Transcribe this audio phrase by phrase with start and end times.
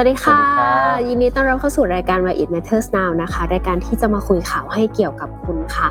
[0.00, 5.88] วัสดีค่ะสวัสดีครับยินดีต้อนรับเข้าสู่รายการ Why It Matters Now นะคะ รายการที่จะมาคุยข่าวให้เกี่ยวกับคุณค่ะ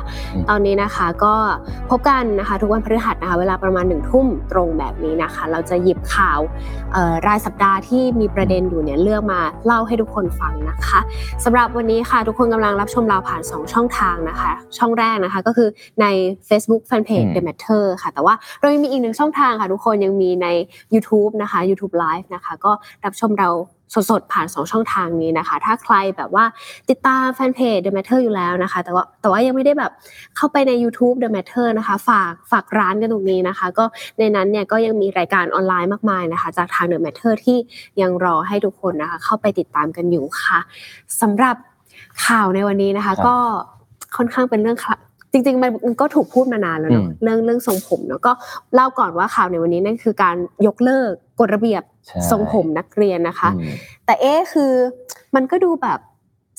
[0.48, 1.34] ตอนนี้นะคะก็
[1.90, 6.40] พบกันนะคะ ทุกวันพฤหัสนะคะ เวลาประมาณหนึ่งทุ่มตรงแบบนี้นะคะ เราจะหยิบข่าว
[6.92, 11.00] เอ่อรายสัปดาห์ที่มีประเด็นอยู่เนี่ยเลือกมาเล่าให้ทุกคนฟังนะคะ
[11.44, 15.68] สำหรับวันนี้ค่ะทุกคนกำลังรับชมเราผ่าน 2 ช่องทางนะคะ ช่องแรกนะคะก็คือ
[16.00, 16.06] ใน
[16.48, 20.46] Facebook Fanpage อืม The Matter ค่ะ แต่ว่าเรายังมีอีกหนึ่งช่องทางค่ะ ทุกคนยังมีใน
[20.94, 22.72] YouTube นะคะ YouTube Live นะคะ ก็
[23.06, 23.50] รับชมเรา
[24.10, 26.44] สดๆ ผ่าน 2 ช่องทางนี้นะคะ ถ้าใครแบบว่า
[26.90, 29.92] ติดตามแฟนเพจ The Matter อยู่แล้วนะคะ แต่ว่าแต่ว่ายังไม่ได้แบบ
[30.36, 33.84] เข้าไปใน YouTube The Matter นะคะ ฝากฝากร้านกันตรงนี้นะคะ ก็
[34.18, 37.58] ในนั้นเนี่ยก็ยังมีรายการออนไลน์มากมายนะคะ จากทาง The Matter ที่
[38.00, 40.58] ยังรอให้ทุกคนนะคะ เข้าไปติดตามกันอยู่ค่ะ
[41.20, 41.56] สำหรับ
[42.26, 43.36] ข่าวในวันนี้นะคะครับก็
[44.16, 44.96] ค่อนข้างเป็นเรื่องค่ะ
[45.32, 48.32] จริงๆมันมันก็ถูกพูดมานานแล้วเนาะอืมเรื่องเรื่องทรงผมเนาะก็
[48.74, 53.72] เล่าก่อนว่าข่าวในวันนี้นั่นคือการยกเลิกกฎระเบียบใช่ทรงผมนักเรียนนะคะอืม
[54.06, 54.72] แต่เอ๊ะคือ
[55.34, 56.00] มันก็ดูแบบ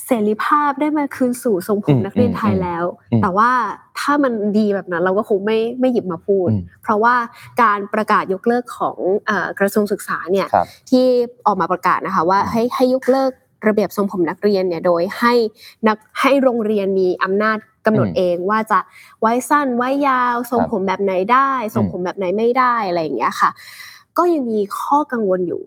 [0.05, 3.49] เสรีภาพได้มาคืนสู่ทรงผมอืมนักเรียนไทยอืมแล้วอืมแต่ว่า
[3.99, 7.15] ถ้ามันดีแบบนั้นเราก็คงไม่ไม่หยิบมาพูดอืมเพราะว่า
[7.61, 11.05] การประกาศยกเลิกของเอ่อกระทรวงศึกษาเนี่ยครับที่
[11.45, 13.31] ออกมาประกาศนะคะว่าอืมให้ให้ยกเลิก
[13.67, 15.33] ระเบียบทรงผมนักเรียนเนี่ยโดยให้
[15.87, 18.79] นักให้โรงเรียนมีอำนาจ กำหนดอืมเองว่าจะ
[19.21, 23.49] ไว้สั้นไว้ยาวทรงครับผมแบบไหนได้ทรงอืมผมแบบไหนไม่ได้อะไรอย่างเงี้ยค่ะ
[24.17, 25.61] ก็ยังมีข้อกังวลอยู่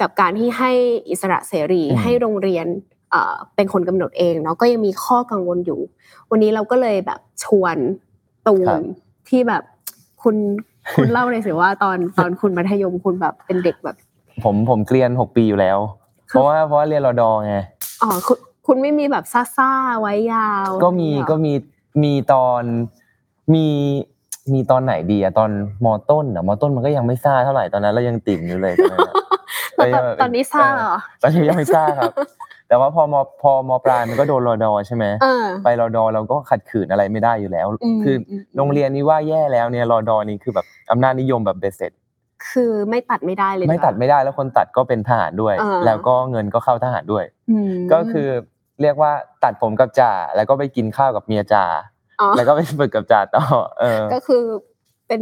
[0.00, 0.70] กับการที่ให้
[1.10, 2.66] อิสระเสรีอืมให้โรงเรียน
[3.10, 5.80] เอ่อเป็นคนกำหนดเองเนาะก็ยังมีข้อกังวลอยู่
[6.30, 7.76] วันนี้เราก็เลยแบบชวน
[8.48, 8.82] ตูครันบ
[9.28, 9.62] ที่แบบ
[10.22, 10.36] คุณ
[10.96, 13.96] คุณเล่าเลยสิว่าตอนตอนคุณมัธยมคุณแบบเป็นเด็กแบบ
[14.44, 15.78] ผมผมเกรียนหกปีอยู่แล้ว
[16.28, 17.56] เพราะว่าเพราะว่าเรียนรอดอไง
[18.02, 18.10] อ๋อ
[18.66, 21.52] คุณคุณไม่มีแบบซ่าซ่าๆไว้ยาว ก็มีเหรอก็มี
[22.02, 22.62] มีตอน
[23.54, 23.66] มี
[24.52, 25.50] มีตอนไหนดีอะตอน
[25.84, 29.14] มอต้นอะมอต้นมันก็ยังไม่ซ่าเท่าไหร่ตอนนั้นเรายังติ่มอยู่เลยตอนนั้นอะ
[29.76, 32.12] แล้วตอนตอนนี้ซ่าเหรอตอนนี้ยังไม่ซ่าครับ
[32.68, 41.92] แต่ว่าพอมพอมปลายมันก็โดนรอดอใช่ไหมเออไปรอดอเราก็ขัดขืนอะไรไม่ได้อยู่แล้วอืมคืออมโรงเรียนนี้ว่าแย่แล้วเนี่ยรอดอนี่คือแบบอำนาจนิยมแบบเบสเซ็ต
[42.50, 48.28] คือไม่ตัดไม่ได้เลย ไม่ตัดไม่ได้แล้วคนตัดก็เป็นทหารด้วยอ่าแล้วก็เงินก็เข้าทหารด้วยอืมก็คือ
[48.82, 49.12] เรียกว่า
[49.44, 51.64] ตัดผมกับจ่าแล้วก็ไปกินข้าวกับเมียจ่า
[52.20, 53.42] อ๋อแล้วก็ไปฝึกกับจ่าต่อ
[53.80, 54.42] เออก็คือ
[55.08, 55.20] เป็น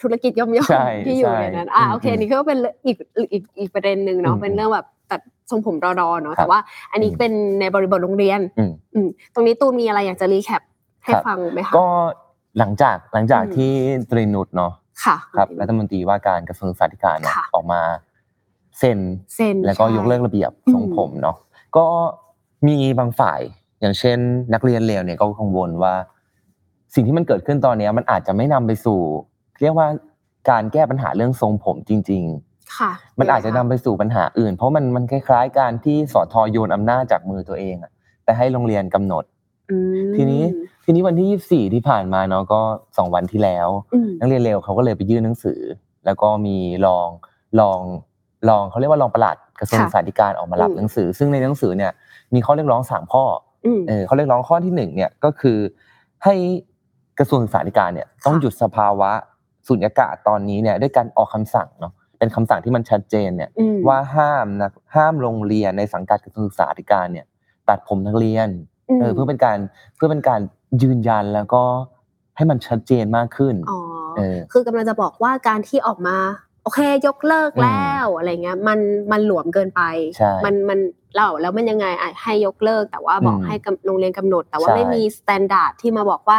[0.00, 2.96] ธุรกิจย่อมใช่ๆที่อยู่ใช่ในนั้นอ่าอืมโอเคอืมนี่ก็เป็นอีก
[3.32, 6.60] อีกอีกประเด็นหนึ่งเนาะอืมเป็นเรื่องแบบตัดทรงผมรอดอเนาะครับแต่ว่า
[6.92, 10.62] อันนี้อืมเป็นในบริบทโรงเรียนอืมอืมตรงนี้ตูนมีอะไรอยากจะรีแคป
[11.04, 11.86] ให้ครับฟังไหมคะก็
[12.58, 13.72] หลังจากหลังจากอืมที่
[14.10, 14.72] ตรีนุชเนาะ
[15.04, 17.80] ค่ะครับรัฐมนตรีว่าการกระทรวงศึกษาธิการเนี่ยค่ะออกมา
[18.78, 18.98] เซ็น
[19.36, 21.36] เซ็นแล้วก็ใช่ยกเลิกระเบียบอืมทรงผมเนาะ
[21.76, 21.84] ก็
[22.66, 23.40] มีบางฝ่าย
[23.80, 24.18] อย่างเช่น
[24.54, 25.94] นักเรียนเลวเนี่ยก็กังวลว่า
[26.94, 29.00] สิ่งที่มันเกิดขึ้นตอนเนี้ยมันอาจจะไม่นำไปสู่
[29.62, 29.88] เรียกว่า
[30.50, 32.24] การแก้ปัญหาเรื่องทรงผมจริง
[32.76, 37.90] ค่ะๆมันอาจจะนำไปสู่ปัญหาอื่น เพราะมันมันคล้าย ๆ การที่สอทอโยนอำนาจจากมือตัวเองอะ
[38.24, 39.24] ไปให้โรงเรียนกำหนด
[39.70, 39.76] อื
[40.10, 40.42] มทีนี้
[40.84, 42.60] ทีนี้วันที่24ที่ผ่านมาเนาะก็
[42.96, 45.60] สองวันที่แล้วอืมนักเรียนเลวเขาก็เลยไปยื่นหนังสือ
[46.04, 46.56] แล้วก็มี
[46.86, 47.08] รอง
[47.60, 47.80] รอง
[48.48, 51.92] รองเขาเรียกว่ารองปลัดกระทรวงค่ะศึกษาธิการออกมารับอืมหนังสือ ซึ่งในหนังสือเนี่ย
[52.34, 53.24] มีข้อเรียกร้องสามข้อ
[53.66, 55.58] อืมเออเขาเรียกร้องข้อที่หนึ่งเนี่ยก็คือ
[56.24, 56.34] ให้
[57.18, 59.10] กระทรวงศึกษาธิการเนี่ยต้องหยุดสภาวะ
[59.68, 67.26] สุญญากาศตอนนี้เนี่ยด้วยการออกคำสั่งเนาะเป็นคำสั่งที่มันชัดเจนเนี่ยอืมว่าห้ามนะห้ามโรงเรียนในสังกัดกระทรวงศึกษาธิการเนี่ย
[67.68, 68.48] ตัดผมนักเรียน
[69.00, 69.58] เออเพื่อเป็นการ
[69.96, 70.40] เพื่อเป็นการ
[70.82, 71.62] ยืนยันแล้วก็
[72.36, 73.78] ให้มันชัดเจนมากขึ้นอ๋อ
[74.16, 76.16] เออคือกำลังจะบอกว่าการที่ออกมา
[76.62, 78.78] โอเคยกเลิกแล้วอะไรเงี้ยมัน
[79.12, 79.82] มันหลวมเกินไป
[80.16, 80.78] ใช่มันมัน
[81.16, 86.38] เราแล้วมันยังไงอะให้ยกเลิก แต่ว่าบอกอืมให้กำโรงเรียนกำหนด แต่ว่าใช่ไม่มี standard ที่มาบอกว่า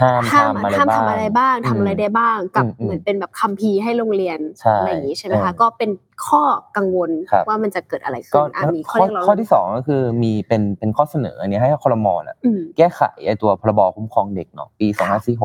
[0.00, 5.90] ห้ามห้ามทำอะไรห้ามบ้างทำอะไรบ้างทำอะไรได้บ้างกับอืมอืมเหมือนเป็นแบบคัมภีร์ให้โรงเรียนใช่อะไรอย่างนี้ใช่ไหมคะเออก็เป็น
[6.26, 6.42] ข้อ
[6.76, 15.00] กังวลครับว่ามันจะเกิดอะไรขึ้ก็นอะมีข้อข้อเรียกร้องข้อที่สองก็คือมีเป็นเป็นข้อเสนออันนี้ให้คอรมอน่ะอืมแก้ไขไอ้ตัวพรบคุ้มครองเด็กเนาะปี2546
[15.40, 15.44] ห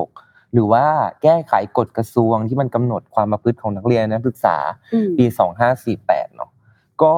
[0.58, 0.86] รือว่า
[1.24, 4.58] แก้ไขกฎกระทรวงที่มันกำหนดความประพฤติของนักเรียนนักศึกษา
[4.94, 5.26] อืมปี
[5.82, 6.50] 2548เนาะ
[7.02, 7.14] ก็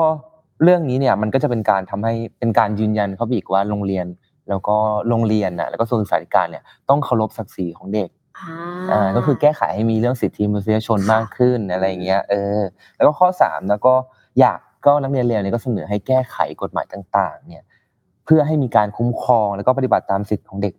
[0.64, 4.06] เรื่องนี้เนี่ยมันก็จะเป็นการทำให้เป็นการยืนยันเขาอีกว่าโรงเรียน
[4.50, 4.76] แล้วก็
[5.10, 8.10] โรงเรียนน่ะแล้วก็ส่วนศึกษาธิการเนี่ยต้องเคารพศักดิ์ศรีของเด็ก
[8.40, 8.56] อ่า
[8.92, 12.60] อ่าก็คือแก้ไขให้มีเรื่องสิทธิมนุษยชนค่ะมากขึ้นอะไรอย่างเงี้ยเออ
[12.96, 13.94] แล้วก็ข้อสามแล้วก็
[14.40, 17.64] อยากก็นักเรียนเลวเนี่ยก็เสนอให้แก้ไขกฎหมายต่าง ๆ เนี่ย
[18.26, 20.74] เพื่อให้มีการคุ้มครองแล้วก็ปฏิบัติตามสิทธิของเด็ก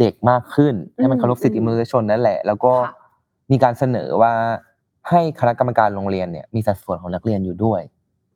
[0.00, 2.94] เด็กมากขึ้น ให้มันเคารพสิทธิมนุษยชนนั่นแหละ แล้วก็ค่ะ
[3.50, 4.32] มีการเสนอว่า
[5.10, 7.80] ให้คณะกรรมการโรงเรียนเนี่ยมีสัดส่วนของนักเรียนอยู่ด้วย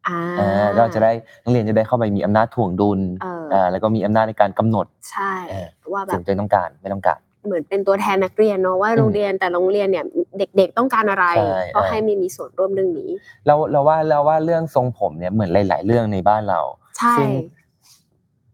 [0.09, 1.13] อ่าอ่าก็จะได้
[1.43, 10.05] นักเรียนจะได้เข้าไปมีอำนาจถ่วงดุลเอออ่าแล้วก็มีอำนาจในการกำหนดใช่เออว่าแบสิ่บงที่ตัวเองต้องการไม่ต้องการ เหมือนเป็นตัวแทนนักเรียนเนาะว่าอืมโรงเรียนแต่โรงเรียนเนี่ย
[10.39, 13.11] เด็ก ๆต้องการอะไรใช่ก็เออให้มีมีส่วนร่วมเรื่องนี้
[13.47, 16.61] เราเราว่าเราว่าเรื่องทรงผมเนี่ยเหมือนหลาย ๆ เรื่องในบ้านเรา
[16.99, 17.29] ใช่ซึ่ง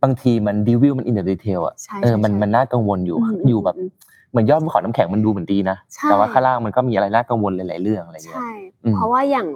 [0.02, 3.90] บางทีมันดีวิวมันอินเด e ดีเทลอะใช่เออมันใช่มันน่ากังวลอยู่อืมอยู่แบบอืม
[4.30, 8.50] เหมือนยอดภูเขาน้ำแข็งมันดูเหมือนดีนะใช่แต่ว่าข้างล่างมันก็มีอะไรน่ากังวลหลาย ๆ เรื่องอะไรเงี้ยใช่
[8.84, 9.46] อืมเพราะว่าอย่าง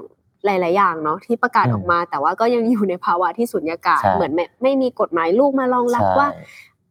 [0.47, 6.29] หลาย ๆ อย่างเนาะที่ประกาศอืมออกมา แต่ว่าก็ยังอยู่ในภาวะที่สุญญากาศใช่เหมือนไม่ไม่มีกฎหมายลูกมารองรับใช่ว่า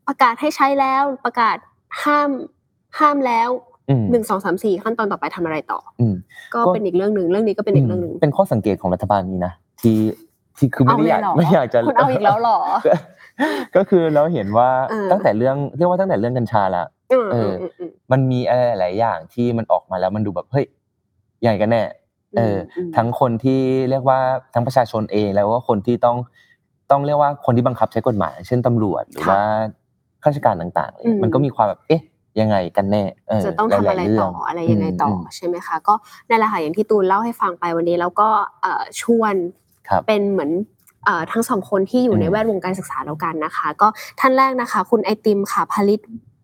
[0.07, 1.57] ประกาศให้ใช้แล้วประกาศ
[2.03, 2.29] ห้าม
[2.99, 3.49] ห้ามแล้ว
[3.89, 6.15] อืมหนึ่งสองสามสี่ขั้นตอนต่อไปทำอะไรต่ออืม
[6.53, 9.97] ก็ก็เป็นอีกเรื่องหนึ่งเรื่องนี้ก็เป็นอีกเรื่องหนึ่งเป็นข้อสังเกตของรัฐบาลนี้นะที่
[10.57, 12.59] ที่คือไม่ได้อยากเอาเลยเหรอไม่อยากจะคุณเอาอีกแล้วเหรอ
[13.75, 20.65] ก็คือเราเห็นว่าเออตั้งแต่เรื่องเรียกว่าตั้งแต่เรื่องกัญชาละอืมเออือมอืมอืมมันมีอะไรหลายอย่างที่มันออกมาแล้วมันดูแบบเฮ้ย
[21.41, 21.83] ใหญ่กันแน่
[22.37, 24.19] เอออมทั้งคนที่เรียกว่า
[24.53, 26.17] ทั้งประชาชนเองแล้วก็คนที่ต้อง
[26.91, 29.43] ต้องเรียกว่าคนที่บังคับใช้กฎหมาย เช่นตำรวจหรือค่ะว่า
[30.23, 32.01] ข้าราชการต่างๆอืมมันก็มีความแบบเอ๊ะ
[32.39, 35.93] ยังไงกันแน่เออจะต้องทำหลาอะยไรๆเรื่ต่ออะไรยังไงต่ออมใช่ไหมคะก็
[36.29, 38.29] นั่นแหละค่ะอย่างที่ตูนเล่าให้ฟังไปวันนี้แล้วก็
[38.61, 39.35] เอ่อชวน
[39.89, 40.80] ครับเป็นเหมือนเอ่อ
[41.31, 43.87] ทั้งสองคนที่อยู่ในอืมแวดวงการศึกษาแล้วกันนะคะ ก็
[44.19, 45.99] ท่านแรกนะคะ คุณไอติมค่ะผลิต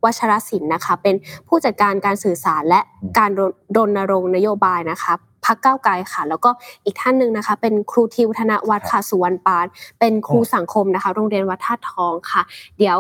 [0.06, 1.16] วัชรศิลป์นะคะ เป็น
[1.48, 2.80] ผู้จัดการการสื่อสารและ
[3.18, 3.30] การ
[3.78, 5.14] รณรงค์นโยบายนะคะ
[5.46, 6.50] พักเก้าวไกลค่ะ แล้วก็
[6.86, 9.66] อีกท่านหนึ่งนะคะ เป็นครูทิวธนวัฒน์ค่ะสุวรรณปาน
[10.00, 12.42] เป็นครูสังคมนะคะ โรงเรียนวัดท่าตุทองค่ะ
[12.78, 12.98] เดี๋ยว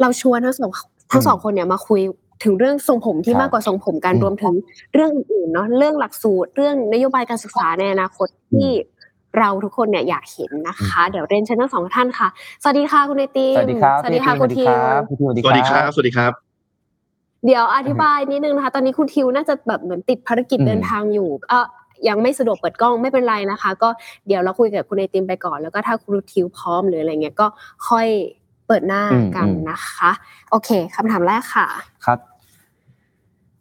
[0.00, 0.72] เราชวนทั้งสอง
[1.12, 2.00] ทั้งสองคนเนี่ยมาคุย
[2.44, 4.54] ถึงเรื่องทรงผมที่ครับมากกว่าทรงผมกันอืมรวมถึง
[4.94, 8.70] เรื่องอื่นๆเนาะเรื่องหลักสูตร เรื่องนโยบายการศึกษาในอนาคตที่
[9.38, 12.28] เราทุกคนเนี่ยอยากเห็นนะคะ เดี๋ยวเรียนเชิญทั้งสองท่านค่ะ
[12.62, 16.32] สวัสดีค่ะคุณไอติมสวัสดีครับสวัสดีค่ะพี่คุณสทิวัสวดีครับพี่ทิวสวัสดีครับ สวัสดีครับ
[17.46, 21.66] เดี๋ยวอธิบายนิดนึงนะคะ ตอนนี้คุณทิวน่าจะแบบเหมือนติดภารกิจอืมเดินทางอยู่เออ
[22.08, 23.88] ยังไม่สะดวกเปิดกล้องไม่เป็นไรนะคะ ก็
[24.26, 27.46] เดี๋ยวเราคุยกับคุณไอติมไปก่อน แล้วก็ถ้าคุณทิวพร้อมหรืออะไรเงี้ยก็
[27.88, 28.06] ค่อย
[28.66, 30.10] เปิดหน้าอืมกันอืมนะคะ
[30.50, 31.66] โอเคคำถามแรกค่ะ
[32.06, 32.18] ครับ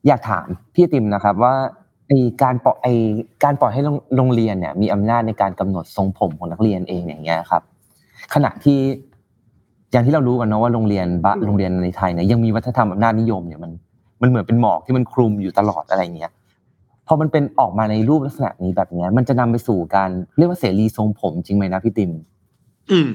[0.08, 1.54] อยากถามพี่ติมนะครับว่า
[2.08, 2.12] ไอ
[2.44, 2.88] การปล่อยไอ
[3.44, 7.62] การปล่อยให้โรงโรงเรียนเนี่ย มีอำนาจในการกำหนดทรงผมของนักเรียนเองอย่างเงี้ยครับ
[8.34, 8.80] ขณะที่
[9.92, 13.72] อย่างที่เรารู้กันเนาะว่าโรงเรียนบ้านอืมโรงเรียนในไทยเนี่ยยังมีวัฒนธรรมอำนาจนิยมเนี่ยมัน
[14.22, 16.32] มันเหมือนเป็นหมอกที่มันคลุมอยู่ตลอดอะไรเงี้ย
[17.08, 22.12] พอมันเป็นออกมาในรูปลักษณะนี้แบบเนี้ย มันจะนำไปสู่การเรียกว่าเสรีทรงผมจริงไหมนะพี่ติม
[22.92, 23.10] อืม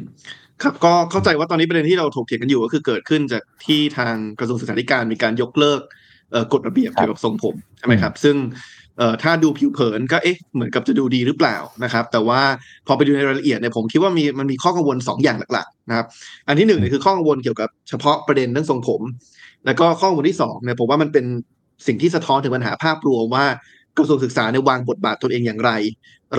[0.63, 5.81] ครับก็เข้าใจว่าตอนนี้ประเด็นที่เราถกเถียงกันอยู่ก็คือเกิดขึ้นจากที่ทางกระทรวงศึกษาธิการมีการยกเลิก
[6.33, 8.37] เอ่อกฎระเบียบครับเกี่ยวกับทรงผมใช่ไหมครับ ซึ่ง
[8.99, 12.41] เอ่อถ้าดูผิวเผินก็เอ๊ะเหมือนกับจะดูดีหรือเปล่านะครับ แต่ว่า
[12.87, 16.07] พอไปดูในรายละเอียดเนี่ยผมคิดว่ามีมันมีข้อกังวลสองอย่างหลักๆนะครับ
[16.49, 19.03] อันที่หนึ่งเนี่ยคือข้อกังวลเกี่ยวกับเฉพาะประเด็นเรื่องทรงผม
[19.67, 21.25] แล้วก็ข้อกังวลที่สองเนี่ยผมว่ามันเป็น
[21.87, 23.45] สิ่งที่สะท้อนถึงปัญหาภาพรวมว่า
[23.97, 25.71] กระทรวงศึกษาในยวางบทบาทตนเองอย่างไร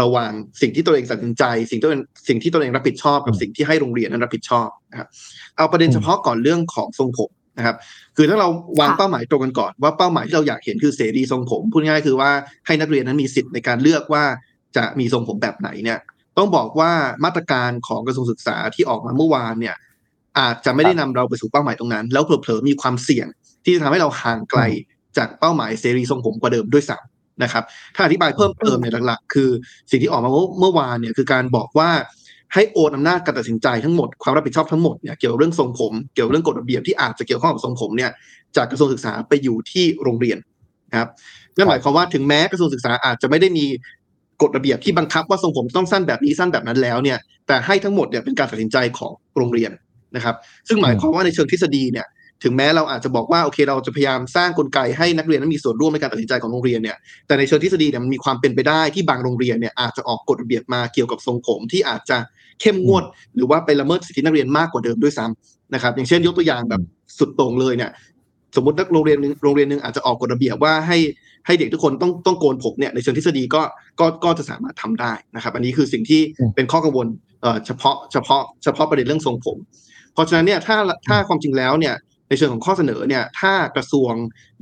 [0.02, 5.08] ระหว่างสิ่งที่ตัวเองตัดสินใจ สิ่งที่ตัวเองสิ่งที่ตัวเองรับผิดชอบกับสิ่งที่ให้โรงเรียนนั้นรับผิดชอบนะครับ
[5.58, 7.76] เอาประเด็นเฉพาะก่อนเรื่องของทรงผม นะครับ
[8.16, 8.48] คือถ้าเรา
[8.80, 12.32] วางค่ะเป้าหมายตรงกันก่อนว่าเป้าหมายที่เราอยากเห็นคือเสรีทรงผม พูดง่ายๆคือว่า
[12.68, 14.24] ให้นักเรียนนั้นมีสิทธิ์ในการเลือกว่า
[14.78, 16.00] จะมีทรงผมแบบไหนเนี่ย
[16.38, 16.92] ต้องบอกว่า
[17.24, 19.76] มาตรการของกระทรวงศึกษาที่ออกมาเมื่อวานเนี่ย
[20.40, 23.28] อาจจะไม่ได้นำเราไปสู่เป้าหมายตรงนั้น แล้วเผลอๆมีความเสี่ยง
[23.64, 24.62] ที่จะทำให้เราห่างไกล
[25.18, 27.64] จากเป้าหมายเสรีทรงผมกว่าเดิมด้วยซ้ำนะครับ
[27.96, 29.50] ถ้าอธิบายเพิ่มเติมในยหลักๆ คือ
[29.92, 31.90] สิ่งที่ออกมาเมื่อเมื่อวานเนี่ยคือการบอกว่า
[32.54, 38.12] ให้โอนอำนาจการตัดสินใจทั้งหมดความรับผิดชอบทั้งหมดเนี่ยเกี่ยวกับเรื่องทรงผม เกี่ยวกับเรื่องกฎระเบียบที่อาจจะเกี่ยวข้องกับทรงผมเนี่ย
[38.56, 40.38] จากกระทรวงศึกษาไปอยู่ที่โรงเรียน
[40.92, 41.10] นะครับ
[41.56, 43.66] นั่นหมายความว่าถึงแม้กระทรวงศึกษาอาจจะไม่ได้มี
[44.42, 47.18] กฎระเบียบที่บังคับว่าทรงผมต้องสั้นแบบนี้สั้นแบบนั้นแล้วเนี่ย
[47.48, 49.72] แต่ให้ทั้งหมดเนี่ยเป็นการตัดสินใจของโรงเรียน
[50.16, 50.36] นะครับ
[50.68, 52.08] ซึ่งหมายความว่าในเชิงทฤษฎีเนี่ย
[52.44, 56.98] ถึงแม้เราอาจจะบอกว่าโอเค เราจะพยายามสร้างกลไกให้นักเรียนนั้นมีส่วนร่วมในการตัดสินใจของโรงเรียนเนี่ย
[57.28, 62.18] แต่ในเชิงทฤษฎีเนี่ยมันมีความเป็นไปได้ที่บางโรงเรียนเนี่ยอาจจะออกกฎระเบียบมาเกี่ยวกับทรงผมที่อาจจะ
[62.62, 63.04] เข้มงวด
[63.36, 66.82] หรือว่าไปละเมิดสิทธินักเรียนมากกว่าเดิมด้วยซ้ำนะครับ อย่างเช่นยกตัวอย่างแบบ
[67.18, 67.92] สุดโต่งเลยเนี่ย
[68.56, 70.98] สมมตินักโรงเรียนหนึ่งโรงเรียนหนึ่งอาจจะออกกฎระเบียบว่าให้
[71.46, 73.62] ให้เด็กทุกคนต้องต้องโกนผมเนี่ยในเชิงทฤษฎีก็
[74.00, 77.08] ก็ก็จะสามารถทำได้นะครับ อันนี้คือสิ่งที่อืมเป็นข้อกังวล
[77.42, 79.58] เอ่อเฉพาะเฉพาะเฉพาะประเด็นเรื่องทรงผม
[80.14, 81.96] เพราะฉะนั้นเนี่ยถ้าถ้าความจริงแล้วเนี่ย
[82.34, 84.14] ในเชิงของข้อเสนอเนี่ยถ้ากระทรวง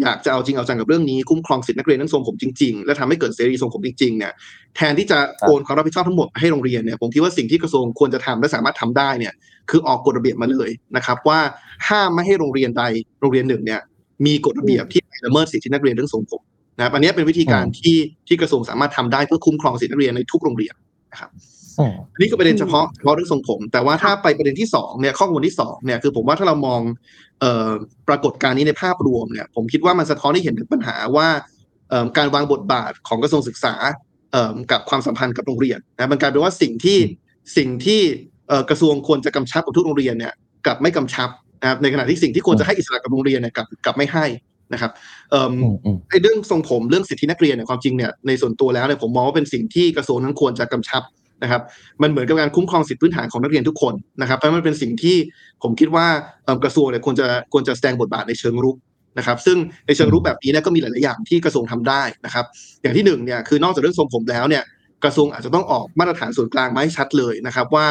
[0.01, 4.31] อยากจะเอาจริงเอาจังกับเรื่องนี้คุ้มครองสิทธินักเรียนนั้นทรงผมจริงๆ และทำให้เกิดเสรีทรงผมจริงๆเนี่ย
[4.75, 9.33] แทนที่จะโอนความรับผิดชอบทั้งหมดให้โรงเรียนเนี่ยผมคิดว่าสิ่งที่กระทรวงควรจะทำและสามารถทำได้เนี่ย
[9.69, 11.39] คือออกกฎระเบียบมาเลยนะครับ ว่า
[11.87, 12.83] ห้ามไม่ให้โรงเรียนใด
[13.21, 13.81] โรงเรียนหนึ่งเนี่ย
[14.25, 16.41] มีกฎระเบียบที่ละเมิดสิทธินักเรียนเรื่องทรงผม
[16.77, 17.97] นะครับอันนี้เป็นวิธีการที่
[18.27, 20.73] ที่กระทรวงสามารถทำได้เพื่อคุ้มครองสิทธินักเรียนในทุกโรงเรียน
[21.11, 21.29] นะครับ
[21.79, 26.81] อืมอันนี้ก็ประเด็นเฉพาะเฉพาะเรื่องทรงผม แต่ว่าถ้าไปประเด็นที่สองเนี่ยข้อมูลที่สองเนี่ยคือผมว่าถ้าเรามอง
[27.39, 27.69] เอ่อ
[28.07, 31.27] ปรากฏการณ์นี้ในภาพรวมเนี่ยผมคิดว่ามันสะท้อนให้เห็นถึงปัญหาว่า
[31.89, 33.73] เอ่อการวางบทบาทของกระทรวงศึกษา
[34.31, 36.99] เอ่อกับความสัมพันธ์กับโรงเรียนนะมันกลายเป็นว่าสิ่งที่
[37.57, 38.01] สิ่งที่
[38.49, 40.33] เอ่อกระทรวงควรจะกำชับกับทุกโรงเรียนเนี่ย
[40.65, 41.29] กลับไม่กำชับ
[41.61, 44.25] นะครับในขณะที่สิ่งที่ควรจะให้อิสระกับโรงเรียนเนี่ยกลับกลับไม่ให้
[44.73, 44.91] นะครับ
[45.31, 51.03] เอ่ออืมอืมไอ้เรื่องทรงผมเรื่องสิทธินักเรียนเนี่ยความจริงเนี่ยในส่วนตัวแล้วเนี่ยผมมองว่าเป็นสิ่งที่กระทรวงนั้นควรจะกำชับ
[51.43, 51.61] นะครับ
[52.01, 55.17] มันเหมือนกับการคุ้มครองสิทธิพื้นฐานของนักเรียนทุกคนนะครับเพราะมันเป็นสิ่งที่
[55.63, 56.07] ผมคิดว่า
[56.63, 58.75] กระทรวงเนี่ยควรจะควรจะแสดงบทบาทในเชิงรุก
[59.17, 59.57] นะครับซึ่ง
[59.87, 62.45] ในเชิงรุกแบบนี้เนี่ยก็มีหลาย ๆ อย่างที่กระทรวงทำได้นะครับ
[62.81, 64.63] อย่างที่หนึ่งเนี่ยคือนอกจากเรื่องทรงผมแล้วเนี่ย
[65.03, 67.85] กระทรวงอาจจะต้องออกมาตรฐานส่วนกลางมาให้ชัดเลยนะครับ ว่า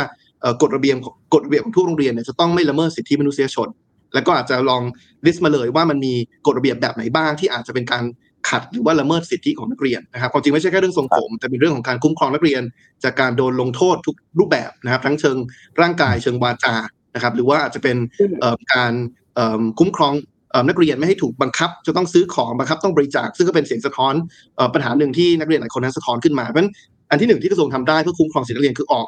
[0.62, 0.97] กฎระเบียบ
[1.35, 3.69] กฎระเบียบของทุกโรงเรียนเนี่ยจะต้องไม่ละเมิดสิทธิมนุษยชน
[4.14, 4.83] แล้วก็อาจจะลอง
[5.26, 6.14] ลิสต์มาเลยว่ามันมี
[6.47, 8.04] กฎระเบียบแบบไหนบ้างที่อาจจะเป็นการ
[8.49, 12.62] ขัดหรือว่าละเมิดสิทธิของนักเรียนนะครับความจริงไม่ใช่แค่เรื่องทรงผม แต่เป็นเรื่องของการคุ้มครองนักเรียน
[13.04, 15.37] จากการโดนลงโทษทุกรูปแบบนะครับ ทั้งเชิง
[15.80, 16.75] ร่างกายเชิงวาจา
[17.14, 17.97] นะครับ หรือว่าอาจจะเป็น
[18.40, 18.92] เอ่อการ
[19.35, 20.12] เอิ่มคุ้มครอง
[20.50, 24.14] เอ่อนักเรียนไม่ให้ถูกบังคับ จะต้องซื้อของบังคับต้องบริจาค ซึ่งก็เป็นเสียงสะท้อน
[24.56, 26.70] เอ่อปัญหาหนึ่งที่นักเรียนหลายคนนั้นสะท้อนขึ้นมาเพราะฉะนั้น
[27.11, 29.06] อันที่หนึ่งที่กระทรวงทำได้เพื่อคุ้มครองสิทธินักเรียนคือออก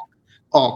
[0.55, 0.71] ออก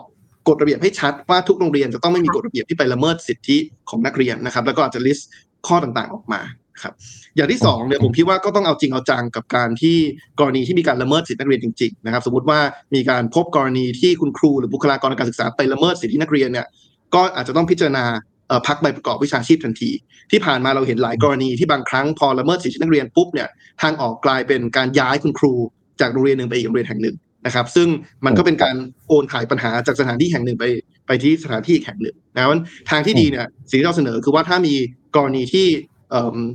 [0.48, 3.58] กฎระเบียบให้ชัดว่าทุกโรงเรียนจะต้องไม่มีกฎระเบียบที่ไปละเมิดสิทธิ
[3.90, 5.24] ของนักเรียนนะครับ แล้วก็อาจจะ list
[5.68, 6.42] ข้อต่างๆออกมา
[6.82, 6.94] ครับ
[7.36, 9.98] อย่างที่สองเนี่ยผมคิดว่าก็ต้องเอาจริงเอาจังกับการที่
[10.40, 12.60] กรณีที่มีการละเมิดสิทธินักเรียนจริงๆนะครับสมมติว่า
[12.96, 16.68] มีการพบกรณีที่คุณครูหรือบุคลากรทางการศึกษาไปละเมิดสิทธินักเรียนเนี่ย
[17.14, 18.06] ก็อาจจะต้องพิจารณา
[18.48, 19.92] เอ่อพักใบประกอบวิชาชีพทันที
[20.32, 23.50] ที่ผ่านมาเราเห็นหลายกรณีที่บางครั้งพอละเมิดสิทธินักเรียนปุ๊บเนี่ย
[23.82, 25.54] ทางออกกลายเป็นการย้ายคุณครู
[26.02, 27.16] จากโรงเรียนหนึ่งไปอีกโรงเรียนแห่งหนึ่ง
[27.46, 27.88] นะครับ ซึ่ง
[28.26, 28.76] มันก็เป็นการ
[29.08, 30.66] โอนถ่ายปัญหาจากสถานที่แห่งหนึ่งไป
[31.08, 32.50] ไปที่สถานที่อีกแห่งหนึ่งนะครับ
[32.90, 34.76] ทางที่ดีเนี่ยสิ่งที่เราเสนอคือว่าถ้ามี
[35.16, 35.97] กรณีที่เอิ่ม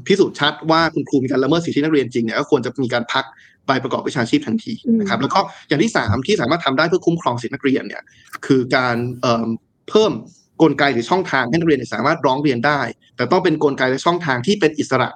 [0.06, 3.24] พิสูจน์ชัดว่าคุณครูมีการละเมิดสิทธินักเรียนจริงเนี่ยก็ควรจะมีการพัก
[3.66, 8.02] ใบประกอบวิชาชีพทันทีนะครับแล้วก็อย่างที่สามที่สามารถทำได้เพื่อคุ้มครองสิทธินักเรียนเนี่ย
[8.46, 9.48] คือการเอิ่ม
[9.90, 10.12] เพิ่ม
[10.62, 12.80] กลไกหรือช่องทางให้นักเรียนเนยสามารถร้องเรียนได้
[13.16, 15.08] แต่ต้องเป็นกลไกและช่องทางที่เป็นอิสระ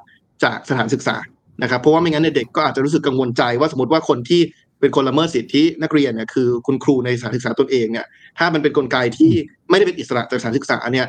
[0.45, 1.17] จากสถานศึกษา
[1.63, 4.41] นะครับเพราะว่าไม่งั้นเนี่ยเด็กก็อาจจะรู้สึกกังวลใจว่าสมมติว่าคนที่
[4.81, 8.07] เป็นคนละเมิดสิทธินักเรียนเนี่ยคือคุณครูในสถานศึกษาตนเองเนี่ย
[8.39, 9.33] ถ้ามันเป็นกลไกที่
[9.71, 11.07] ไม่ได้เป็นอิสระจากสถานศึกษาเนี่ย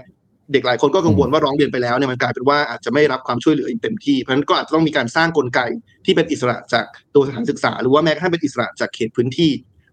[0.53, 5.59] เด็กหลายคนก็กังวลว่าร้องเรียนไปแล้วเนี่ยมันกลายเป็นว่าอาจจะไม่รับความช่วยเหลืออย่างเต็มที่เพราะฉะนั้นก็อาจจะต้องมีการสร้างกลไก
[6.05, 6.85] ที่เป็นอิสระจาก
[7.15, 9.51] ตัวสถานศึกษา หรือว่าแม้กระทั่งเป็นอิสระจากเขตพื้นที่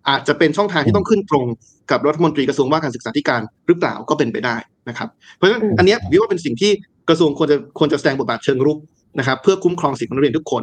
[0.09, 1.47] อาจจะเป็นช่องทางที่ต้องขึ้นตรง
[1.91, 4.57] กับรัฐมนตรีกระทรวงว่าการศึกษาธิการหรือเปล่าก็เป็นไปได้
[4.89, 6.73] นะครับ เพราะฉะนั้นอันเนี้ยผมคิดว่าเป็นสิ่งที่
[7.09, 8.79] กระทรวงควรจะควรจะแสดงบทบาทเชิงรุก
[9.19, 10.63] นะครับ เพื่อคุ้มครองสิทธิของนักเรียนทุกคน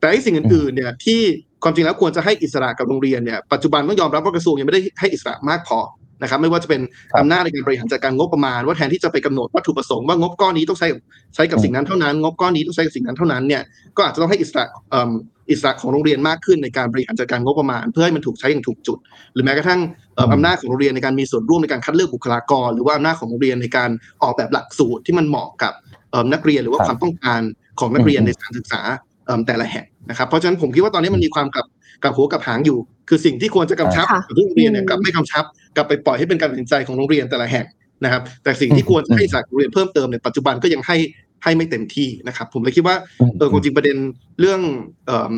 [0.00, 1.20] แต่ไอ้สิ่งอื่นๆเนี่ยที่
[1.62, 5.78] ความจริงแล้วควรจะให้อิสระกับโรงเรียนเนี่ยปัจจุบันต้องยอมรับว่ากระทรวงยังไม่ได้ให้อิสระมากพอ
[6.22, 6.80] นะครับไม่ว่าจะเป็น
[7.12, 10.88] ครับอำนาจในการบริหารจัดการงบประมาณ ว่าแทนที่จะไปกำหนดวัตถุประสงค์ว่างบก้อนนี้ต้องใช้
[11.34, 13.62] ใช้กับสิ่งนั้นเท่านั้น งบก้อนนี้ต้องใช้กับสิ่งนั้นเท่านั้นเนี่ย
[13.96, 15.10] ก็อาจจะต้องให้อิสระเอิ่ม
[15.50, 18.98] อิสระของโรงเรียนมากขึ้นในการบริหารจัดการงบประมาณ เพื่อให้มันถูกใช้อย่างถูกจุด
[19.34, 19.80] หรือแม้กระทั่ง
[20.14, 23.90] เอ่ออำนาจของโรงเรียนในการมีส่วนร่วมในการคัดเลือกบุคลากร หรือว่าอำนาจของโรงเรียนในการ
[24.22, 25.72] ออกแบบหลักสูตรที่มันเหมาะกับ
[26.10, 27.40] เอิ่มนักเรียนหรือว่าครับความต้องการ
[27.80, 29.15] ของนักเรียนอืมในสถานศึกษาเอิ่ม
[29.46, 31.66] แต่ละแห่งนะครับ เพราะฉะนั้นผมคิดว่าตอนนี้มันมีความกับ
[32.04, 32.78] กับหัวกับหางอยู่
[33.08, 35.44] คือสิ่งที่ควรจะกำชับค่ะกับทุกโรงเรียนเนี่ยอืมกลับไม่กำชับ
[35.76, 37.66] กลับไปปล่อยให้เป็นการตัดสินใจของโรงเรียนแต่ละแห่ง
[38.04, 40.96] นะครับ แต่สิ่งที่ควรจะให้อิสระกับโรงเรียนเพิ่มเติมเนี่ยปัจจุบันก็ยังให้
[41.44, 42.96] ให้ไม่เต็มที่นะครับ ผมเลยคิดว่า
[43.38, 43.96] เออความจริงประเด็น
[44.40, 44.60] เรื่อง
[45.06, 45.34] เอิ่ม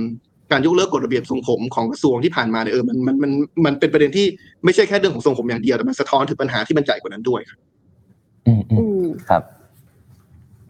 [0.52, 3.30] การยกเลิกกฎระเบียบทรงผมของกระทรวงที่ผ่านมาเนี่ยเออมันมันมัน
[3.64, 4.26] มันเป็นประเด็นที่
[4.64, 7.58] ไม่ใช่แค่เรื่องของทรงผมอย่างเดียวแต่มันสะท้อนถึงปัญหาที่มันใหญ่กว่านั้นด้วยครับ
[8.46, 9.42] อืมอืมอืมครับ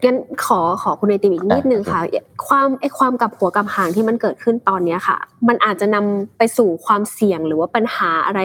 [0.03, 1.99] งั้นขอขอคุณไอติมอีกนิดนึงค่ะ
[2.47, 8.41] ความไอความกับหัวกับหางที่มันเกิดขึ้นตอนเนี้ยค่ะ มันอาจจะนำไปสู่ความเสี่ยงหรือว่าปัญหาอะไร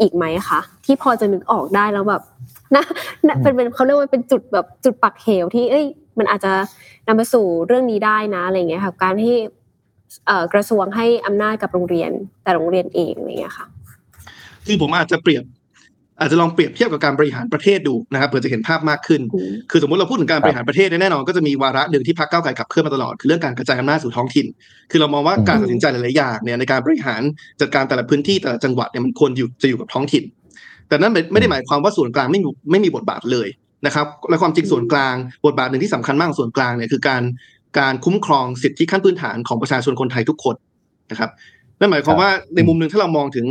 [0.00, 2.22] อีกไหมคะที่พอจะนึกออกได้แล้วแบบ
[2.76, 2.84] นะ
[3.28, 5.86] นะเป็นเป็นเขาเรียกว่าเป็นจุดแบบจุดปักเหวที่เอ้ย
[6.18, 6.52] มันอาจจะ
[7.06, 9.36] นำไปสู่เรื่องนี้ได้นะอะไรเงี้ยค่ะการที่
[10.26, 12.10] เอ่อกระทรวงให้อำนาจกับโรงเรียน
[12.42, 13.66] แต่โรงเรียนเองอะไรเงี้ยค่ะ
[14.66, 15.44] คือผมอาจจะเปรียบ
[16.22, 24.46] อาจจะลองเปรียบเทียบกับการบริหารประเทศดูนะครับเพื่อจะเห็นภาพมากขึ้นอืมคือสมมติเราพูดถึงการบริหารประเทศเนี่ยแน่นอนก็จะมีวาระหนึ่งที่พรรคก้าวไกลขับเคลื่อนมาตลอดคือเรื่องการกระจายอำนาจสู่ท้องถิ่น
[24.90, 27.22] คือเรามองว่าการตัดสินใจหลายๆอย่างเนี่ยในการบริหาร
[27.60, 30.24] จัดการแต่ละพื้นที่แต่ละจังหวัดเนี่ยมันควรอยู่จะอยู่กับท้องถิ่น
[30.88, 33.48] แต่นั้นไม่ไม่ได้หมายความว่าส่วนกลางไม่มีไม่มีบทบาทเลย
[33.86, 35.14] นะครับและความจริงส่วนกลาง
[35.46, 37.22] บทบาทหนึ่งที่สำคัญมากของส่วนกลางเนี่ยคือการ
[37.78, 40.56] การคุ้มครองสิทธิขั้นพื้นฐานของประชาชนคนไทยทุกคน
[41.10, 41.30] นะครับ
[41.80, 43.46] นั่นหมายความว่าในมุมหนึ่งถ้าเรามองถึง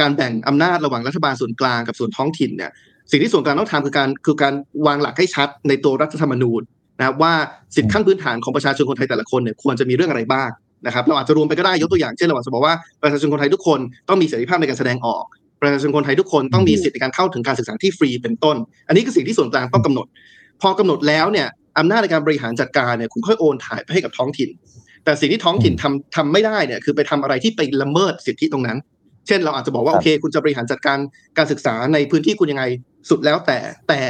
[0.00, 2.70] การแบ่งอำนาจระหว่างรัฐบาลส่วนกลางกับส่วนท้องถิ่นเนี่ย
[3.10, 4.54] สิ่งที่ส่วนกลางต้องทำคือการคือการ
[4.86, 6.62] วางหลักให้ชัดในตัวรัฐธรรมนูญ
[6.98, 7.32] นะว่า
[7.76, 10.50] สิทธิขั้นพื้นฐานของประชาชนคนไทยแต่ละคนเนี่ยควรจะมีเรื่องอะไรบ้าง
[10.86, 15.24] นะครับเราอาจจะรวมไปก็ได้ยกตัวอย่างเช่นเราอาจจะบอกว่าประชาชนคนไทยทุกคนต้องมีเสรีภาพในการแสดงออก
[15.60, 18.56] ประชาชนคนไทยทุกคนต้องมีสิทธิในการเข้าถึงการศึกษาที่ฟรีเป็นต้น
[18.88, 20.06] อันนี้คือสิ่งที่ส่วนกลางต้องกำหนด
[20.62, 24.50] พอกำหนดแล้วเนี่ยอำนาจในการบริหารจัดการเนี่ยคุณค่อยโอนถ่ายไปให้กับท้องถิ่น
[25.04, 28.78] แต่สิ่งที่ท้องถิ่นทำทำไม่ได้เนี่ยคือไปทำอะไรที่ไปละเมิดสิทธิตรงนั้น
[29.26, 30.98] เช่นเราอาจจะบอกว่าครัโอบเค คุณจะบริหารจัดการ
[31.38, 32.64] การศึกษาในพื้นที่คุณยังไง
[33.10, 33.58] สุดแล้วแต่
[33.88, 34.00] แต่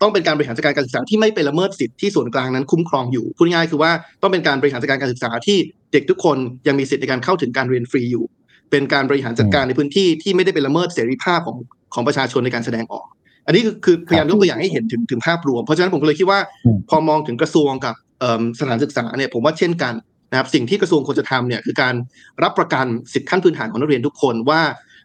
[0.00, 3.92] ต้องเป็นการบริหารจัดการการศึกษาที่ไม่ไปละเมิดสิทธิที่ส่วนกลางนั้นคุ้มครองอยู่พูดง่ายๆคือว่า
[4.22, 5.58] ต้องเป็นการบริหารจัดการการศึกษาที่
[5.92, 8.24] เด็กทุกคนยังมีสิทธิในการเข้าถึงการเรียนฟรีอยู่
[8.70, 11.56] เป็นการบริหารจัดการในพื้นที่ที่ไม่ได้ไปละเมิดเสรีภาพของ
[11.94, 13.06] ของประชาชนในการแสดงออก
[13.46, 19.94] อันนี้คือคือพยายามยกตัวอย่างให้เห็นถึงถึงภาพรวม เพราะฉะนั้นผมก็เลยคิดว่าอืมพอมองถึงกระทรวงกับเอิ่มสถานศึกษาเนี่ยผมว่าเช่นกัน
[20.36, 21.94] นะครับสิ่งที่กระทรวงควรจะทำเนี่ยคือการ
[22.42, 24.62] รับประกันสิทธิขั้นพื้นฐานของนักเรียนทุกคนว่า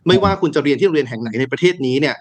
[0.07, 2.17] ไม่ว่าคุณจะเรียนที่โรงเรียนแห่งไหนในประเทศนี้เนี่ย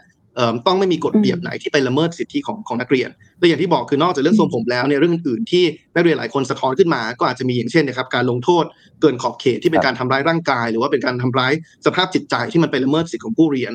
[0.67, 5.64] ต้องไม่มีกฎเบียบไหนที่ไปละเมิดสิทธิของของนักเรียนและอย่างที่บอกคือนอกจากเรื่องทรงผมแล้วเนี่ยเรื่องอื่นๆที่
[5.95, 8.64] นักเรียนหลายคนสะท้อนขึ้นมา ก็อาจจะมีอย่างเช่นนะครับการลงโทษ
[9.00, 11.52] เกินขอบเขตที่เป็นการทำร้ายร่างกาย หรือว่าเป็นการทำร้าย
[11.87, 13.73] สภาพจิตใจที่มันไปละเมิดสิทธิของผู้เรียน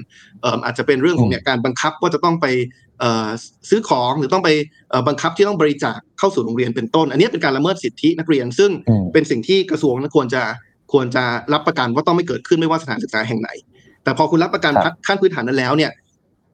[0.66, 2.46] อาจจะเป็นเรื่องของเนี่ยการบังคับว่าจะต้องไป
[3.70, 4.50] ซื้อของหรือต้องไป
[4.90, 10.44] เอ่อบังคับที่ต้องบริจาคเข้าสู่โรงเรียนเป็นต้น อันนี้เป็นการละเมิดสิทธินักเรียน ซึ่งอืมเป็นสิ่งที่กระทรวงนั้นควรจะ
[10.94, 11.24] ควรจะ
[11.54, 13.50] รับประกันว่าต้องไม่เกิดขึ้นไม่ว่าสถานศึกษาแห่งไหน
[14.04, 15.92] แต่พอคุณรับประกันครับขั้นพื้นฐานนั้นแล้วเนี่ย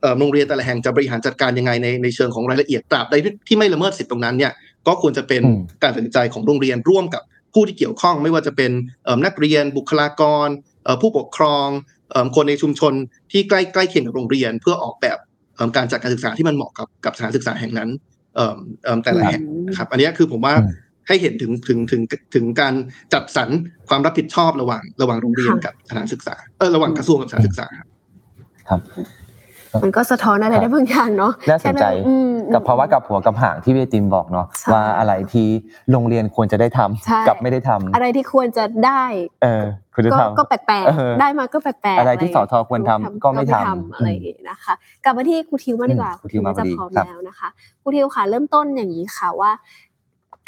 [0.01, 4.51] เอ่อโรงเรียนแต่ละแห่งจะบริหารจัดการยังไงในในเชิงของรายละเอียดตราบใดที่ที่ไม่ละเมิดสิทธิตรงนั้นเนี่ย
[4.87, 8.71] ก็ควรจะเป็นอืมการตัดสินใจของโรงเรียนร่วมกับผู้ที่เกี่ยวข้อง ไม่ว่าจะเป็น
[9.05, 10.47] เอ่อนักเรียนบุคลากร
[10.83, 11.67] เอ่อผู้ปกครอง
[12.11, 12.93] เอ่อคนในชุมชน
[13.31, 15.30] ที่ใกล้ใกล้เคียงกับโรงเรียน เพื่อออกแบบเอิ่ม
[15.77, 17.89] การจัดการศึกษาที่มันเหมาะกับกับสถานศึกษาแห่งนั้น
[18.35, 20.75] เอิ่มเอิ่มแต่ละแห่งนะครับ อันนี้คือผมว่าอืม
[21.07, 22.01] ให้เห็นถึงถึงถึง
[22.35, 22.73] ถึงการ
[23.13, 23.49] จัดสรร
[23.89, 27.87] ความรับผิดชอบระหว่าง ระหว่างโรงเรียนค่ะกับสถานศึกษาเออระหว่างกระทรวงกับสถานศึกษาครับ
[28.69, 28.79] ครับ
[29.83, 35.47] มันก็สะท้อนอะไรได้บางอย่างเนาะน่าสนใจแค่อืมกับภาวะกับหัวกับหางที่เวติมบอกเนาะใช่ว่าอะไรที่
[35.91, 39.03] โรงเรียนควรจะได้ทำใช่กับไม่ได้ทำอะไรที่ควรจะได้
[39.43, 39.63] เออ
[39.93, 44.73] ควรจะก็ทำก็แปลกเออๆได้มาก็แปลกๆอะไรที่ย่างสเงี้ยทควรทำก็ไม่ทำอะไรอย่างงี้นะคะ
[45.03, 47.49] กลับมาที่ครูทิวมางดีกว่าอืมครูทิวมาพอจะดีพร้อมครับแล้วนะคะ
[47.81, 49.51] ครูทิวค่ะเริ่มต้นอย่างนี้ค่ะว่า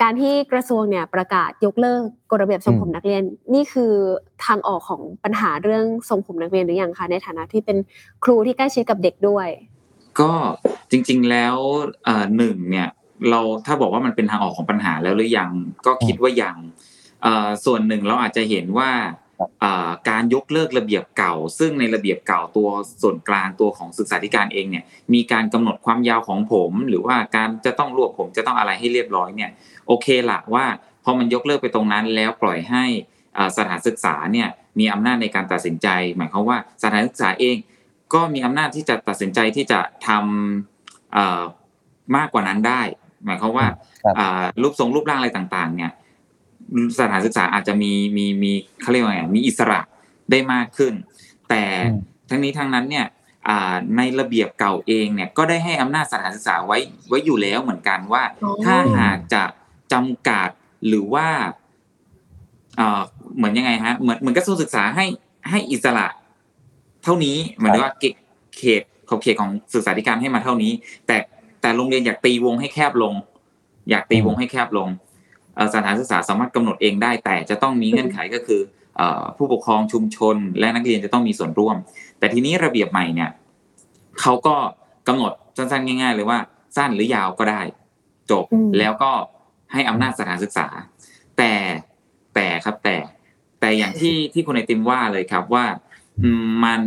[0.04, 3.94] การที่กระทรวงเนี่ยประกาศยกเลิกกฎระเบียบทรงผมนักเรียน นี่คือ
[4.46, 7.78] ทางออกของปัญหาเรื่องทรงผมนักเรียนหรือยังคะในฐานะที่เป็น
[8.24, 9.48] ครูที่ใกล้ชิดกับเด็กด้วย
[10.20, 10.32] ก็
[10.92, 11.56] จริง ๆแล้ว
[12.38, 12.90] หนึ่งเนี่ย
[13.30, 15.52] เราถ้าบอกว่ามันเป็นทางออกของปัญหาแล้วหรือยัง
[15.86, 16.58] ก็คิดว่ายัง
[17.66, 18.90] ส่วนหนึ่งเราอาจจะเห็นว่า
[20.10, 22.70] การยกเลิกระเบียบเก่า ซึ่งในระเบียบเก่าตัว
[23.02, 29.52] ส่วนกลางตัวของศึกษาธิการเองเนี่ยมีการกำหนดความยาวของผม หรือว่าการจะต้องรวบผมจะต้องอะไรให้เรียบร้อยเนี่ย
[29.88, 30.66] โอเคละว่า
[31.04, 32.86] พอมันยกเลิกไปตรงนั้นแล้วปล่อยให้
[33.38, 37.58] อ่าสถานศึกษาเนี่ยมีอำนาจในการตัดสินใจ หมายความว่าสถานศึกษาเอง
[38.14, 41.42] ก็มีอำนาจที่จะตัดสินใจที่จะทำเอ่อ
[42.16, 42.82] มากกว่านั้นได้
[43.26, 43.68] หมายความว่า
[44.04, 45.92] ครับอ่ารูปทรงรูปร่างอะไรต่างๆเนี่ย
[47.00, 49.80] สถานศึกษาอาจจะมีมีมีเขาเรียกว่าไงมีอิสระ
[50.32, 50.94] ได้มากขึ้น
[51.50, 52.00] แต่อืม
[52.30, 53.06] ทั้งนี้ทั้งนั้นเนี่ย
[53.48, 59.44] อ่าในระเบียบเก่าเองเนี่ยก็ได้ให้อำนาจสถานศึกษาไว้ไว้อยู่แล้วเหมือนกันว่าอ๋อถ้าหากจะ
[59.94, 60.50] จำกัด
[60.88, 61.28] หรือว่า
[62.78, 63.02] เอ่อ
[63.38, 65.06] เหมือนยังไงฮะเหมือนเหมือนกระทรวงศึกษาให้
[65.50, 66.08] ให้อิสระ
[67.04, 68.16] เท่านี้เหมือนว่าเขต
[68.58, 70.72] เขตขอบเขตของศึกษาธิการให้มาเท่านี้
[71.08, 71.18] แต่
[71.62, 73.14] แต่โรงเรียนอยากตีวงให้แคบลง
[73.90, 75.13] อยากตีวงให้แคบลงเอ่อ
[75.76, 78.62] สถานศึกษาสามารถกำหนดเองได้ แต่จะต้องมีเงื่อนไขก็คือ
[78.98, 81.76] เอ่อผู้ปกครองชุมชน และนักเรียนจะต้องมีส่วนร่วม
[82.20, 83.30] แต่ทีนี้ระเบียบใหม่เนี่ย
[84.22, 84.56] เขาก็
[85.08, 86.40] กำหนดสั้นๆง่าย ๆ เลยว่า
[86.78, 87.62] สั้นหรือยาวก็ได้
[88.32, 89.12] จบอืมแล้วก็
[89.72, 90.68] ให้อำนาจสถานศึกษา
[91.38, 91.54] แต่
[92.36, 92.98] แต่ครับแต่
[93.60, 95.66] แต่อย่างที่ที่คุณไอติมว่าเลยครับว่า
[96.24, 96.82] อืมมัน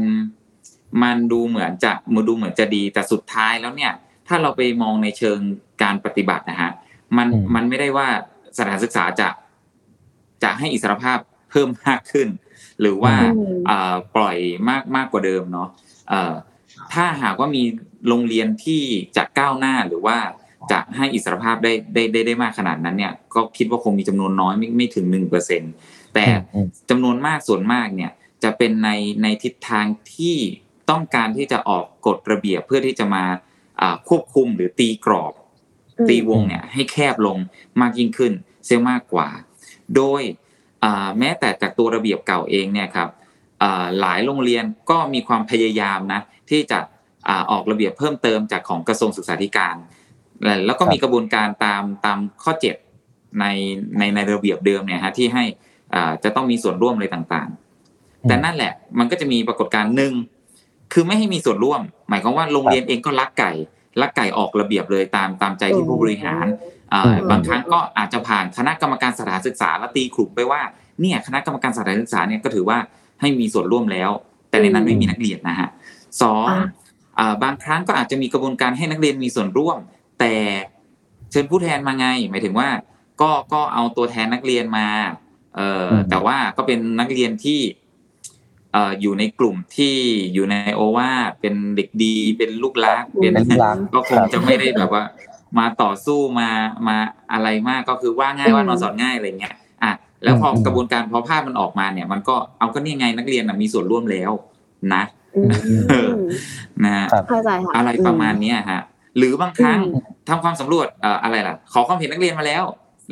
[1.02, 3.92] มันดูเหมือนจะมันดูเหมือนจะดีแต่สุดท้ายแล้วเนี่ย
[4.29, 5.38] ถ้าเราไปมองในเชิง
[5.83, 6.70] การปฏิบัตินะฮะ
[7.16, 8.09] มันอืมมันไม่ได้ว่า
[8.59, 9.29] สถานศึกษาจะ
[10.42, 11.19] จะให้อิสรภาพ
[11.51, 12.29] เพิ่มมากขึ้น
[12.81, 14.37] หรือว่าอืมเอ่อปล่อย
[14.69, 15.69] มากมากกว่าเดิมเนาะ
[16.09, 16.35] เอ่อ
[16.92, 17.62] ถ้าหากว่ามี
[18.09, 18.83] โรงเรียนที่
[19.16, 20.19] จะก้าวหน้าหรือว่า
[20.73, 25.62] จะให้อิสรภาพได้ได้ได้ได้มากขนาดนั้นเนี่ย ก็คิดว่าคงมีจำนวนน้อยไม่ไม่ถึงหนึ่งเปอร์เซ็น
[26.14, 28.12] แต่อืมจำนวนมากส่วนมากเนี่ย
[28.45, 28.90] จะเป็นใน
[29.23, 30.37] ในทิศทางที่
[30.90, 33.25] ต้องการที่จะออกกฎระเบียบเพื่อที่จะมา
[33.81, 35.46] อ่าควบคุมหรือตีกรอบอืม
[36.09, 37.39] ตีวงเนี่ยให้แคบลง
[37.81, 38.33] มากยิ่งขึ้น
[38.65, 39.29] เสียมากกว่า
[39.97, 40.23] โดย
[40.85, 43.09] อ่าแม้แต่จากตัวระเบียบเก่าเองเนี่ยครับ
[43.63, 46.79] อ่าหลายโรงเรียนก็มีความพยายามนะที่จะ
[47.29, 49.77] อ่าออกระเบียบเพิ่มเติมจากของกระทรวงศึกษาธิการ
[50.43, 52.75] และแล้วก็มีกระบวนการตามตามข้อเจ็ด
[53.41, 53.45] ใน
[53.99, 55.45] ในในระเบียบเดิมเนี่ยฮะที่ให้
[55.95, 60.13] อ่าจะต้องมีส่วนร่วมอะไรต่างๆ แต่นั่นแหละมันก็จะมีปรากฏการณ์หนึ่ง
[60.93, 63.53] คือไม่ให้มีส่วนร่วม หมายความว่าโรงเรียนเองก็ลักไก่
[64.01, 66.47] ลักไก่ออกระเบียบเลยตามตามใจที่ผู้บริหาร
[66.93, 70.61] อ่าอืมบางครั้งก็อาจจะผ่านคณะกรรมการสถานศึกษาแล้วตีกลุ่มไปว่า
[71.01, 72.79] เนี่ยคณะกรรมการสถานศึกษาเนี่ยก็ถือว่า
[73.21, 74.11] ให้มีส่วนร่วมแล้ว
[74.51, 75.69] แต่ในนั้นไม่มีนักเรียนนะฮะ
[76.23, 76.67] สองอ่า
[77.19, 79.79] อ่าบางครั้งก็อาจจะมีกระบวนการให้นักเรียนมีส่วนร่วม
[80.21, 80.35] แต่
[81.31, 82.69] เชิญผู้แทนมาไง หมายถึงว่า
[83.21, 84.87] ก็ก็เอาตัวแทนนักเรียนมา
[85.57, 89.97] เอ่ออมแต่ว่าก็เป็นนักเรียนที่เอ่ออยู่ในกลุ่มที่
[90.35, 95.05] อยู่ในโอวาทเป็นเด็กดีเป็นลูกรักเป็นเป็นลูกรักก็คงครับจะไม่ได้แบบว่า
[95.59, 96.51] มาต่อสู้มา
[96.89, 96.97] มา
[97.33, 104.33] อะไรมากก็คือว่าง่ายอืมว่านอนสอนง่ายอะไรเงี้ยอะแล้วพออมกระบวนการพอภาพมันออกมาเนี่ย มันก็เอาก็นี่ไงนักเรียนน่ะมีส่วนร่วมแล้ว
[104.95, 105.03] นะ
[105.37, 105.51] อืม
[105.89, 106.11] เออ
[106.85, 108.81] นะฮะครับเข้าใจค่ะอะไรประมาณเนี้ยฮะ
[109.17, 112.65] หรือบางครั้งอืมทำความสำรวจเอ่ออะไรล่ะ ขอความเห็นนักเรียนมาแล้ว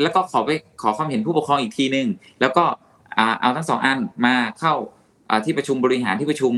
[0.03, 0.51] แล้วก็ขอไป
[0.83, 2.07] ขอความเห็นผู้ปกครองอีกทีนึง
[2.41, 2.65] แล้วก็
[3.19, 5.04] อ่าเอาทั้งสองอันมาเข้าอ่า
[5.45, 6.53] ที่ประชุมบริหารที่ประชุม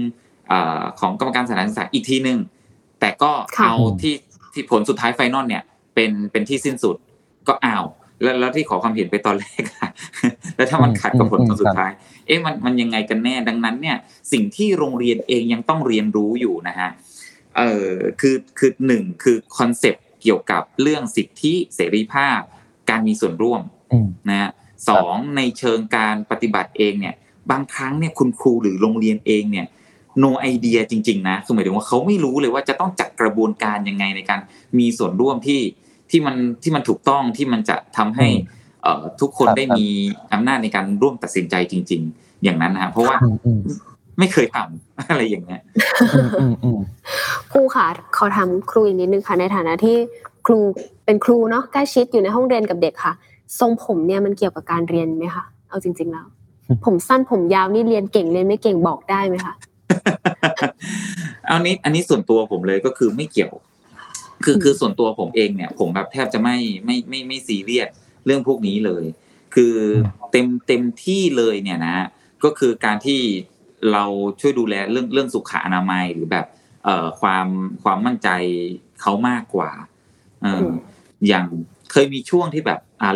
[0.50, 2.38] อ่าของกรรมการสถานศึกษาอีกทีนึง
[3.00, 4.14] แต่ก็ค่ะเอาที่
[4.52, 5.62] ที่ผลสุดท้าย final เนี่ย
[5.94, 6.96] เป็นเป็นที่สิ้นสุด
[7.48, 7.78] ก็เอา
[8.22, 9.90] แล้วแล้วที่ขอความเห็นไปตอนแรกอะ
[10.56, 11.90] แล้วถ้ามันขัดกับผลตอนสุดท้าย
[12.26, 13.96] เอ๊ะมันมันยังไงกันแน่ดังนั้นเนี่ย
[14.32, 16.90] สิ่งที่โรงเรียนเองยังต้องเรียนรู้อยู่นะฮะ
[17.56, 22.40] เอ่อคือคือหนึ่งคือ concept เกี่ยวกับเรื่องสิทธิเสรีภาพ
[22.90, 23.60] การมีส่วนร่วม
[23.92, 24.50] อืมนะฮะ
[24.88, 27.14] สองในเชิงการปฏิบัติเองเนี่ย
[27.50, 29.66] บางครั้งเนี่ยคุณครูหรือโรงเรียนเองเนี่ย
[30.24, 34.40] no idea จริง ๆ นะคือหมายถึงว่าเขาไม่รู้เลยว่าจะต้องจัดกระบวนการยังไงในการ
[34.78, 35.60] มีส่วนร่วมที่
[36.10, 39.86] ที่มันที่มันถูกต้องที่มันจะทำให้อืมเอ่อทุกคนครับได้มี
[40.32, 43.60] อำนาจในการร่วมตัดสินใจจริง ๆ อย่างนั้นนะฮะเพราะว่าอืมอืม
[44.18, 45.60] ไม่เคยทำอะไรอย่างเงี้ย
[46.14, 46.78] อืมอืมอืม
[47.52, 49.96] ครูค่ะขอถามครูอีกนิดนึงค่ะในฐานะที่
[50.46, 50.58] ครู
[51.04, 53.12] เป็นครูเนาะใกล้ชิดอยู่ในห้องเรียนกับเด็กค่ะ
[53.60, 56.26] ทรงผมเนี่ยมันเกี่ยวกับการเรียนไหมคะเอาจริง ๆ แล้ว
[56.84, 59.54] ผมสั้นผมยาวนี่เรียนเก่งเรียนไม่เก่งบอกได้ไหมคะ
[61.46, 63.52] เอานี้อันนี้ส่วนตัวผมเลยก็คือไม่เกี่ยว
[64.44, 67.88] คือคือส่วนตัวผมเองเนี่ย ผมแบบแทบจะไม่ไม่ไม่ไม่ซีเรียส
[68.26, 69.04] เรื่องพวกนี้เลย
[69.54, 69.74] คือ
[70.32, 71.96] เต็มเต็มที่เลยเนี่ยนะ
[72.44, 73.20] ก็คือการที่
[73.92, 74.04] เรา
[74.40, 76.46] ช่วยดูแลเรื่องเรื่องสุขอนามัยหรือแบบ
[76.84, 77.46] เอ่อความ
[77.82, 78.28] ความมั่นใจ
[79.00, 79.70] เขามากกว่า
[80.42, 80.74] เอออืม
[81.28, 81.46] อย่าง
[81.92, 83.10] เคยมีช่วงที่แบบอ่า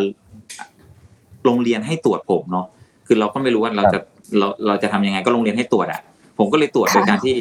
[1.45, 2.67] โรงเรียนให้ตรวจผมเนาะ
[3.13, 3.99] คือเราก็ไม่รู้ว่าเราจะ
[4.39, 6.01] เราเราจะทำยังไงก็โรงเรียนให้ตรวจอะ
[6.37, 7.35] ผมก็เลยตรวจโดยการที่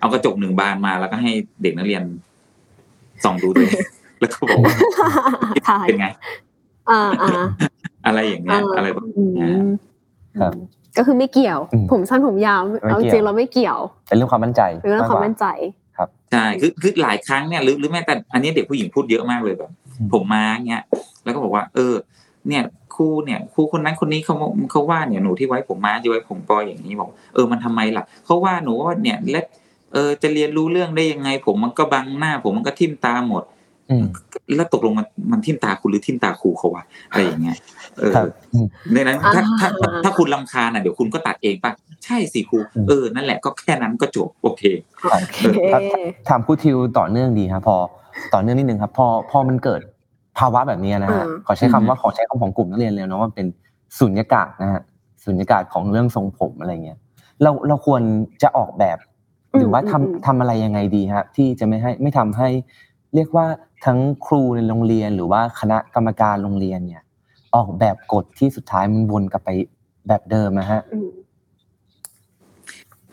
[0.00, 2.02] เอากระจกหนึ่งบานมาแล้วก็ให้เด็กนักเรียน
[3.24, 3.70] ส่องดูด้วย
[4.20, 4.74] แล้วก็บอกว่า
[5.68, 6.06] ค่ะเป็นไง
[6.90, 7.30] อ่าอ่า
[8.06, 9.68] อะไรอย่างเงี้ยอะไรแบบอืเนี้ยม
[10.40, 10.52] ครับ
[10.96, 15.46] ก็คือไม่เกี่ยวอืมผมสั้นผมยาวไม่เอาจเกี่ยวริงๆเราไม่เกี่ยวเป็นเรื่องความมั่นใจเป็นเรื่องความมั่นใจ
[16.32, 20.82] ใช่คือคือหลายครั้งเนี่ยหรือหรือแม้แต่อันนี้เด็กผู้หญิงพูดเยอะมากเลยแบบอืมผมมาเงี้ย
[21.24, 21.94] แล้วก็บอกว่า เออ
[22.48, 22.62] เนี่ย
[22.94, 24.36] ครูเนี่ยครูคนนั้นคนนี้เขา
[24.70, 29.40] เขาว่าเนี่ยหนูที่ไว้ผมมาที่ไว้ผมปอยอย่างนี้บอกเออมันทำไมล่ะเขาว่าหนูว่าเนี่ยและ
[29.92, 33.42] เออจะเรียนรู้เรื่องได้ยังไง ผมมันก็บังหน้า ผมมันก็ทิ่มตาหมด
[33.90, 34.06] อืม
[34.56, 37.56] แล้วตกลงมันมันทิ่มตาคุณหรือทิ่มตาครูเขาวะอะไรอย่างเงี้ย
[37.98, 41.72] เออครับอืมในนั้นถ้าถ้าอ่าถ้าคุณลำคาญอะเดี๋ยวคุณก็ตัดเองป่ะ
[42.04, 44.62] ใช่สิครูอืมเออนั่นแหละก็แค่นั้นก็จบโอเค
[45.02, 45.38] ครับโอเค
[45.72, 45.82] ครับ
[46.28, 47.76] ถามครูทิวต่อเนื่องดีครับพอ
[48.34, 49.80] ต่อเนื่องนิดนึงครับ พอพอมันเกิด
[50.38, 53.46] ภาวะแบบนี้นะฮะอ่าขอใช้คำว่าขอใช้คำของกลุ่มนักเรียนเลยเนาะว่าเป็น
[53.98, 54.82] สุญญากาศนะฮะ
[55.24, 56.98] สุญญากาศของเรื่องทรงผมอะไรเงี้ย
[57.42, 58.02] เราเราควร
[58.42, 58.98] จะออกแบบ
[59.58, 62.48] หรือว่าทำอืมอืมทำอะไรยังไงดีฮะที่จะไม่ให้ไม่ทำให้
[63.14, 63.46] เรียกว่า
[63.86, 67.02] ทั้งครูในโรงเรียน หรือว่าคณะกรรมการโรงเรียนเนี่ย
[67.54, 69.50] ออกแบบกฎที่สุดท้ายมันวนกลับไป
[70.08, 71.10] แบบเดิมนะฮะอืม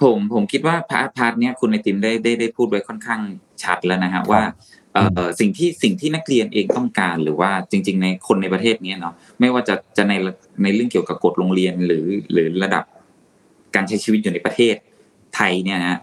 [0.02, 3.22] ผมผมคิดว่า part part เนี้ยคุณไอติมได้ได้ได้พูดไว้ค่อนข้าง
[3.64, 4.81] ชัดแล้วนะฮะว่าเอ่อ
[5.40, 10.14] สิ่งที่สิ่งที่นักเรียนเองต้องการหรือว่าจริง ๆ ในคนในประเทศนี้เนาะไม่ว่าจะจะใน
[10.64, 12.84] ในเรื่องเกี่ยวกับกฎโรงเรียนหรือหรือระดับ
[13.76, 14.76] การใช้ชีวิตอยู่ในประเทศ
[15.36, 16.00] ไทยเนี่ยนะฮะ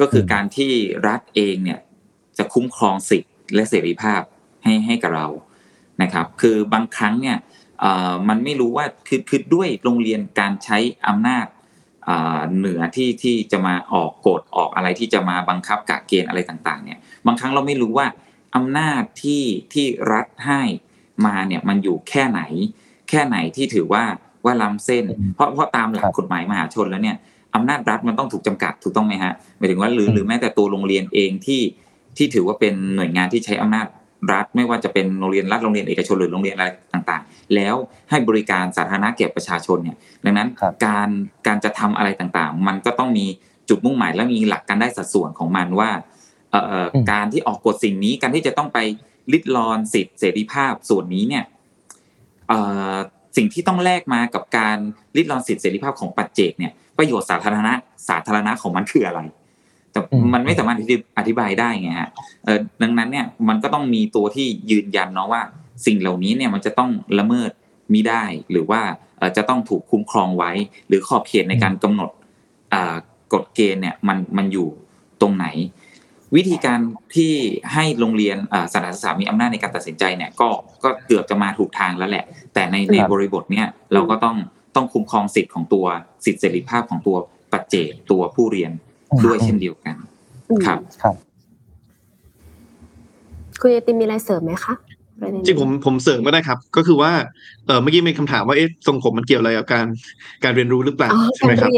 [0.00, 0.72] ก็คือการที่
[1.08, 1.78] รัฐเองเนี่ย
[2.38, 4.20] จะคุ้มครองสิทธิ์และเสรีภาพ
[4.64, 5.26] ให้ให้กับเรา
[6.02, 7.36] นะครับ คือบางครั้งเนี่ย
[7.80, 10.78] เอ่อมันไม่รู้ว่าคือคือด้วยโรงเรียนการใช้
[11.08, 11.46] อำนาจ
[12.08, 18.06] อ่าเหนือที่ที่จะมาออกกฎออกอะไรที่จะมาบังคับกะเกณฑ์อะไรต่าง ๆ เนี่ย บางครั้งเราไม่รู้ว่า
[18.56, 20.60] อำนาจที่ที่รัฐให้
[21.26, 22.40] มาเนี่ยมันอยู่แค่ไหน
[23.10, 24.04] แค่ไหนที่ถือว่า
[24.44, 27.16] ว่าล้ำเส้น เพราะเพราะตามหลัครักบกฎหมายมหาชนแล้วเนี่ย
[27.54, 31.62] อำนาจรัฐมันต้องถูกจำกัดถูกต้องไหมฮะหมายถึงว่าหรืออืมหรือแม้แต่ตัวโรงเรียนเองที่
[32.16, 33.86] ที่ถือว่าเป็นหน่วยงานที่ใช้อำนาจ
[34.32, 37.74] รัฐ ไม่ว่าจะเป็นโรงเรียนรัฐโรงเรียนเอกชนหรือโรงเรียนอะไรต่างๆ แล้ว
[38.10, 41.08] ให้บริการสาธารณะแก่ประชาชนเนี่ยดังนั้นครับการ
[41.46, 43.26] การจะทำอะไรต่างๆ มันก็ต้องมี
[43.68, 46.11] จุดมุ่งหมายและมีหลักการได้สัดส่วนของมันว่าเอ่อเอ่ออม
[47.12, 48.78] การที่ออกกฎสิ่งนี้การที่จะต้องไป
[49.32, 51.44] ลิดรอนสิทธิเสรีภาพส่วนนี้เนี่ย
[52.48, 52.58] เอ่
[52.92, 52.96] อ
[53.36, 54.78] สิ่งที่ต้องแลกมากับการ
[55.16, 57.72] ลิดรอนสิทธิเสรีภาพของปัจเจกเนี่ยประโยชน์สาธารณะ
[58.08, 59.20] สาธารณะของมันคืออะไร
[59.92, 60.00] แต่
[60.34, 60.76] มันไม่สามารถ
[61.18, 62.10] อธิบายได้ไงฮะ
[62.44, 65.42] เออดังนั้นเนี่ยมันก็ต้องมีตัวที่ยืนยันเนาะว่า
[65.86, 67.50] สิ่งเหล่านี้เนี่ยมันจะต้องละเมิด
[67.92, 68.80] มิได้หรือว่า
[69.36, 70.50] จะต้องถูกคุ้มครองไว้
[70.88, 72.10] หรือขอบเขตในการกำหนด
[73.32, 74.68] กฎเกณฑ์เนี่ยมันมันอยู่
[75.20, 75.46] ตรงไหน
[76.36, 76.80] วิธีการ
[77.14, 77.32] ที่
[77.72, 78.36] ให้โรงเรียน
[78.72, 80.48] สถานศึกษามีอำนาจในการตัดสินใจเนี่ยก็
[80.84, 84.36] ก็เกือบจะมาถูกทางแล้วแหละ แต่ในในบริบทเนี่ยเราก็ต้อง
[84.76, 85.86] ต้องคุ้มครองสิทธิ์ของตัว
[86.24, 87.16] สิทธิเสรีภาพของตัว
[87.52, 88.72] ปัจเจกตัวผู้เรียน
[89.24, 89.96] ด้วยเช่นเดียวกัน
[90.66, 91.14] ครับครับ
[93.60, 94.74] คุณยติมีอะไรเสริมไหมคะ
[95.46, 97.12] จริงผมผมเสริมก็ได้ครับ ก็คือว่า
[97.66, 99.86] เออเมื่อกี้มีคำถามว่าเอ๊ะทรงผมมันเกี่ยวอะไรกับการ
[100.44, 101.70] การเรียนรู้หรือเปล่าใช่ไหมครับ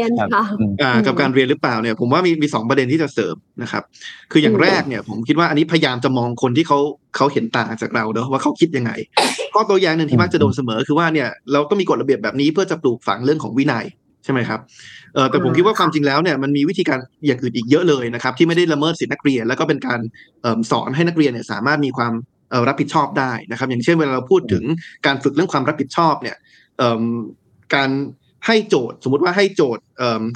[0.83, 3.83] อ่ากับการเรียนหรือเปล่าเนี่ย ผมว่ามีมีสองประเด็นที่จะเสริมนะครับ
[4.31, 6.79] คืออย่างแรกเนี่ย ผมคิดว่าอันนี้พยายามจะมองคนที่เขา
[7.15, 8.91] เขาเห็นต่างจากเราเนอะว่าเขาคิดยังไง
[9.53, 13.85] ข้อตัวอย่างหนึ่งที่มักจะโดนเสมอคือว่าเนี่ยเราต้องมีกฎระเบียบแบบนี้เพื่อจะปลูกฝังเรื่องของวินัย
[14.23, 14.59] ใช่ไหมครับ
[15.15, 19.99] เออแต่ผมคิดว่าความจริงแล้วเนี่ยมันมีวิธีการอย่างอื่นอีกเยอะเลยนะครับที่ไม่ได้ละเมิดสิทธินักเรียน แล้วก็เป็นการ
[20.71, 22.13] สอนให้นักเรียนเนี่ยสามารถมีความ
[22.67, 24.63] รับผิดชอบได้นะครับ อย่างเช่นเวลาเราพูดถึง
[25.05, 26.37] การฝึกเรื่องความรับผิดชอบเนี่ย
[27.75, 27.89] การ
[28.47, 29.83] ให้โจทย์สมมติว่าให้โจทย์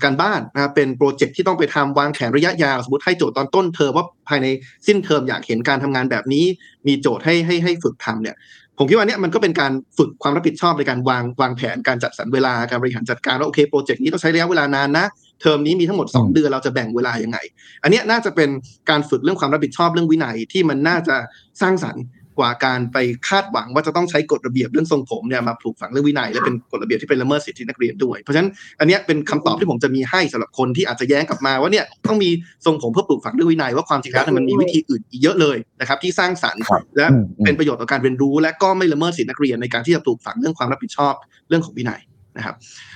[0.04, 4.48] การบ้านนะครับเป็นโปรเจกต์ที่ต้องไปทำวางแผนระยะยาว สมมติให้โจทย์ตอนต้นเทอมว่าภายใน
[4.88, 6.46] สิ้นเทอมอยากเห็นการทำงานแบบนี้
[6.88, 8.36] มีโจทย์ให้ให้ให้ฝึกทำเนี่ย
[8.78, 15.06] ผมคิดว่าเนี่ยมันก็เป็นการฝึกความรับผิดชอบในการวางวางแผนการจัดสรรเวลาการบริหารจัดการว่าโอเคโปรเจกต์นี้ต้องใช้ระยะเวลานานนะ
[15.42, 17.38] เทอมนี้มีทั้งหมด 2 เดือนเราจะแบ่งเวลายังไง
[17.84, 18.50] อันนี้น่าจะเป็น
[18.90, 21.16] การฝึกเรื่องความรับผิดชอบเรื่องวินัยที่มันน่าจะ
[21.62, 22.04] สร้างสรรค์
[22.40, 22.98] กว่าการไป
[23.28, 28.50] คาดหวังว่าจะต้องใช้กฎระเบียบเรื่องทรงผมเนี่ยมาปลูกฝังเรื่องวินัยและเป็นกฎระเบียบที่เป็นละเมิดสิทธินักเรียนด้วย เพราะฉะนั้น
[28.80, 32.30] อันนี้เป็นคำตอบที่ผมจะมีให้สำหรับคนที่อาจจะแย้งกลับมาว่าเนี่ยต้องมี
[32.66, 36.64] ทรงผมเพื่อปลูกฝังเรื่องวินัยว่าความจริงแล้วมันมีวิธีอื่นอีกเยอะเลยนะครับที่สร้างสรรค์
[36.98, 37.06] และ
[37.44, 41.14] เป็นประโยชน์ต่อการเรียนรู้ และก็ไม่ละเมิดสิทธินักเรียนในการที่จะปลูกฝังเรื่องความรับผิดชอบ
[41.50, 42.02] เรื่องของวินัย
[42.38, 42.56] นะครับ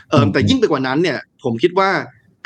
[0.09, 1.89] เออแต่ยิ่งไปกว่านั้นเนี่ยผมคิดว่า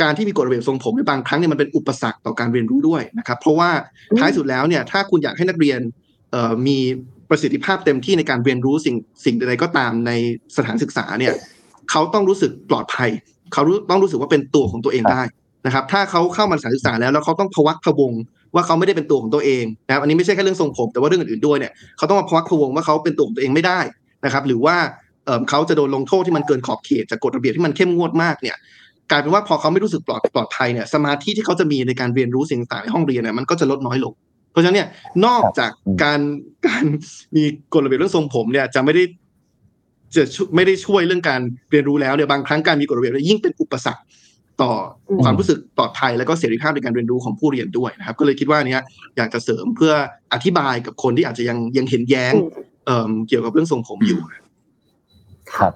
[0.01, 3.69] การที่มีกฎระเบียบทรงผมในบางครั้งเนี่ยมันเป็นอุปสรรคต่อการเรียนรู้ด้วยนะครับ เพราะว่า
[4.19, 5.79] ท้ายสุดแล้วเนี่ยถ้าคุณอยากให้นักเรียน
[6.67, 6.77] มี
[7.29, 10.12] ประสิทธิภาพเต็มที่ในการเรียนรู้สิ่งสิ่งใดก็ตามใน
[10.57, 11.33] สถานศึกษาเนี่ย
[11.91, 13.10] เขาต้องรู้สึกปลอดภัย
[13.53, 15.23] เขาต้องรู้สึกว่าเป็นตัวของตัวเองได้
[15.65, 18.13] นะครับ ถ้าเขาเข้ามาสถานศึกษาแล้วแล้วเขาต้องพวักพวง
[18.55, 23.79] ว่าเขาไม่ได้เป็นตัวของตัวเองนะครับอันนี้ไม่ใช่แค่เรื่องทรงผมแต่ว่าเรื่องอื่นๆด้วยเนี่ยเขาต้องมาพวักพวงว่าเขาเป็นตัวของตัวเองไม่ได้
[24.25, 24.75] นะครับ หรือว่า
[25.49, 28.57] เขาจะโดนลงโทษที่มันเกินขอบเขตจากกฎระเบียบที่มันเข้มงวดมากเนี่ย
[29.11, 34.13] กลายเป็นว่าพอเขาไม่รู้สึกปลอดปลอดภัยเนี่ยสมาธิที่เขาจะมีในการเรียนรู้สิ่งต่างในห้องเรียนเนี่ยมันก็จะลดน้อยลง
[34.57, 34.87] ราะฉะนั้นเนี่ย
[35.25, 35.71] นอกจาก
[36.03, 36.19] การ
[36.67, 36.85] การ
[37.35, 37.43] มี
[37.73, 39.03] กฎระเบียบเรื่องทรงผมเนี่ยจะไม่ได้
[40.15, 40.23] จะ
[40.55, 41.41] ไม่ได้ช่วยเรื่องการ
[41.71, 44.03] เรียนรู้แล้วเนี่ยบางครั้งการมีกฎระเบียบยิ่งเป็นอุปสรรค
[44.61, 44.71] ต่อ
[45.23, 48.81] ความรู้สึกปลอดภัยแล้วก็เสรีภาพในการเรียนรู้ของผู้เรียนด้วยนะครับ ก็เลยคิดว่าเนี้ย
[49.17, 49.93] อยากจะเสริมเพื่อ
[50.33, 52.33] อธิบายกับคนที่อาจจะยังยังเห็นแย้ง
[52.85, 54.19] เอ่อเกี่ยวกับเรื่องทรงผมอยู่
[55.55, 55.71] ครับ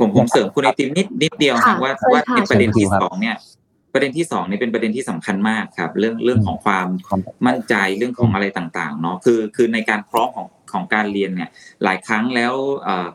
[0.00, 3.36] ผมผมเสริมคุณไอติมนิดนิดเดียวครับว่าว่าในประเด็นที่สองเนี่ย
[3.92, 6.86] ประเด็นที่สองนี่เป็นประเด็นที่สำคัญมากครับ เรื่องเรื่องของความ
[7.46, 11.50] มั่นใจเรื่องของอะไรต่างๆเนาะคือคือในการพร้อมของของการเรียนเนี่ย
[11.84, 12.54] หลายครั้งแล้ว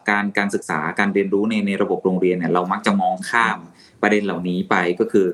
[0.09, 3.57] การการศึกษาการเรียนรู้ในในระบบโรงเรียนเนี่ยเรามักจะมองข้าม
[4.01, 5.27] ประเด็นเหล่านี้ไปก็คือ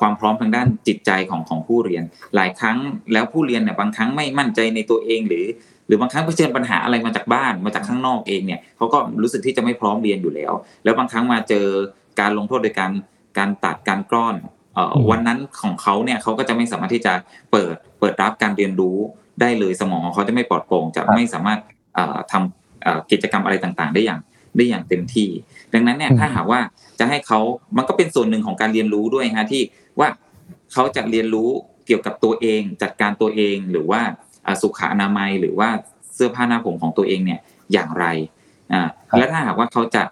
[0.00, 2.02] ความพร้อมทางด้านจิตใจของของผู้เรียน
[2.34, 2.78] หลายครั้ง
[3.12, 5.44] แล้วผู้เรียนเนี่ยบางครั้งไม่มั่นใจในตัวเองหรือ
[5.86, 10.52] หรือบางครั้งเผชิญปัญหาอะไรมาจากบ้านมาจากข้างนอกเองเนี่ยเขาก็รู้สึกที่จะไม่พร้อมเรียนอยู่แล้ว
[10.84, 11.66] แล้วบางครั้งมาเจอ
[12.20, 12.92] การลงโทษโดยการ
[13.38, 14.36] การตัดการกล้อน
[15.10, 17.12] วันนั้นของเขาเนี่ยเขาก็จะไม่สามารถที่จะ
[17.52, 18.96] เปิดเปิดรับการเรียนรู้
[19.40, 21.60] ได้เลยสมองของเขาจะไม่ปลอดโปร่งจะไม่สามารถ
[22.32, 24.20] ทำกิจกรรมอะไรต่างๆ ได้อย่าง
[24.56, 25.28] ได้อย่างเต็มที่
[25.74, 26.60] ดังนั้นเนี่ยถ้าหากว่า
[26.98, 27.40] จะให้เขา
[27.76, 29.62] มันก็เป็นส่วนหนึ่งของการเรียนรู้ด้วยฮะที่
[30.00, 30.08] ว่า
[30.72, 31.48] เขาจะเรียนรู้
[31.86, 34.02] เกี่ยวกับตัวเอง จัดการตัวเองหรือว่า
[34.62, 35.68] สุขอนามัยหรือว่า
[36.14, 37.40] เสื้อผ้าหน้าผมของตัวเองเนี่ย
[37.72, 38.04] อย่างไร
[38.72, 38.82] อ่า
[39.18, 40.02] และถ้าหากว่าเขาจะ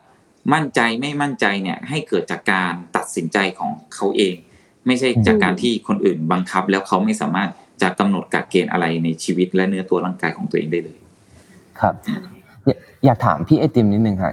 [0.54, 4.34] มั่นใจไม่มั่นใจเนี่ยให้เกิดจากการตัดสินใจของเขาเอง
[4.86, 7.50] ไม่ใช่จากการที่คนอื่นบังคับ แล้วเขาไม่สามารถ
[7.82, 10.98] จะกำหนดกฎเกณฑ์อะไรในชีวิตและเนื้อตัวร่างกายของตัวเองได้เลย
[11.80, 11.94] ครับ
[13.04, 14.32] อยากถามพี่ไอติมนิดนึงค่ะ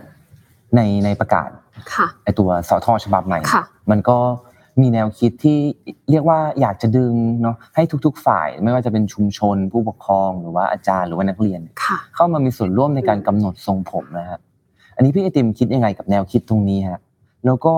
[0.76, 1.50] ในในประกาศ
[2.24, 3.40] ไอตัวสอทอฉบับใหม่
[3.92, 4.18] มันก็
[4.82, 5.58] มีแนวคิดที่
[6.12, 11.62] เรียกว่าอยากจะดึงเนาะให้ทุก ๆ ฝ่าย ไม่ว่าจะเป็นชุมชน ผู้ปกครองหรือว่าอาจารย์หรือว่านักเรียน
[12.16, 14.40] เข้ามามีส่วนร่วมในการกำหนดทรงผมนะฮะ
[14.96, 17.00] อันนี้พี่ไอติมคิดยังไงกับแนวคิดตรงนี้ฮะ
[17.46, 17.74] แล้วก็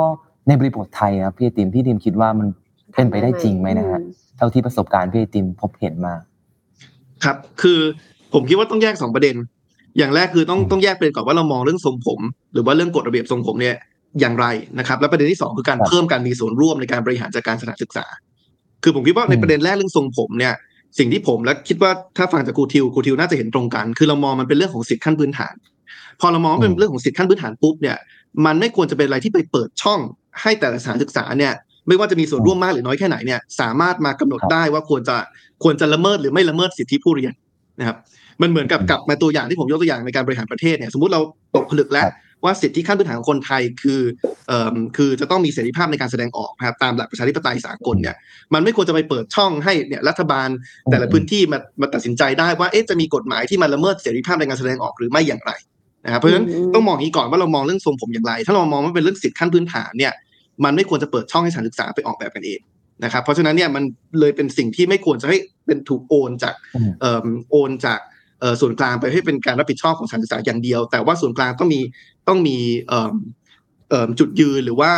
[0.48, 2.48] ในบริบทไทยครับพี่ไอติมพี่ไอติมคิดว่ามัน
[2.96, 4.00] เป็นไปได้จริงไหมนะฮะ
[4.38, 6.16] เท่าที่ประสบการณ์พี่ไอติมพบเห็นมา
[7.24, 7.80] ครับ คือ
[8.34, 9.36] ผมคิดว่าต้องแยกสองประเด็น
[9.98, 12.20] อย่างแรกคือต้องต้องแยกเป็นก่อนว่าเรามองเรื่องทรงผม
[12.54, 13.76] หรือว่าเรื่องกฎระเบียบทรงผมเนี่ย
[14.20, 14.46] อย่างไร
[14.80, 18.06] นะครับ และประเด็นที่สองคือการเพิ่มการมีส่วนร่วมในการบริหารจัดการสถานศึกษา
[18.84, 20.54] คือผมคิดว่าในประเด็นแรกเรื่องทรงผมเนี่ย
[21.00, 25.56] สิ่งที่ผมและคิดว่าถ้าฟังจากครูทิวครูทิวน่าจะเห็นตรงกัน คือเรามองมันเป็นเรื่องของสิทธิขั้นพื้นฐาน
[26.20, 27.98] พอเรามองเป็นเรื่องของสิทธิขั้นพื้นฐานปุ๊บเนี่ย
[28.46, 30.00] มันไม่ควรจะเป็นอะไรที่ไปเปิดช่อง
[30.42, 31.54] ให้แต่ละสถานศึกษาเนี่ย
[31.88, 35.18] ไม่ว่าจะมีส่วนร่วมมากหรือน้อยแค่ไหนเนี่ยสามารถมากำหนดได้ว่าควรจะ
[35.64, 37.34] ควรจะละเมิดหรือไม่ละเมิดสิทธิผู้เรียน
[37.80, 37.98] นะครับ
[38.42, 41.22] มันเหมือนกับกลับมาตัวอย่างที่ผมยกตัวอย่างในการบริหารประเทศเนี่ยสมมติเรา
[41.56, 42.08] ตกผลึกแล้ว
[42.44, 44.02] ว่าสิทธิขั้นพื้นฐานของคนไทยคือ
[44.48, 48.16] เอ่อคือจะต้องมีเสรีภาพในการแสดงออกนะครับตามหลักประชาธิปไตยสากลเนี่ย
[48.54, 50.50] มันไม่ควรจะไปเปิดช่องให้เนี่ยรัฐบาล
[50.92, 55.52] แต่ละพื้นที่มามาตัดสินใจได้ว่าเอ๊ะจะมีกฎหมายที่มาละเมิดเสรีภาพในการแสดงออกหรือไม่อย่างไร
[56.06, 60.14] นะครับเพราะฉะนั้นต้องมองอย่างนี้ก่อนว่าเรามองเรื่องทรงผมอย่างไร ถ้าเรามองว่าเป็นเรื่องสิทธิขั้นพื้นฐานเนี่ย
[60.64, 62.60] มันไม่ควรจะเปิดช่องให้สถานศึกษาไปออกแบบกันเอง
[63.04, 63.84] นะครับเพราะฉะนั้นเนี่ยมัน
[64.20, 66.56] เลยเป็นสิ่งที่ไม่ควรจะให้เป็นถูกโอนจาก
[67.02, 68.00] เอ่อโอนจาก
[68.62, 71.82] ส่วนกลางไปให้เป็นการรับผิดชอบของสถานศึกษาอย่างเดียว แต่ว่าส่วนกลางต้องมี
[72.28, 72.58] ต้องมี
[74.20, 74.92] จุดยืนหรือว่า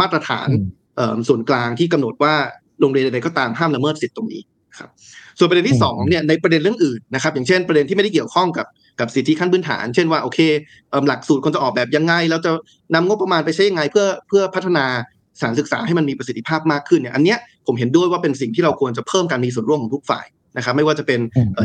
[0.00, 0.48] มาตรฐาน
[1.28, 2.34] ส่วนกลางที่กำหนดว่า
[2.80, 4.42] โรงเรียนใดก็ตามห้ามละเมิดสิทธิตรงนี้
[4.78, 4.88] ครับ
[5.38, 8.66] ส่วนประเด็นที่สองเนี่ยในประเด็นเรื่องอื่นนะครับ อย่างเช่นประเด็นที่ไม่ได้เกี่ยวข้องกับ
[9.00, 10.38] กับสิทธิขั้นพื้นฐาน เช่นว่าโอเค
[11.08, 12.50] หลักสูตรคนจะออกแบบยังไง เราจะ
[12.94, 14.86] นำงบประมาณไปใช้ยังไงเพื่อเพื่อพัฒนา
[15.38, 20.26] สถานศึกษาให้มันมีประสิทธิภาพมากขึ้นเนี่ยอันเนี้ยผมเห็นด้วยว่าเป็นสิ่งที่เราควรจะเพิ่มการมีส่วนร่วมของทุกฝ่าย
[20.56, 21.20] นะครับไม่ว่าจะเป็น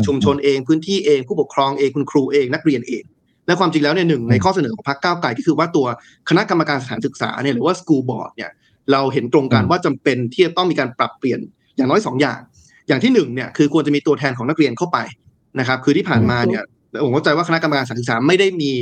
[0.06, 3.04] ชุมชนเองพื้นที่เองผู้ปกครองเองคุณครูเองนักเรียนเอง
[3.46, 5.86] และความจริงแล้วเนี่ยหนึ่งในข้อเสนอของพรรคก้าวไกลก็คือว่าตัว
[6.28, 8.50] คณะกรรมการสถานศึกษาเนี่ยหรือว่าสกูลบอร์ดเนี่ย
[8.92, 11.40] เราเห็นตรงกันว่าจำเป็นที่จะต้องมีการปรับเปลี่ยน
[11.76, 12.40] อย่างน้อย 2 อย่าง
[12.88, 14.98] อย่างที่1เนี่ยคือควรจะมีตัวแทนของนักเรียนเข้าไป
[15.58, 16.62] นะครับคือที่ผ่านมาเนี่ย
[17.04, 18.72] ผมเข้าใจว่าคณะกรรมการสถานศึกษาไม่ได้มี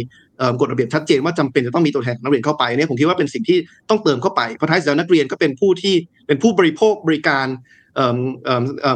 [0.60, 5.94] กฎระเบียบชัดเจนว่าจำเป็นจะต้องมีตัวแทนของนักเรียนเข้าไปเนี่ยผมคิดว่าเป็นสิ่งที่ต้องเติมเข้าไปเพราะท้ายสุดแล้วนักเรียนก็เป็นผู้ที่
[6.26, 7.46] เป็นผู้บริโภคบริการ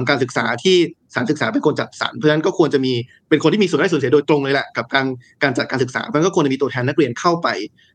[0.09, 0.77] การศึกษาที่
[1.15, 2.93] สารศึกษาเป็นคนจัดสรรเพราะฉะนั้นก็ควรจะมี
[3.29, 5.07] เป็นคนที่มีส่วนได้ส่วนเสียโดยตรงเลยแหละกับการ
[5.43, 7.49] การจัดการศึกษาเพราะฉะนั้นก็ควรจะมีตัวแทนนักเรียนเข้าไป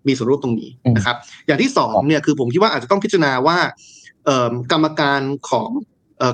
[0.08, 1.16] มีส่วนร่วมตรงนี้นะครับ
[1.48, 3.58] อย่างที่สองเนี่ยคือผมคิดว่าอาจจะต้องพิจารณาว่า
[4.72, 5.70] กรรมการของ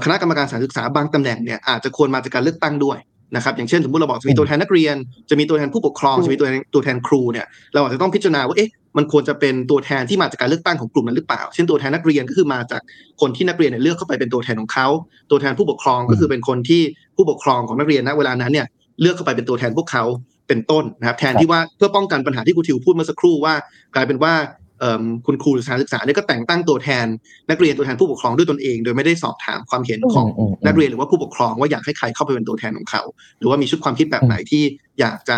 [0.03, 2.97] คณะกรรมการสถานศึกษาบางตำแหน่งเนี่ยอาจจะควรมาจากการเลือกตั้งด้วย
[3.35, 4.95] นะครับอย่างเช่นสมมติเราบอกจะมีตัวแทนนักเรียน
[5.29, 12.81] จะมีตัวแทนผู้ปกครองจะมีตัวแทนตัวแทนครูเนี่ยเราอาจจะต้องพิจารณาว่าเอ๊ะ มันควรจะเป็นตัวแทนที่มาจากการเลือกตั้งของกลุ่มนั้นหรือเปล่า เช่นตัวแทนนักเรียนก็คือมาจาก
[13.21, 14.87] คนที่นักเรียนเนี่ยเลือกเข้าไปเป็นตัวแทนของเขา
[15.31, 16.81] ตัวแทนผู้ปกครองก็คือเป็นคนที่
[17.15, 18.67] ผู้ปกครองของนักเรียนณเวลานั้นเนี่ย
[19.01, 20.03] เลือกเข้าไปเป็นตัวแทนพวกเขา
[20.47, 23.53] เป็นต้นนะครับ แทนที่ว่าเพื่อป้องกันปัญหาที่ครูทิวพูดเมื่อสักครู่ว่า
[23.95, 24.33] กลายเป็นว่า
[25.25, 27.05] คุณครูสถานศึกษาเนี่ยก็แต่งตั้งตัวแทน
[27.49, 30.27] นักเรียนตัวแทนผู้ปกครองด้วยตนเอง โดยไม่ได้สอบถามความเห็นของ
[30.67, 33.03] นักเรียนหรือว่าผู้ปกครองว่าอยากให้ใครเข้าไปเป็นตัวแทนของเขา
[33.37, 34.63] หรือว่ามีชุดความคิดแบบไหนที่
[34.99, 35.37] อยากจะ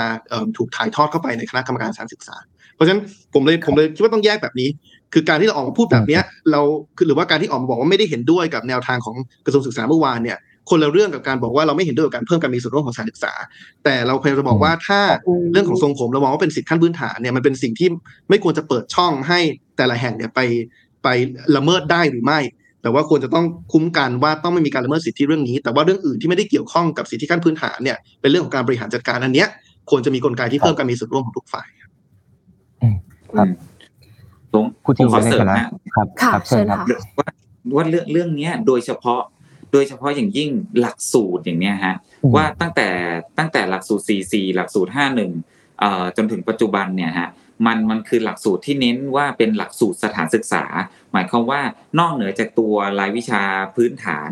[0.57, 2.35] ถูกถ่ายทอดเข้าไปในคณะกรรมการสถานศึกษา
[2.75, 3.01] เพราะฉะนั้น
[3.33, 4.69] ผมเลยผมเลยคิดว่าต้องแยกแบบนี้
[5.13, 6.19] คือการที่เราออกมาพูดแบบนี้
[6.51, 6.61] เรา
[6.97, 10.37] คือหรือว่าการที่ออกมาบอกว่าไม่ได้เห็นด้วยกับแนวทางของกระทรวงศึกษาเมื่อวานเนี่ย
[10.69, 13.33] คนละเรื่องกับการบอกว่าเราไม่เห็นด้วยกับการเพิ่มการมีส่วนร่วมของสถานศึกษา
[13.83, 14.99] แต่เราพยายามจะบอกว่าถ้า
[15.51, 17.87] เรื่องของทรงผมเรามองว่าเป็นสิทธิขั้นพื้นฐานเนี่ยมันเป็นสิ่งที่
[18.29, 19.39] ไม่ควรจะเปิดช่องให้
[19.77, 20.39] แต่ละแห่งเนี่ยไป
[21.03, 21.07] ไป
[21.55, 22.39] ละเมิดได้หรือไม่
[22.81, 29.47] แต่ว่าควรจะต้องคุ้มกันว่าต้องไม่มีการละเมิดสิทธิเรื่องนี้ แต่ว่าเรื่องอื่นที่ไม่ได้เกี่ยวข้องกับสิทธิขั้นพื้นฐานเนี่ยเป็นเรื่องของการบริหารจัดการอันเนี้ย
[29.89, 31.91] ควรจะมีกลไกที่เพิ่มการมีส่วนร่วมของทุกฝ่ายครับ
[34.53, 36.85] ผมผมขอเสริมนะครับครับเชิญค่ะ
[37.19, 37.29] ว่า
[37.75, 39.21] ว่าเรื่องเรื่องนี้โดยเฉพาะ
[39.73, 41.95] โดยเฉพาะอย่างยิ่งหลักสูตรอย่างเนี้ยฮะ
[42.35, 42.87] ว่าตั้งแต่
[43.37, 47.29] ตั้งแต่หลักสูตร 44 หลักสูตร 51เอ่อจนถึงปัจจุบันเนี่ยฮะ
[47.65, 50.63] มันมันคือหลักสูตรที่เน้นว่าเป็นหลักสูตรสถานศึกษา
[51.11, 51.61] หมายความว่า
[51.99, 53.41] นอกเหนือจากตัวรายวิชา
[53.75, 54.29] พื้นฐาน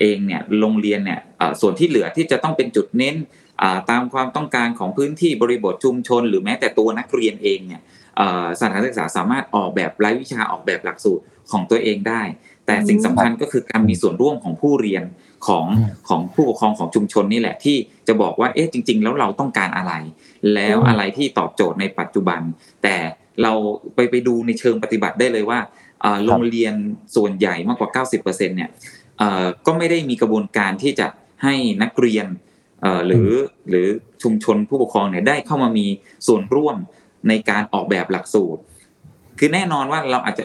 [0.00, 1.20] เองเนี่ยโรงเรียนเนี่ย
[1.60, 3.16] ส่วนที่เหลือที่จะต้องเป็นจุดเน้น
[3.90, 7.82] ตามความต้องการของพื้นที่บริบทชุมชน หรือแม้แต่ตัวนักเรียนเองเนี่ย
[8.60, 12.22] สถานศึกษาสามารถออกแบบรายวิชาออกแบบหลักสูตรของตัวเองได้
[12.66, 15.04] แต่สิ่งสำคัญก็คือการมีส่วนร่วมของผู้เรียน
[15.46, 15.66] ของ
[16.08, 17.76] ของผู้ปกครองของชุมชนนี่แหละที่
[18.08, 19.92] จะบอกว่าเอ๊ะจริง ๆ แล้วเราต้องการอะไร
[20.54, 22.40] แล้วอะไรที่ตอบโจทย์ในปัจจุบัน
[22.82, 22.96] แต่
[23.42, 23.52] เรา
[23.94, 25.58] ไปไปดูในเชิงปฏิบัติได้เลยว่า
[26.26, 26.74] โรงเรียน
[27.16, 28.70] ส่วนใหญ่มากกว่า 90%เนี่ย
[29.66, 31.06] ก็ไม่ได้มีกระบวนการที่จะ
[31.42, 32.26] ให้นักเรียน
[33.06, 33.30] หรือ
[33.68, 33.86] หรือ
[34.22, 35.86] ชุมชนผู้ปกครองเนี่ยได้เข้ามามี
[36.26, 36.76] ส่วนร่วม
[37.28, 38.60] ในการออกแบบหลักสูตร
[39.38, 40.44] คือแน่นอนว่าเราอาจจะ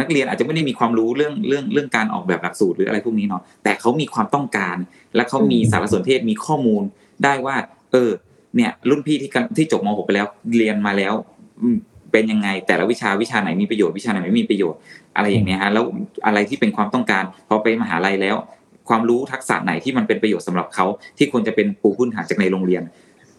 [0.00, 4.76] นักเรียนอาจจะไม่ได้มีความรู้เรื่องเรื่องเรื่องการออกแบบหลักสูตรหรืออะไรพวกนี้เนาะแต่เขามีความต้องการ
[5.16, 6.82] และเขามีสารสนเทศมีข้อมูล
[7.24, 7.56] ได้ว่า
[7.92, 8.10] เออ
[8.56, 10.26] เนี่ย รุ่นพี่ที่ที่จบม .6 ไปแล้ว
[10.58, 11.14] เรียนมาแล้ว
[12.12, 14.78] เป็นยังไงแต่ละวิชาวิชาไหนมีประโยชน์วิชาไหนไม่มีประโยชน์
[15.16, 15.84] อะไรอย่างเนี้ยฮะแล้ว
[16.26, 18.36] อะไรที่เป็นความต้องการพอไปมหาลัยแล้ว
[18.88, 20.86] ความรู้ทักษะไหนที่มันเป็นประโยชน์สำหรับเขา
[21.18, 22.82] ที่ควรจะเป็นปูพื้นฐานจากในโรงเรียน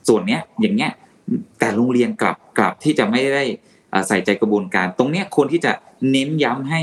[0.08, 0.92] ส่วนเนี้ยอย่างเงี้ย
[1.60, 3.44] แต่โรงเรียนกลับกลับที่จะไม่ได้
[4.08, 5.72] ใส่ใจกระบวนการ ตรงเนี้ยควรที่จะ
[6.12, 6.82] เน้นย้ำให้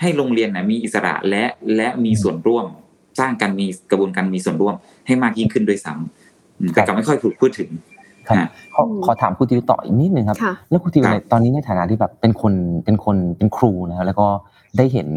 [0.00, 1.44] ให้โรงเรียนนะมีอิสระและ
[1.76, 2.66] และมีส่วนร่วม
[3.20, 4.74] สร้างการมีกระบวนการมีส่วนร่วม
[5.06, 7.70] ให้มากยิ่งขึ้นโดยซ้ำแต่ก็ไม่ค่อยถูกพูดถึง
[8.74, 10.38] ขอขอถามครูทิวต่ออีกนิดนึงครับ
[10.70, 12.54] แล้วครูทิวในตอนนี้ในฐานะที่แบบเป็นคน
[12.84, 14.26] เป็นคนเป็นครูนะแล้วก็
[14.76, 15.08] ได้เห็น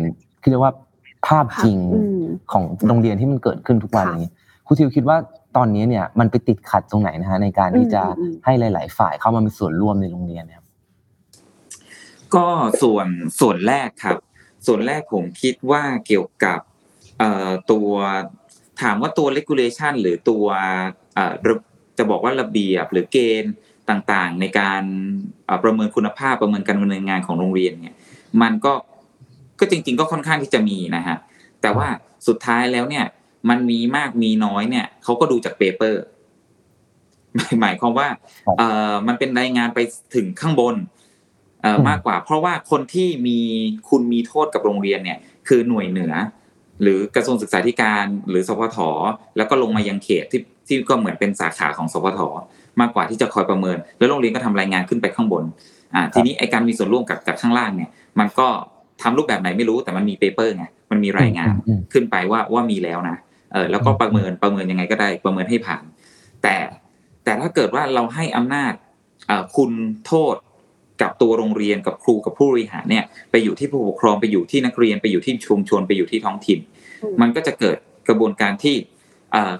[0.41, 0.73] คือเรียกว่า
[1.27, 1.77] ภาพจริง
[2.51, 4.27] ของโรงเรียนที่มันเกิดขึ้นทุกวันนี้
[4.65, 5.17] ครูทิวคิดว่า
[5.55, 8.03] ตอนนี้เนี่ยมันไปติดขัดตรงไหนนะฮะในการที่จะ
[8.45, 10.61] ให้หลาย ๆ ฝ่ายเข้ามามีส่วนร่วมในโรงเรียนเนี่ย
[12.35, 12.47] ก็
[12.81, 13.07] ส่วน
[13.39, 14.17] ส่วนแรกครับ
[14.67, 16.59] ส่วนแรกผมคิดว่าเกี่ยวกับ
[17.19, 17.89] เอ่อตัว
[18.81, 20.45] ถามว่าตัว regulation หรือตัว
[21.15, 21.55] เอ่อระ
[21.97, 23.53] จะบอกว่าระเบียบหรือเกณฑ์
[23.89, 24.83] ต่างๆ ในการ
[25.45, 27.95] เอ่อประเมินคุณภาพประเมินการดำเนินงานของโรงเรียนเนี่ย
[28.41, 28.73] มันก็
[29.59, 31.17] ก็จริง ๆ ก็ค่อนข้างที่จะมีนะฮะ
[31.61, 31.87] แต่ว่า
[32.27, 33.05] สุดท้ายแล้วเนี่ย
[33.49, 36.03] มันมีมากมีน้อยเนี่ยเขาก็ดูจากเปเปอร์
[37.35, 38.07] หมายหมายความว่า
[38.45, 39.79] ครับเอ่อมันเป็นรายงานไป
[40.15, 40.75] ถึงข้างบน
[41.61, 43.39] เอ่ออืมมากกว่า เพราะว่าคนที่มี
[43.89, 46.13] คุณมีโทษกับโรงเรียนเนี่ย คือหน่วยเหนือ
[46.81, 48.77] หรือกระทรวงศึกษาธิการหรือสพท
[49.37, 52.19] แล้วก็ลงมายังเขตที่ที่ก็เหมือนเป็นสาขาของสพท
[52.79, 55.43] มากกว่าที่จะคอยประเมิน แล้วโรงเรียนก็ทำรายงานขึ้นไปข้างบน
[55.95, 57.89] อ่าทีนี้ไอการมีส่วนร่วมกับจากข้างล่างเนี่ย
[58.19, 58.47] มันก็
[59.01, 63.17] ทำรูปแบบไหนไม่รู้แต่มันมีเปเปอร์ไงมันมีรายงานอืมขึ้นไปว่าว่ามีแล้วนะ
[63.53, 65.83] เออแล้วก็ประเมินประเมินยังไงก็ได้ประเมินให้ผ่าน
[66.43, 66.55] แต่
[67.23, 68.73] แต่ถ้าเกิดว่าเราให้อำนาจ
[69.27, 69.71] เอ่อคุณ
[70.07, 70.35] โทษ
[71.01, 76.59] กับตัวโรงเรียนกับครูกับผู้บริหารเนี่ย ไปอยู่ที่ผู้ปกครองไปอยู่ที่นักเรียนไปอยู่ที่ชุมชนไปอยู่ที่ท้องถิ่น
[77.03, 77.77] อืมมันก็จะเกิด
[78.07, 78.75] กระบวนการที่
[79.31, 79.53] เอ่อ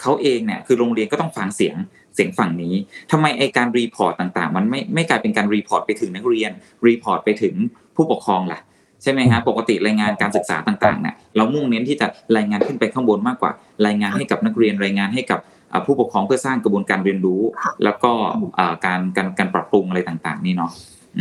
[0.00, 1.76] เขาเองเนี่ยคือโรงเรียนก็ต้องฟังเสียง
[2.14, 2.74] เสียงฝั่งนี้
[3.10, 6.50] ทำไมไอการ report ต่างๆ มันไม่ไม่กลายเป็นการ report ไปถึงนักเรียน
[6.88, 7.54] report ไปถึง
[7.96, 8.60] ผู้ปกครองล่ะ
[9.02, 13.52] ใช่ไหมฮะปกติรายงานการศึกษาต่างๆเนี่ยเรามุ่งเน้นที่จะรายงานขึ้นไปข้างบนมากกว่า
[13.86, 15.40] รายงานให้กับนักเรียนรายงานให้กับ
[15.72, 18.12] อ่าผู้ปกครองเพื่อสร้างกระบวนการเรียนรู้ค่ะแล้วก็
[18.58, 20.72] อ่าการการการปรับปรุงอะไรต่างๆ นี่เนาะ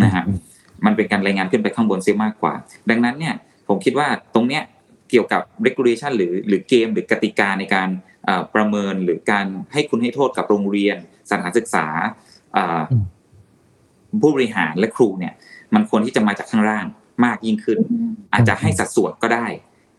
[0.04, 0.24] นะฮะ
[0.86, 2.54] มันเป็นการรายงานขึ้นไปข้างบนเสียมากกว่า
[2.90, 3.36] ดังนั้นเนี่ย
[3.68, 4.64] ผมคิดว่าตรงเนี้ย
[5.10, 7.90] เกี่ยวกับ regulation หรือหรือเกมหรือกติกาในการ
[8.28, 10.98] อ่าประเมินหรือการให้คุณให้โทษกับโรงเรียน
[11.30, 11.86] สถานศึกษา
[12.58, 13.06] อ่าอืม
[14.22, 15.34] ผู้บริหารและครูเนี่ย
[15.76, 16.86] มันควรที่จะมาจากข้างล่าง
[17.26, 17.80] มากยิ่งขึ้น
[18.34, 19.46] อาจจะให้สัดส่วนก็ได้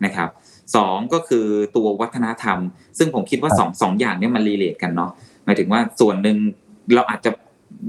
[0.05, 0.29] นะครับ
[0.75, 1.45] สองก็คือ
[1.75, 2.57] ตัววัฒนธรรม
[2.97, 5.11] ซึ่งผมคิดว่าสองสองอย่างเนี้มันรีเลทกันเนาะ
[5.45, 6.37] หมายถึงว่าส่วนหนึ่ง
[6.95, 7.31] เราอาจจะ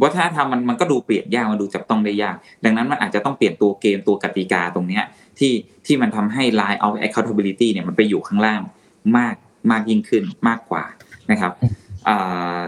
[0.03, 5.05] วัฒนธรรมมันมันก็ดูเปลี่ยนยากมันดูจับต้องได้ยาก ดังนั้นมันอาจจะต้องเปลี่ยนตัวเกมตัวกติกาตรงเนี้ย
[5.39, 5.53] ที่
[5.87, 8.61] ที่มันทำให้ line of accountability เนี่ยมันไปอยู่ข้างล่าง
[9.17, 9.35] มาก
[9.71, 10.85] มากยิ่งขึ้นมากกว่า
[11.31, 11.53] นะครับ
[12.09, 12.59] อ่า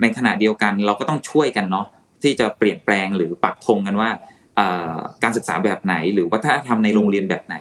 [0.00, 1.86] ในขณะเดียวกันเราก็ต้องช่วยกันเนาะ
[2.22, 4.31] ที่จะเปลี่ยนแปลงหรือปักธงกันว่าเอ่อ
[5.22, 7.56] การศึกษาแบบไหน หรือวัฒนธรรมในโรงเรียนแบบไหน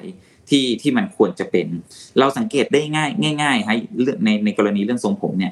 [0.50, 1.68] ที่ที่มันควรจะเป็น
[2.20, 5.52] เราสังเกตได้ง่ายง่ายๆให้เรื่องในในกรณีเรื่องทรงผมเนี่ย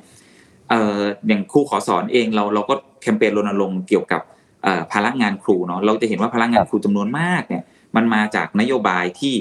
[0.69, 4.21] เอ่ออย่างครูขอสอนเองเราเราก็แคมเปญรณรงค์เกี่ยวกับ
[4.63, 7.63] เอ่อภาระงานครูเนาะเราจะเห็นว่าพลังงานครูจำนวนมากเนี่ย
[7.95, 9.33] มันมาจากนโยบายที่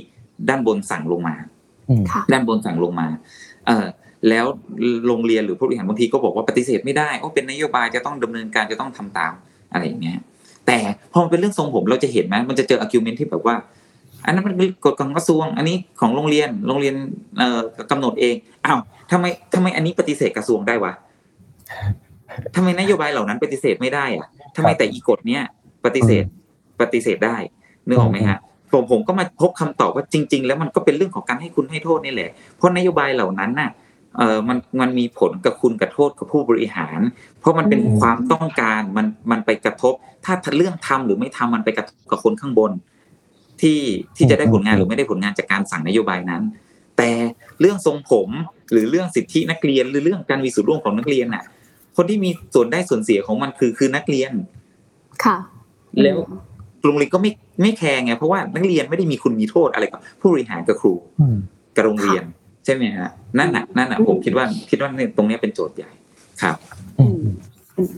[0.49, 1.37] ด้านบนสั่งลงมา
[1.91, 3.09] อืมค่ะด้านบนสั่งลงมา
[3.67, 3.87] เออ
[4.29, 4.47] แล้ว
[5.07, 9.33] โรงเรียนหรือผู้บริหารบางทีก็บอกว่าปฏิเสธไม่ได้โอ้เป็นนโยบายจะต้องดำเนินการจะต้องทำตาม
[9.73, 10.19] อะไรอย่างเงี้ย
[10.69, 10.79] แต่
[11.13, 13.57] พอมันเป็นเรื่องทรงผมเราจะเห็นไหมมันจะเจอ argument ที่แบบว่า
[14.25, 16.95] อันนั้นมันเป็นกฎของกระทรวง อันนี้ของโรงเรียนโรงเรียน
[17.39, 17.61] เอ่อ
[17.91, 18.35] กำหนดเอง
[18.67, 18.79] อ้าว
[19.11, 20.93] ทำไมทำไมอันนี้ปฏิเสธกระทรวงได้วะ
[22.57, 25.43] ทำไมนโยบายเหล่านั้นปฏิเสธไม่ได้อะทำไมแต่อีกฎเนี้ย
[25.85, 26.25] ปฏิเสธ
[26.81, 27.37] ปฏิเสธได้
[27.87, 28.39] นึกออกไหมฮะ
[28.73, 33.71] ผมผมก็มาพบคำตอบว่าจริง ๆ แล้วมันก็เป็นเรื่องของการให้คุณให้โทษนี่แหละเพราะนโยบายเหล่านั้นน่ะ
[34.17, 37.01] เออมันมันมีผลกับคุณกับโทษกับผู้บริหาร
[37.41, 39.95] เพราะมันเป็นอืมความต้องการมันมันไปกระทบ
[40.25, 42.73] ถ้าเรื่องทำหรือไม่ทำมันไปกระทบกับคนข้างบน
[43.63, 43.81] ที่
[44.17, 46.43] ที่จะได้ผลงานหรือไม่ได้ผลงานจากการสั่งนโยบายนั้น
[46.97, 47.11] แต่
[47.61, 48.29] เรื่องทรงผม
[48.73, 51.45] หรือเรื่องสิทธินักเรียนหรือเรื่องการมีส่วนร่วมของนักเรียนน่ะ
[51.97, 54.33] คนที่มีส่วนได้ส่วนเสียของมันคือคือนักเรียน
[55.25, 55.37] ค่ะ
[56.03, 56.19] แล้ว
[56.85, 57.31] โรงเรียนก็ไม่
[57.63, 61.37] ไม่แคร์ไงเพราะว่านักเรียนไม่ได้มีคุณมีโทษอะไรกับผู้บริหารกับครูอืม
[61.77, 65.91] กับโรงเรียนใช่ไหมฮะนั่นน่ะนั่นน่ะผมคิดว่าคิดว่าเนี่ยตรงเนี้ยเป็นโจทย์ใหญ่
[66.43, 66.57] ครับ
[66.99, 67.19] อืม
[67.77, 67.93] อืม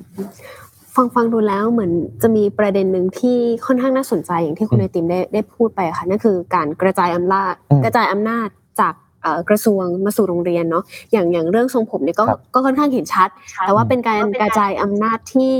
[0.95, 1.93] ฟังฟังดูแล้วเหมือน
[2.23, 8.49] จะมีประเด็นหนึ่งที่ค่อนข้างน่าสนใจอย่างที่คุณไอติมได้ได้พูดไปค่ะนั่นคือการกระจายอำนาจอืมกระจายอำนาจ
[8.81, 13.29] จากเอ่อกระทรวงมาสู่โรงเรียนเนาะอย่างอย่างเรื่องทรงผมเนี่ยก็ครับก็ค่อนข้างเห็นชัด
[13.67, 15.55] แต่ว่าเป็นการกระจายอำนาจที่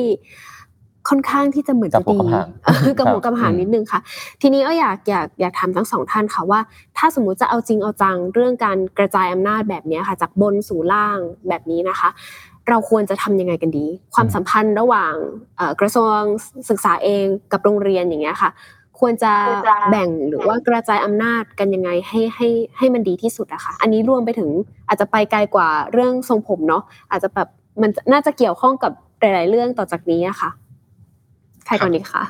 [1.09, 4.01] ค่อนข้างที่จะเหมือนจะกับหัดีวกับหางเออกับหัวครับกับหางอืมนิดนึงค่ะ
[4.41, 6.61] ทีนี้ก็อยากอยากอยากถามทั้งสองท่านค่ะว่า
[6.99, 12.09] ถ้าสมมุติจะเอาจริงเอาจังเรื่องการกระจายอำนาจแบบเนี้ยค่ะ จากบนสู่ล่างแบบนี้นะคะ
[12.69, 15.15] เราควรจะทำยังไงกันดี ความสัมพันธ์ระหว่าง
[15.57, 16.19] เอ่อกระทรวง
[16.71, 18.51] ศึกษาเองกับโรงเรียนอย่างเงี้ยค่ะ
[19.01, 19.33] ควรจะ
[19.91, 22.49] แบ่งหรือว่ากระจายอำนาจกันยังไงให้ให้
[22.79, 24.51] ให้มันดีที่สุดอะค่ะอันนี้รวมไปถึง
[24.89, 27.49] อาจจะไปไกลกว่าเรื่องทรงผมเนาะอาจจะแบบ
[27.81, 32.25] มันน่าจะเกี่ยวข้องกับหลาย ๆ เรื่องต่อจากนี้อะค่ะใครก่อนดีคะ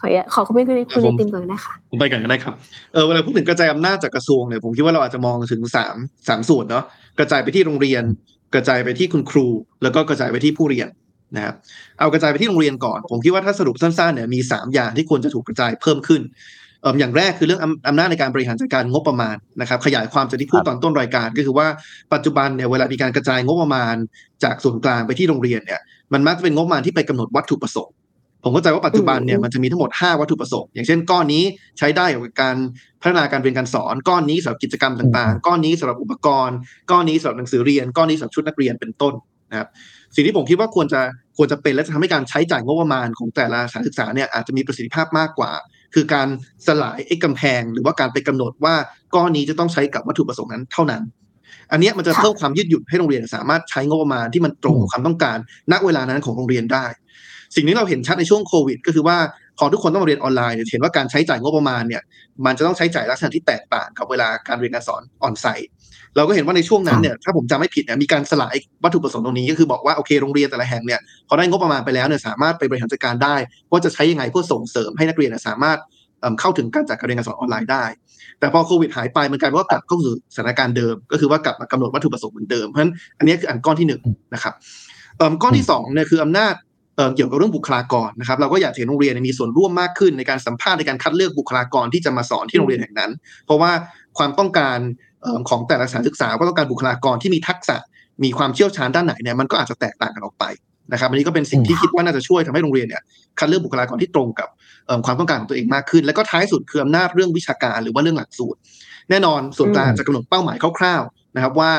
[0.00, 0.82] ขออนุญาตขอคุณคุณคุณไอ
[1.20, 2.54] ติมก่อนนะคะผมไปกันก็ได้ครับ
[2.92, 5.96] เออเวลาพูดถึงกระจายอำนาจจากกระทรวงเนี่ยผมคิดว่าเราอาจจะมองถึงสาม
[6.28, 6.84] สามส่วนเนาะ
[7.18, 8.02] กระจายไปที่โรงเรียน
[8.54, 9.46] กระจายไปที่คุณครู
[9.82, 10.88] แล้วก็กระจายไปที่ผู้เรียน
[11.36, 11.54] นะครับ
[11.98, 16.22] เอากระจายไปที่โรงเรียนก่อน ผมคิดว่าถ้าสรุปสั้นๆเนี่ยมีสามอย่างที่ควรจะถูกกระจายเพิ่มขึ้น
[16.82, 21.66] เอ่ออย่างแรกคือเรื่องอำอำนาจในการบริหารจัดการงบประมาณนะครับขยายความจากที่พูดตอนต้นรายการก็คือว่า
[22.14, 23.94] ปัจจุบันเนี่ยเวลามีการกระจายงบประมาณ
[24.44, 25.80] จากส่วนกลางไปที่โรงเรียนเนี่ย
[26.12, 27.94] มันมักจะเป็นงบประมาณที่ไปกำหนดวัตถุประสงค์
[28.42, 31.44] ผมเข้าใจว่าปัจจุบันเนี่ยอืมมันจะมีทั้งหมด 5 วัตถุประสงค์อย่างเช่นก้อนนี้
[31.78, 32.56] ใช้ได้กับการ
[33.00, 36.56] พัฒนาการเรียนการสอนก้อนนี้สำหรับกิจกรรมต่างๆ ก้อนนี้สำหรับอุปกรณ์
[36.90, 39.14] ก้อนนี้สำหรับหนังสือเรียน ก้อนนี้สำหรับชุดนักเรียนเป็นต้น
[39.50, 39.68] นะครับ
[40.14, 41.00] สิ่งที่ผมคิดว่าควรจะ
[41.36, 45.52] ควรจะเป็นและจะทำให้การใช้จ่ายงบประมาณของแต่ละสถานศึกษาเนี่ยอาจจะมีประสิทธิภาพมากกว่า
[45.94, 46.28] คือการ
[46.66, 48.74] สลายไอ้กำแพง หรือว่าการไปกำหนดว่า
[49.14, 51.02] ก้อนนี้จะต้องใช้กับวัตถุประสงค์นั้นเท่านั้น
[51.72, 55.38] อันเนี้ยมันจะเพิ่มความยืดหยุ่นให้โรงเรียนสามารถใช้งบประมาณที่มันตรงกับความต้องการ
[55.72, 56.86] ณเวลานั้นของโรงเรียนได้
[57.56, 59.16] สิ่งที่เราเห็นชัดในช่วงโควิด ก็คือว่า
[59.58, 62.02] พอทุกคนต้องมาเรียนออนไลน์เห็นว่าการใช้จ่ายงบประมาณเนี่ย
[62.44, 65.68] มันจะต้องใช้จ่ายลักษณะที่แตกต่างกับเวลาการเรียนการสอนออนไซต์
[66.16, 73.36] เราก็เห็นว่าในช่วงนั้นเนี่ยถ้าผมจำไม่ผิดเนี่ยมีการสลายวัตถุประสงค์ตรงนี้ก็คือบอกว่าโอเคโรงเรียนแต่ละแห่งเนี่ยพอได้งบประมาณไปแล้วเนี่ยสามารถไปบริหารจัดการได้
[73.70, 75.78] ว่าจะใช้ยังไงเพื่อส่งเสริมให้นักเรียนสามารถ
[76.40, 77.84] เข้าถึงการจัดการเรียนการสอนออนไลน์ได้
[78.38, 84.02] แต่พอโควิดหายไปมันกลายเป็นว่ากลับเข้าสู่สถานการณ์เดิม ก็คือว่ากลับมากำหนดวัตถุประสงค์เหมือนเดิมเพราะฉะนั้นอันนี้คืออันก้อนที่หนึ่ง
[84.34, 84.54] นะครับ
[85.42, 86.54] ก้อนที่สองเนี่ยคืออำนาจ
[86.98, 93.10] เเกี่ยวกับเรื่องบุคลากรนะครับเราก็อยากเห็นโรงเรียนมีส่วนร่วมมากขึ้นในการสัมภาษณ์ในการคัดเลือกบุคลากรที่จะมาสอนที่โรงเรียนแห่งนั้น
[93.46, 93.70] เพราะว่า
[94.18, 94.78] ความต้องการ
[95.22, 97.76] เอิ่มของแต่ละสถานศึกษาก็ต้องการบุคลากรที่มีทักษะ
[98.24, 100.44] มีความเชี่ยวชาญด้านไหนเนี่ยมันก็อาจจะแตกต่างกันออกไป
[100.92, 103.02] นะครับอันนี้ก็เป็นสิ่งที่คิดว่าน่าจะช่วยทำให้โรงเรียนเนี่ย
[103.38, 104.48] คัดเลือกบุคลากรที่ตรงกับ
[105.06, 108.58] ความต้องการของตัวเองมากขึ้น แล้วก็ท้ายสุดคืออำนาจเรื่องวิชาการหรือว่าเรื่องหลักสูตร
[109.10, 111.72] แน่นอนส่วนกลางจะกำหนดเป้าหมายคร่าวๆนะครับว่า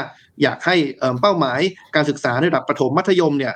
[0.43, 0.76] อยากให้
[1.22, 1.59] เป้าหมาย
[1.95, 3.53] การศึกษาในระดับประถมมัธยมเนี่ย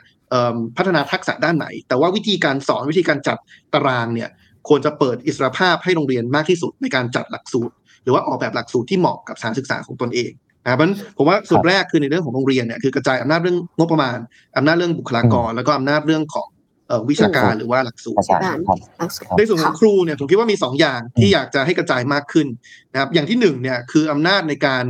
[0.78, 3.38] พัฒนาทักษะด้านไหน แต่ว่าวิธีการสอนวิธีการจัด
[3.74, 4.30] ตารางเนี่ย
[4.68, 7.74] ควรจะเปิดอิสรภาพให้โรงเรียนมากที่สุดในการจัดหลักสูตร
[8.04, 10.32] หรือว่าออกแบบหลักสูตรที่เหมาะกับสถานศึกษาของตนเอง
[10.64, 14.18] นะครับเพราะฉะนั้นผมว่าส่วนแรกคือในเรื่องของโรงเรียนเนี่ยคือกระจายอำนาจเรื่องงบประมาณ
[14.58, 16.48] อำนาจเรื่องบุคลากร แล้วก็อำนาจเรื่องของ
[16.88, 22.48] เอ่อวิชาการหรือว่าหลักสูตรอาจารย์ครับหลักสูตรในส่วนของครูเนี่ยผมคิดว่ามีสองอย่างที่อยากจะให้กระจายมากขึ้น
[22.94, 24.84] นะครับอย่างที่หนึ่งเนี่ยคืออำนาจในการ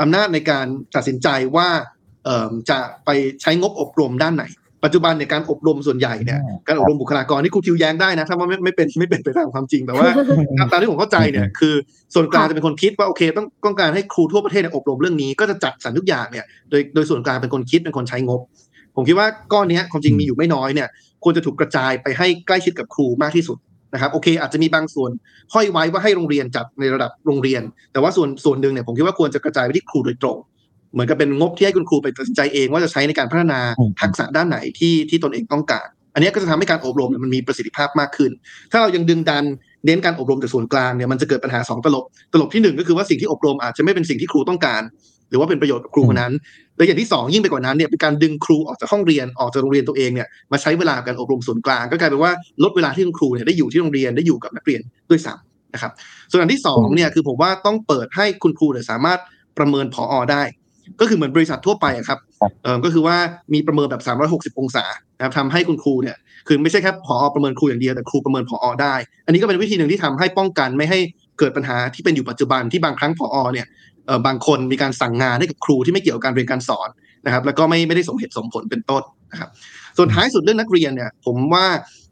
[0.00, 0.66] อำนาจในการ
[0.96, 1.68] ตัดสินใจว่า
[2.24, 3.10] เอ่อจะไป
[3.42, 4.44] ใช้งบอบรมด้านไหน
[4.84, 10.06] ปัจจุบันในยการอบรมส่วนใหญ่เนี่ยอืมการอบรมบุคลากรที่ครูทิวแย้งได้นะถ้าว่าไม่ไม่เป็นไม่เป็นไปตามความจริงแต่ว่า
[10.72, 11.74] ตามที่ผมเข้าใจเนี่ยคือ
[12.14, 18.40] ส่วนกลางจะเป็นคนคิดว่าโอเค ต้องต้องการให้ครูทั่วประเทศเนี่ยอบรมเรื่องนี้ก็จะจัดสรรทุกอย่างเนี่ยโดยโดยส่วนกลางเป็นคนคิดเป็นคนใช้งบ
[18.96, 20.88] ผมคิดว่าก้อนเนี้ยความจริงมีอยู่ไม่น้อยเนี่ย
[21.24, 23.58] ควรจะถูกกระจายไปให้ใกล้ชิดกับครูมากที่สุด
[23.94, 25.10] นะครับโอเค อาจจะมีบางส่วน
[25.54, 27.62] ห้อยไว้ว่าให้โรงเรียนจัดในระดับโรงเรียน
[27.92, 30.36] แต่ว่าส่วนส่วนหนึ่งเนี่ยผมคิดว่าควรจะกระจายไปที่ครูโดยตรง
[30.94, 38.30] เหมือนกับเป็นงบที่ให้คุณครูไปตัดสินใจเองว่าจะใช้ในการพัฒนาอืมทักษะด้านไหนที่ที่ตนเองต้องการ อันเนี้ยก็จะทำให้การอบรมเนี่ยมันมีประสิทธิภาพมากขึ้น
[38.72, 39.44] ถ้าเรายังดึงดัน
[39.86, 44.82] เน้นการอบรมจากส่วนกลางเนี่ยมันจะเกิดปัญหาสองตลบ ตลบที่หนึ่งก็คือว่าสิ่งที่อบรมอาจจะไม่เป็นสิ่งที่ครูต้องการ
[45.30, 46.32] หรือว่าเป็นประโยชน์กับครูคนนั้น
[46.76, 52.32] และอย่างที่สองยิ่งไปกว่านั้นเนี่ยเป็นการดึงครูออกจากห้องเรียนออกจากโรงเรียนตัวเองเนี่ยมาใช้เวลากับการอบรมส่วนกลาง ก็กลายเป็นว่า
[52.64, 54.80] ลดเวลาที่คุณครูเนี่ยได้อยู่ที่โรงเรียนได้อยู่กับนักเรียน
[55.10, 55.92] ด้วยซ้ำนะครับ
[56.30, 59.18] ส่วนอันที่สองเนี่ยคือผมว่าต้องเปิดให้คุณครูเนี่ยสามารถ
[59.58, 60.42] ประเมินผอได้
[61.00, 63.16] ก็คือเหมือนบริษัททั่วไปอะครับครับเออก็คือว่า
[63.54, 64.02] มีประเมินแบบ
[64.54, 64.84] 360 องศา
[65.16, 66.16] นะครับทำให้คุณครูเนี่ย
[66.48, 68.94] คือไม่ใช่แค่ผอประเมินครูอย่างเดียวแต่ครูประเมินผอได้
[69.26, 70.98] อันนี้ก็เป็นวิธีหนึ่งที่ทำให้ป้องกันไม่ให้
[71.38, 73.66] เกิดปัญหาที่เป็นอยู่ปัจจุบันที่บางครั้งผอเนี่ย
[74.06, 76.88] เออบางคนมีการสั่งงานให้กับครูที่ไม่เกี่ยวกับการเรียนการสอน
[77.26, 79.50] นะครับ แล้วก็ไม่ไม่ได้สมเหตุสมผลเป็นต้นนะครับ
[79.96, 81.66] ส่วนท้ายสุดเรื่องนักเรียนเนี่ย ผมว่า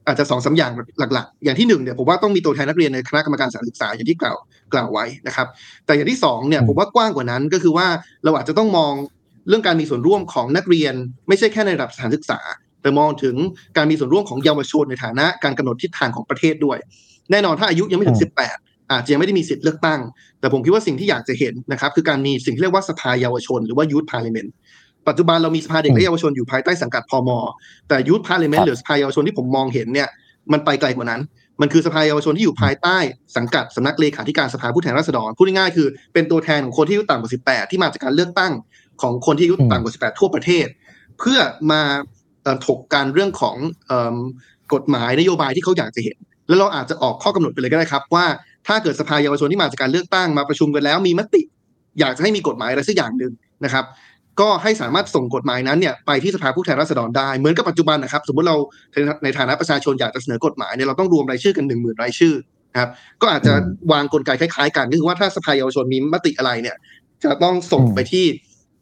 [0.07, 0.73] อาจจะสองสามอย่าง
[1.15, 4.37] หลักๆ อย่างที่หนึ่งเนี่ยผมว่าต้องมีตัวแทนนักเรียนในคณะกรรมการสถานศึกษาอย่างที่กล่าว
[4.73, 5.47] กล่าวไว้นะครับ
[5.87, 7.87] แต่อย่างที่สองเนี่ยอืมผมว่ากว้างกว่านั้นก็คือว่า
[8.25, 8.93] เราอาจจะต้องมอง
[9.49, 10.95] เรื่องการมีส่วนร่วมของนักเรียน
[11.29, 12.41] ไม่ใช่แค่ในระดับสถานศึกษา
[12.83, 13.37] แต่มองถึง
[13.77, 16.79] การมีส่วนร่วมของเยาวชนในฐานะการกำหนดทิศทางของประเทศด้วย
[17.31, 18.21] แน่นอนถ้าอายุยังไม่ถึง
[18.57, 20.01] 18 อาจจะยังไม่ได้มีสิทธิ์เลือกตั้ง
[20.41, 24.55] แต่ผมคิดว่าสิ่งที่อยากจะเห็นนะครับคือการมีสิ่งที่เรียกว่าสภาเยาวชน หรือว่า Youth Parliament
[25.09, 27.31] ปัจจุบันเรามีสภาเด็กและเยาวชนอยู่ภายใต้สังกัดพม
[27.89, 30.09] แต่ Youth Parliament ครับหรือสภาเยาวชนที่ผมมองเห็นเนี่ย
[30.53, 31.21] มันไปไกลกว่านั้น
[31.61, 32.97] มันคือสภาเยาวชนที่อยู่ภายใต้
[33.37, 38.53] สังกัดสำนักเลขาธิการสภาผู้แทนราษฎรพูดง่ายๆคือเป็นตัวแทนของคนที่อายุต่ำกว่า 18 ที่มาจากการเลือกตั้ง
[39.03, 40.67] ของคนที่อายุต่ำกว่า 18 ทั่วประเทศ
[41.19, 41.39] เพื่อ
[41.71, 41.83] มา
[42.43, 44.17] เอ่อถกการเรื่องของเอิ่ม
[44.75, 46.17] กฎหมายนโยบายที่เขาอยากจะเห็น
[46.49, 48.27] แล้วเราอาจจะออกข้อกำหนดไปเลยก็ได้ครับว่า
[48.67, 51.43] ถ้าเกิดสภาเยาวชนที่มาจากการเลือกตั้งมาประชุมกันแล้วมีมติ
[52.01, 53.33] อยากจะให้มีกฎหมายอะไรสักอย่างหนึ่ง
[53.65, 53.85] นะครับ
[54.41, 58.57] ก็ให้สามารถส่งกฎหมายนั้นเนี่ยไปที่สภาผู้แทนราษฎรได้ เหมือนกับปัจจุบันนะครับ สมมติเรา
[59.25, 62.35] ในฐานะประชาชนอยากจะเสนอกฎหมายเนี่ยเราต้องรวมรายชื่อกันหนึ่งหมื่นรายชื่อ
[62.73, 62.91] นะครับ
[63.23, 63.53] ก็อาจจะ
[63.93, 66.77] วางกลไกคล้ายๆกันก็คือว่าถ้าสภาเยาวชนมีมติอะไรเนี่ย
[67.25, 68.25] จะต้องส่งไปที่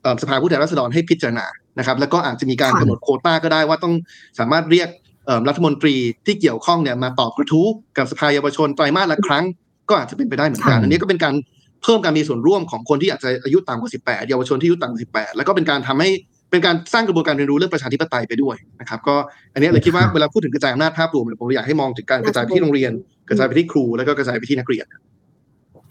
[0.03, 1.47] เอ่อสภาผู้แทนราษฎรให้พิจารณา
[1.79, 3.95] นะครับ แล้วก็อาจจะมีการค่ะกำหนดโควต้าก็ได้ว่าต้อง
[4.39, 4.89] สามารถเรียก
[5.27, 5.95] เอ่อรัฐมนตรี
[6.27, 9.45] ที่เกี่ยวข้องเนี่ยมาตอบกระทู้กับสภาเยาวชนไตรมาสละครั้ง
[9.89, 11.35] ก็อาจจะเป็นไปได้เหมือนกันค่ะอันนี้ก็เป็นการ
[11.83, 15.01] เพิ่มการมีส่วนร่วมของคนที่อาจจะอายุต่ำกว่า 18 เยาวชนที่อายุต่ำกว่า
[15.31, 16.11] 18 แล้วก็เป็นการทำให้
[16.51, 19.17] เป็นการสร้างกระบวนการเรียนรู้เรื่องประชาธิปไตยไปด้วยนะครับ ก็
[19.55, 22.93] อันนี้เลยคิดว่าเวลาพูดถึงกระจายอำนาจภาพรวมเนี่ยผมอยากให้มองถึงการกระจายไปที่โรงเรียน
[23.29, 24.87] กระจายไปที่ครูแล้วก็กระจายไปที่นักเรียน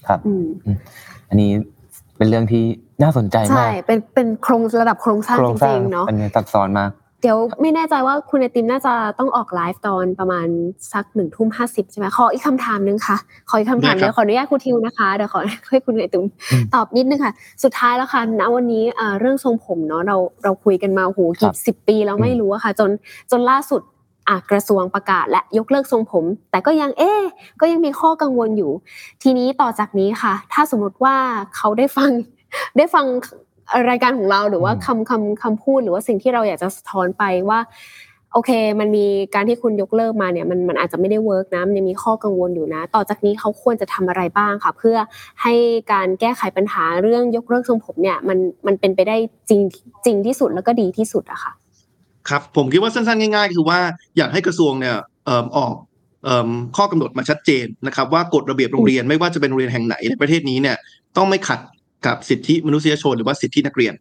[0.08, 0.46] ครับอืม
[1.30, 1.52] อันนี้
[2.18, 2.64] เป็นเรื่องที่
[3.04, 10.48] น่าสนใจใช่มากเป็นเป็นโครงระดับโครงสร้างโครจงสร้าริงงๆเนาะมันซับซ้อนมาก เดี๋ยวไม่แน่ใจว่าคุณไอติมน่าจะต้องออกไลฟ์ตอนประมาณ
[10.94, 13.18] สักหนึ่งทุ่มห้าสิบใช่ไหมขออีกคำถามนึงค่ะ
[13.50, 16.24] ขออีกคำถามได้ครับเดี๋ยวขออนุญาตคุณทิวนะคะเดี๋ยวขอให้คุณไอติม
[16.74, 22.90] ตอบนิดนึงค่ะ สุดท้ายแล้วค่ะณวันนี้เอ่อเรื่องทรงผมเนาะเราเราคุยกันมาโหครักี่สิบปีแล้วไม่รู้อะค่ะ จน
[23.32, 23.82] จนล่าสุด
[24.28, 27.22] อะกระทรวงประกาศและยกเลิกทรงผม แต่ก็ยังเอ๊ะ
[27.62, 28.72] ก็ยังมีข้อกังวลอยู่
[29.24, 31.16] ทีนี้ต่อจากนี้ค่ะ ถ้าสมมติว่า
[31.56, 32.12] เขาได้ฟัง
[32.78, 33.06] ได้ฟัง
[33.90, 37.60] รายการของเราหรือว่าอืมคำคำคำพูดหรือว่าสิ่งที่เราอยากจะสะท้อนไปว่า
[38.34, 39.06] โอเค มันมี
[39.36, 44.98] การที่คุณยกเลิกมาเนี่ยมันมันอาจจะไม่ได้ work นะมันยังมีข้อกังวลอยู่นะ ต่อจากนี้เขาควรจะทำอะไรบ้างค่ะ เพื่อ
[45.42, 45.54] ให้
[45.92, 49.18] การแก้ไขปัญหาเรื่องยกเลิกทรงผมเนี่ยมันมันเป็นไปได้
[49.50, 49.62] จริง
[50.06, 51.52] จริงที่สุดแล้วก็ดีที่สุดอะค่ะ
[52.30, 53.80] ครับผมคิดว่าสั้นๆง่าย ๆ คือว่า
[54.18, 54.96] อยากให้กระทรวงเนี่ย
[55.26, 55.74] เอิ่มออก
[56.26, 60.78] เอิ่มข้อกำหนดมาชัดเจนนะครับว่ากฎระเบียบโรงเรียนไม่ว่าจะเป็นโรงเรียนแห่งไหนในประเทศนี้เนี่ย
[61.18, 61.60] ต้องไม่ขัด
[62.06, 63.94] กับสิทธิมนุษยชนหรือว่าสิทธินักเรียน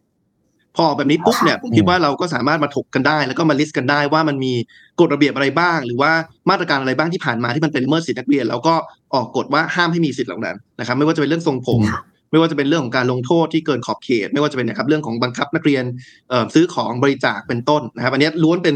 [0.75, 4.53] พอออกแบบนี้ปุ๊บเนี่ยผมคิดว่าเราก็สามารถมาถกกันได้ แล้วก็มาลิสต์กันได้ว่ามันมี
[4.99, 6.11] กฎระเบียบอะไรบ้าง หรือว่า
[6.49, 8.73] มาตรการอะไรบ้างที่ผ่านมาที่มันเป็นละเมิดสิทธินักเรียน แล้วก็
[9.13, 15.83] ออกกฎว่าห้ามให้มีสิทธิ์เหล่านั้นนะครับ ไม่ว่าจะเป็นเรื่องทรงผมค่ะไม่ว่าจะเป็นเรื่องของการลงโทษที่เกินขอบเขต ไม่ว่าจะเป็นนะครับเรื่องของบังคับนักเรียน
[16.29, 18.75] เอ่อซื้อของบริจาคเป็นต้นนะครับ อันเนี้ยล้วนเป็น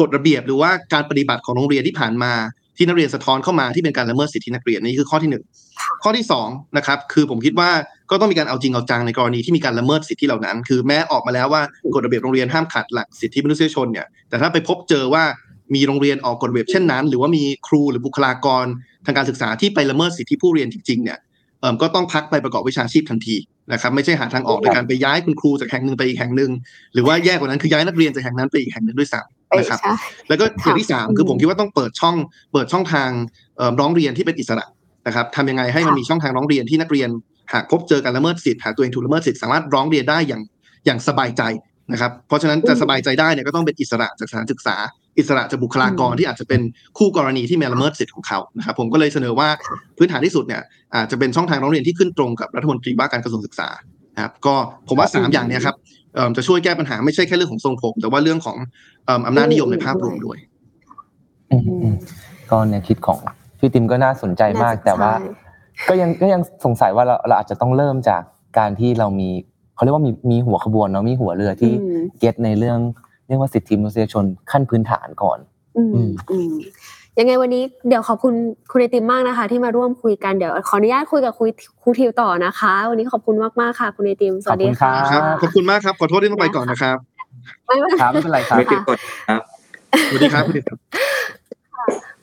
[0.00, 2.32] กฎระเบียบหรือว่าการปฏิบัติของโรงเรียนที่ผ่านมา
[2.76, 5.44] ที่นักเรียนสะท้อนเข้ามาที่เป็นการละเมิดสิทธินักเรียนนี่คือข้อที่หนึ่ง
[6.02, 7.70] ข้อที่สองนะครับคือผมคิดว่า
[8.10, 11.62] ก็ต้องมีการเอาจริงเอาจังในกรณีที่มีการละเมิดสิทธิเหล่านั้น คือแม้ออกมาแล้วว่า
[11.94, 15.24] กฎระเบียบโรงเรียนห้ามขัดหลักสิทธิมนุษยชนเนี่ยแต่ถ้าไปพบเจอว่า
[15.74, 18.66] มีโรงเรียนออกกฎระเบียบเช่นนั้น หรือว่ามีครูหรือบุคลากร
[19.06, 21.18] ทางการศึกษาที่ไปละเมิดสิทธิผู้เรียนจริงๆเนี่ย
[21.60, 23.36] เอิ่มก็ต้องพักไปประกอบวิชาชีพทันที
[23.72, 26.50] นะครับไม่ใช่หาทางออกโดยการไปย้ายคุณครูจากแห่งหนึ่งไปอีกแห่งหนึ่ง
[26.94, 29.94] หรือว่าแย่กว่านั้นคือย้ายนักเรียนจากแห่งนั้นไปอีกแห่งหนึ่งด้วยซ้ำ นะครับใช่
[30.28, 32.16] แล้วก็อย่างที่สามค่ะคือผมคิดว่าต้องเปิดช่อง
[32.52, 33.10] เปิดช่องทาง
[33.56, 34.66] เอิ่มร้องเรียนที่เป็นอิสระ
[35.06, 37.08] นะครับทำยังไงให้มันมีช่องทางร้องเรียนที่นักเรียน
[37.52, 40.42] หากพบเจอการละเมิดสิทธิ์หากตัวเองถูกละเมิดสิทธิ์สามารถร้องเรียนได้อย่าง
[40.86, 41.42] อย่างสบายใจ
[41.92, 44.76] นะครับ เพราะฉะนั้นจะสบายใจได้เนี่ยก็ต้องเป็นอิสระจากสถานศึกษา
[45.18, 46.60] อิสระจากบุคลากรที่อาจจะเป็น
[46.98, 49.48] คู่กรณีที่มาละเมิดสิทธิ์ของเขานะครับ ผมก็เลยเสนอว่า
[49.98, 50.62] พื้นฐานที่สุดเนี่ย
[50.94, 53.68] อาจจะเป็นช่องทางร้องเรียนที่ขึ้นตรงกับรัฐมนตรีว่าการกระทรวงศึกษา
[54.14, 54.54] นะครับก็
[54.88, 56.01] ผมว่าสามอย่างเนี้ครับเอิ่ม
[56.36, 58.56] จะช่วยแก้ปัญหาไม่ใช่แค่เรื่องของทรงผม แต่ว่าเรื่องของ
[59.04, 60.38] เอิ่มอำนาจนิยมในภาพรวมด้วย
[61.50, 61.94] อืมอืม
[62.50, 63.18] ก็แนวคิดของ
[63.58, 65.12] พี่ติมก็น่าสนใจมากน่าสนใจแต่ว่า
[65.88, 68.22] ก็ยังก็ยังสงสัยว่าเราเราอาจจะต้องเริ่มจาก
[68.58, 69.28] การที่เรามี
[69.74, 72.78] เขาเรียกว่ามีมีหัวขบวนเนาะมีหัวเรือที่อืมเก็ตในเรื่อง
[73.26, 75.38] เรียกว่าสิทธิมนุษยชนขั้นพื้นฐานก่อน
[75.76, 76.52] อืมอืมอืม
[77.18, 78.34] ยังไงวันนี้เดี๋ยวขอบคุณ
[78.70, 81.48] คุณไอติมมากนะคะ ที่มาร่วมคุยกันเดี๋ยวขออนุญาตคุยกับคุย
[81.82, 86.96] ครูทิวต่อนะคะ วันนี้ขอบคุณมากมากๆค่ะ คุณไอติมสวัสดีค่ะขอบคุณครับขอบคุณมากครับขอโทษที่ต้องไปก่อนนะครับ
[87.66, 88.98] ไม่เป็นไรครับไม่เป็นไรครับไม่ติดกฎ
[89.28, 89.42] ครับ
[90.10, 90.44] สวัสดีครับ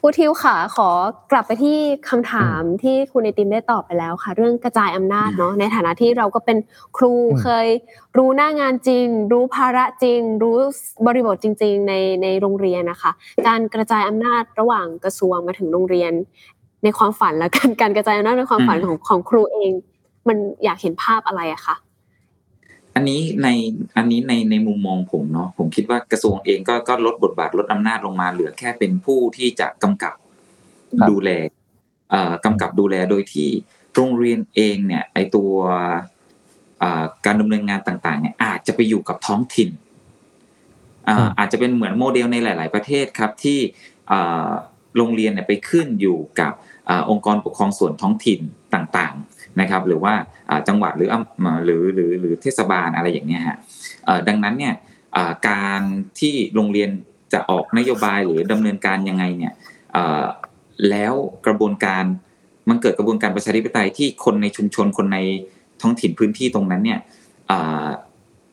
[0.01, 0.89] คุณดิษฐ์ครับครูทิวค่ะขอ
[1.31, 1.77] กลับไปที่
[2.09, 6.57] คำถามที่คุณไอติมได้ตอบไปแล้วค่ะ เรื่องกระจายอำนาจเนาะในฐานะที่เราก็เป็น
[6.97, 7.67] ครูอืมเคย
[8.17, 10.55] รู้หน้างานจริง รู้ภาระจริง รู้
[11.07, 11.93] บริบทจริง ๆ ใน
[12.23, 13.11] ในโรงเรียนนะคะ
[13.47, 16.11] การกระจายอำนาจระหว่างกระทรวงมาถึงโรงเรียน
[16.83, 19.71] ในความฝันและการการกระจายอำนาจในความฝันอืมของของครูเอง
[20.27, 21.75] มันอยากเห็นภาพอะไรอะคะ
[22.95, 23.47] อันนี้ใน
[23.97, 30.15] อันนี้ในในมุมมองผมเนาะผมคิดว่ากระทรวงเองก็ก็ลดบทบาทลดอำนาจลงมาเหลือแค่เป็นผู้ที่จะกำกับ
[30.99, 31.29] ครับดูแล
[32.09, 33.49] เอ่อกำกับดูแลโดยที่
[33.93, 35.51] โรงเรียนเองเนี่ยไอตัว
[36.79, 39.69] เอ่อการดำเนินงานต่างๆเนี่ยอาจจะไปอยู่กับท้องถิ่น
[41.07, 43.59] อ่าอืมอาจจะเป็นเหมือนโมเดลในหลาย ๆ ประเทศครับที่
[44.07, 44.49] เอ่อ
[44.97, 46.53] โรงเรียนเนี่ยไปขึ้นอยู่กับ
[46.89, 48.39] อ่าองค์กรปกครองส่วนท้องถิ่น
[48.73, 50.13] ต่างๆ นะครับหรือว่า
[50.49, 53.57] อ่าจังหวัดหรืออำหรือหรือหรือเทศบาลอะไรอย่างเงี้ยฮะ
[54.05, 54.73] เอ่อดังนั้นเนี่ย
[55.15, 55.81] อ่าการ
[56.19, 56.89] ที่โรงเรียน
[57.33, 59.53] จะออกนโยบายหรือดำเนินการยังไงเนี่ย
[59.93, 60.23] เอ่อ
[60.89, 61.13] แล้ว
[61.45, 62.03] กระบวนการ
[62.69, 65.19] มันเกิดกระบวนการประชาธิปไตยที่คนในชุมชนคนใน
[65.81, 66.99] ท้องถิ่นพื้นที่ตรงนั้นเนี่ย
[67.51, 67.87] อ่า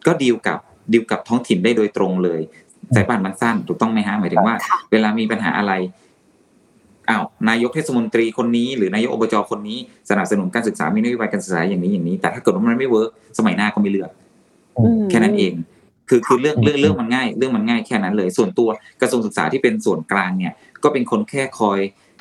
[0.07, 0.61] ก็ดีลกับ
[0.93, 2.41] ดีลกับท้องถิ่นได้โดยตรงเลย
[2.95, 5.73] สายป่านมันสั้นถูกต้องไหมฮะหมายถึงว่าค่ะเวลามีปัญหาอะไร
[7.09, 9.79] อ้าวนายกเทศมนตรีคนนี้ หรือนายกอบจคนนี้
[10.11, 14.11] สนับสนุนการศึกษามีนโยบายการศึกษาอย่างนี้อย่างนี้ แต่ถ้าเกิดว่ามันไม่ workสมัยหน้าก็ไม่เลือก
[14.79, 15.55] อืมแค่นั้นเอง
[16.09, 18.69] คือคือเรื่องอืมเรื่องเรื่องมันง่าย เรื่องมันง่ายแค่นั้นเลย ส่วนตัว
[19.01, 20.53] กระทรวงศึกษาที่เป็นส่วนกลางเนี่ย
[20.83, 21.79] ก็เป็นคนแค่คอย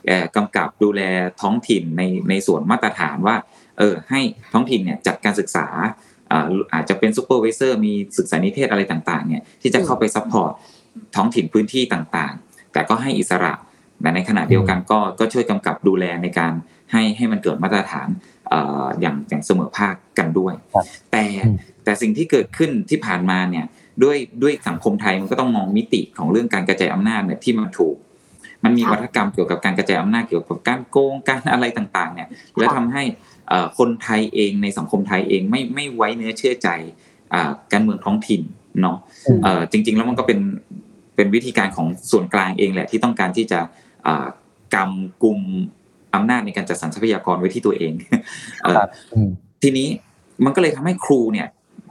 [0.08, 1.02] เอ่อกำกับดูแล
[1.42, 3.36] ท้องถิ่นในในส่วนมาตรฐานว่า
[3.80, 4.22] เออให้
[4.54, 5.68] ท้องถิ่นเนี่ยจัดการศึกษา
[6.32, 10.54] อ่าอาจจะเป็น supervisor มีศึกษานิเทศก์อะไรต่างๆเนี่ยที่จะเข้าไป support
[11.16, 13.54] ท้องถิ่นพื้นที่ต่างๆ แต่ก็ให้อิสระ
[14.02, 16.54] แต่ในขณะเดียวกันก็ก็ช่วยกำกับดูแลในการ
[16.92, 18.08] ให้ให้มันเกิดมาตรฐาน
[18.50, 23.66] เอ่ออย่างอย่างเสมอภาคกันด้วยครับแต่อืมแต่สิ่งที่เกิดขึ้นที่ผ่านมาเนี่ย
[24.04, 27.96] ด้วยด้วยสังคมไทยมันก็ต้องมองมิติของเรื่องการกระจายอำนาจเนี่ยที่มันถูก
[28.64, 33.04] มันมีค่ะวัฒกรรมเกี่ยวกับการกระจายอำนาจเกี่ยวกับการโกงการอะไรต่างๆ เนี่ย และทำให้
[33.50, 36.70] เอ่อคนไทยเองในสังคมไทยเองไม่ไม่ไว้เนื้อเชื่อใจ
[37.34, 38.42] อ่าการเมืองท้องถิ่น
[38.82, 38.98] เนาะ
[39.44, 40.40] เออจริง ๆ แล้วมันก็เป็น
[41.16, 43.60] เป็นวิธีการของส่วนกลางเองแหละที่ต้องการที่จะ
[44.76, 45.40] กำกุม
[46.16, 47.94] อำนาจในการจัดสรรทรัพยากรไว้ที่ตัวเอง
[49.62, 49.88] ทีนี้
[50.46, 51.48] มันก็เลยทำให้ครูเนี่ย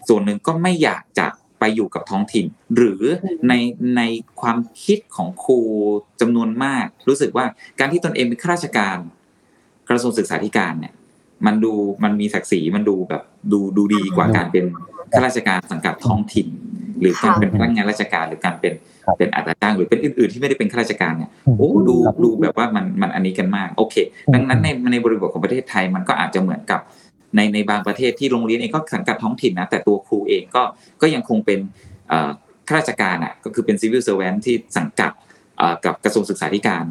[0.08, 1.26] ส่วนหนึ่งก็ไม่อยากจะ
[1.60, 2.46] ไปอยู่กับท้องถิ่น
[2.76, 3.02] หรือ
[3.48, 3.52] ใน
[3.96, 4.02] ใน
[4.40, 5.60] ความคิดของครู
[6.20, 7.46] จำนวนมาก รู้สึกว่า
[7.78, 8.98] การที่ตนเองเป็นข้าราชการ
[9.88, 10.94] กระทรวงศึกษาธิการเนี่ย
[11.46, 11.72] มันดู
[12.04, 14.64] มันมีศักดิ์ศรีมันดูแบบดูดูดีกว่าการเป็น
[15.12, 16.48] ข้าราชการสังกัดท้องถิ่น
[17.00, 18.72] หรือการเป็นพนักงานราชการหรือการเป็น
[19.18, 23.94] เป็นอัตราจ้างหรือเป็นอื่นๆที่ไม่ได้เป็นข้าราชการเนี่ยโอ้ดูดูแบบว่ามันมันอันนี้กันมากโอเค
[24.34, 26.80] ดังนั้นในในบริบทของประเทศไทยมันก็อาจจะเหมือนกับ
[27.36, 30.62] ในในบางประเทศที่โรงเรียนเองก็สังกัดท้องถิ่นนะแต่ตัวครูเองก็
[31.02, 31.58] ก็ยังคงเป็น
[32.68, 35.12] ข้าราชการอะก็คือเป็น civil servant ที่สังกัด
[35.84, 36.84] กับกระทรวงศึกษาธิการ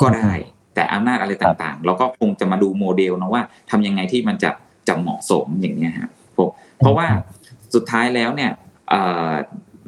[0.00, 0.32] ก็ได้
[0.74, 4.50] แต่อำนาจอะไรต่างๆ เราก็คงจะมาดูโมเดลนะว่าทำยังไงที่มันจะ
[4.88, 6.10] จะเหมาะสมอย่างนี้ฮะ
[6.78, 7.06] เพราะว่า
[7.74, 8.50] สุดท้ายแล้วเนี่ย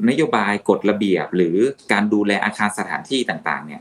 [0.09, 1.57] นโยบายกฎระเบียบ หรือ
[1.93, 3.81] การดูแลอาคารสถานที่ต่างๆ เนี่ย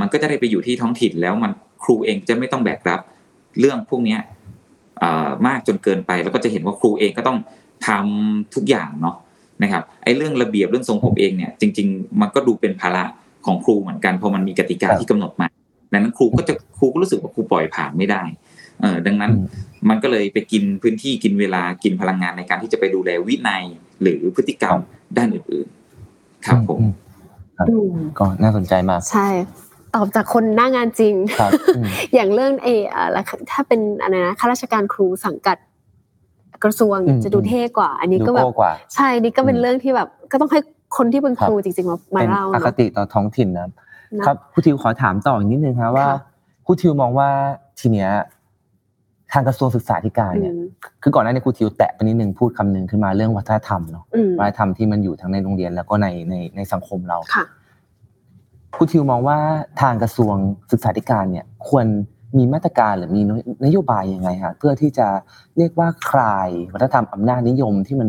[0.00, 1.52] มันก็จะได้ไปอยู่ที่ท้องถิ่นแล้วมัน
[1.84, 3.00] ครูเองจะไม่ต้องแบกรับ
[3.58, 4.16] เรื่องพวกนี้
[5.46, 7.38] มากจนเกินไป แล้วก็จะเห็นว่าครูเองก็ต้อง
[7.88, 9.16] ทำทุกอย่างเนาะ
[9.62, 13.04] นะครับไอ้เรื่องระเบียบเรื่องทรงผมเองเนี่ยจริง ๆ มันก็ดูเป็นภาระ
[13.46, 15.46] ของครูเหมือนกันเพราะมันมีกติกาที่กำหนดมา
[15.92, 18.22] ดังนั้นครูก็จะครูก็รู้สึกว่าครูปล่อยผ่านไม่ได้
[18.80, 19.32] เออดังนั้น
[19.88, 23.64] มันก็เลยไปกินพื้นที่กินเวลากินพลังงานในการที่จะไปดูแลวินัย
[24.02, 24.76] หรือพฤติกรรม
[25.16, 26.80] ด้านอื่นๆ ครับผม
[28.18, 29.28] ก็น่าสนใจมาก ใช่
[29.94, 31.14] ตอบจากคนหน้างานจริง
[32.14, 32.82] อย่างเรื่องเออ
[33.50, 35.56] ถ้าเป็นอะไรนะข้าราชการครูสังกัด
[36.64, 38.46] กระทรวงจะดูเท่กว่า อันนี้ก็แบบ
[38.94, 40.60] ใช่นี่ก็เป็นเรื่องที่แบบ ก็ต้องให้
[40.96, 43.68] คนที่เป็นครูจริงๆมามาเล่าอคติต่อท้องถิ่นนะ
[44.26, 46.08] ครับผู้ทิวขอถามต่ออีกนิดนึงครับว่า
[46.64, 47.30] ผู้ทิวมองว่า
[47.80, 48.10] ทีเนี้ย
[49.32, 50.54] ทางกระทรวงศึกษาธิการเนี่ย
[51.02, 54.04] คือก่อนหน้านี้ครูทิวแตะไปนิดนึงพูดคำนึงขึ้นมาเรื่องวัฒนธรรมเนาะ
[54.38, 57.18] วัฒนธรรมที่มันอยู่ทั้งในโรงเรียนแล้วก็ในในในสังคมเรา
[58.74, 59.38] ครูทิวมองว่า
[59.80, 60.34] ทางกระทรวง
[60.72, 61.86] ศึกษาธิการเนี่ย ควร
[62.38, 63.22] มีมาตรการหรือมี
[63.66, 65.06] นโยบายยังไงฮะเพื่อที่จะ
[65.56, 68.08] เรียกว่าคลายวัฒนธรรมอำนาจนิยมที่มัน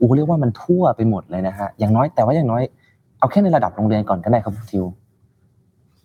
[0.00, 2.62] อู้เรียกว่ามันทั่วไปหมดเลยนะฮะอย่างน้อยแต่ว่าอย่างน้อย
[3.18, 4.84] เอาแค่ในระดับโรงเรียนก่อนก็ได้ครับครูทิว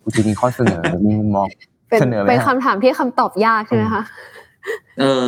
[0.02, 1.46] ครูทิวมีข้อเสนอมีมอง
[2.00, 4.02] เสนอเป็นคำถามที่คำตอบยากใช่ไหมคะ
[5.00, 5.26] เออ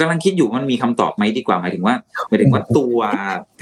[0.00, 1.94] กำลังคิดอยู่มันมีคำตอบไหมดีกว่าหมายถึงว่า
[2.28, 2.98] หมายถึงว่าตัว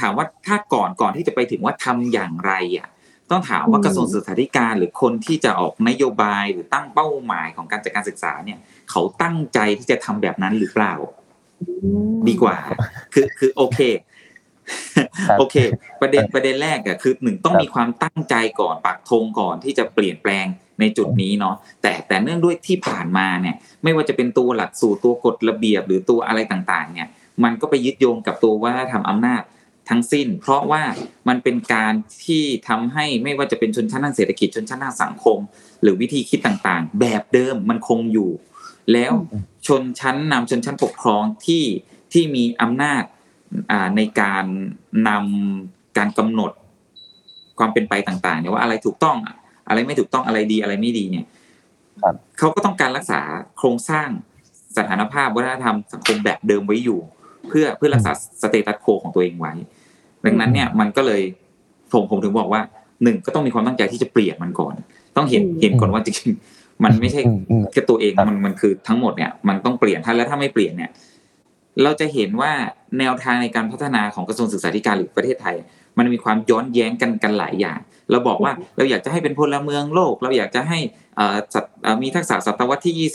[0.00, 2.88] ถามว่าถ้าก่อนก่อนที่จะไปถึงว่าทำอย่างไรอะ
[3.30, 8.58] ต้องถามว่ากระทรวงศึกษาธิการหรือคนที่จะออกนโยบายหรือตั้งเป้าหมายของการจัดการศึกษาเนี่ย
[8.90, 10.94] เขาตั้งใจที่จะทำแบบนั้นหรือเปล่า
[12.28, 12.56] ดีกว่า
[13.12, 13.78] คือคือโอเค
[15.38, 15.56] โอเค
[16.00, 20.46] ประเด็นประเด็นแรกอะคือหนึ่งต้องมีความตั้งใจก่อนปักธงก่อนที่จะเปลี่ยนแปลง
[20.80, 23.54] ในจุดนี้เนาะแต่แต่เนื่องด้วยที่ผ่านมาเนี่ย
[23.84, 27.08] ไม่ว่าจะเป็นตัวหลักสูตรตัวกฎระเบียบหรือตัวอะไรต่างๆเนี่ย
[27.44, 29.42] มันก็ไปยึดโยงกับตัวว่าทำอำนาจ
[29.88, 30.82] ทั้งสิ้น เพราะว่า
[31.28, 31.92] มันเป็นการ
[32.26, 35.38] ที่ทำให้ไม่ว่าจะเป็นชนชั้นทางเศรษฐกิจชนชั้นทางสังคม
[35.82, 38.30] หรือวิธีคิดต่างๆ แบบเดิมมันคงอยู่
[38.92, 39.12] แล้ว
[39.66, 41.64] ชนชั้นนำชนชั้นปกครองที่
[42.12, 43.02] ที่มีอำนาจ
[43.96, 44.44] ในการ
[45.08, 46.52] นำการกำหนด
[47.58, 49.16] ความเป็นไปต่างๆเนี่ยว่าอะไรถูกต้อง
[49.70, 51.26] อะไรไม่ถูกต้องอะไรดีอะไรไม่ดีเนี่ย
[52.38, 53.20] เขาก็ต้องการรักษา
[53.58, 54.08] โครงสร้าง
[54.76, 56.98] สถานภาพวัฒนธรรมสังคมแบบเดิมไว้อยู่
[57.48, 58.12] เพื่อเพื่อรักษา
[58.42, 59.52] สเตตัสโคของตัวเองไว้
[60.26, 61.22] ดังนั้นเนี่ยมันก็เลย
[61.92, 62.62] ผมผมถึงบอกว่า
[63.02, 64.74] หนึ่งก็ต้องมีความตั้งใจที่จะเปลี่ยนมันก่อน
[65.16, 67.20] ต้องเห็นเห็นก่อนว่าจริงๆมันไม่ใช่
[67.72, 70.90] แค่ตัวเองมันมันคือทั้งหมดเนี่ยมันต้องเปลี่ยนถ้าแล้วถ้าไม่เปลี่ยนเนี่ย
[71.82, 72.52] เราจะเห็นว่า
[72.98, 75.56] แนวทางในการพัฒนาของกระทรวงศึกษาธิการหรือประเทศไทย
[75.98, 77.78] มันมีความย้อนแย้งกันกันหลายอย่าง
[78.10, 80.78] เราบอกว่าเราอยากจะให้เป็นพลเมืองโลก เราอยากจะให้
[82.02, 83.10] มีทักษะศตวรรษที่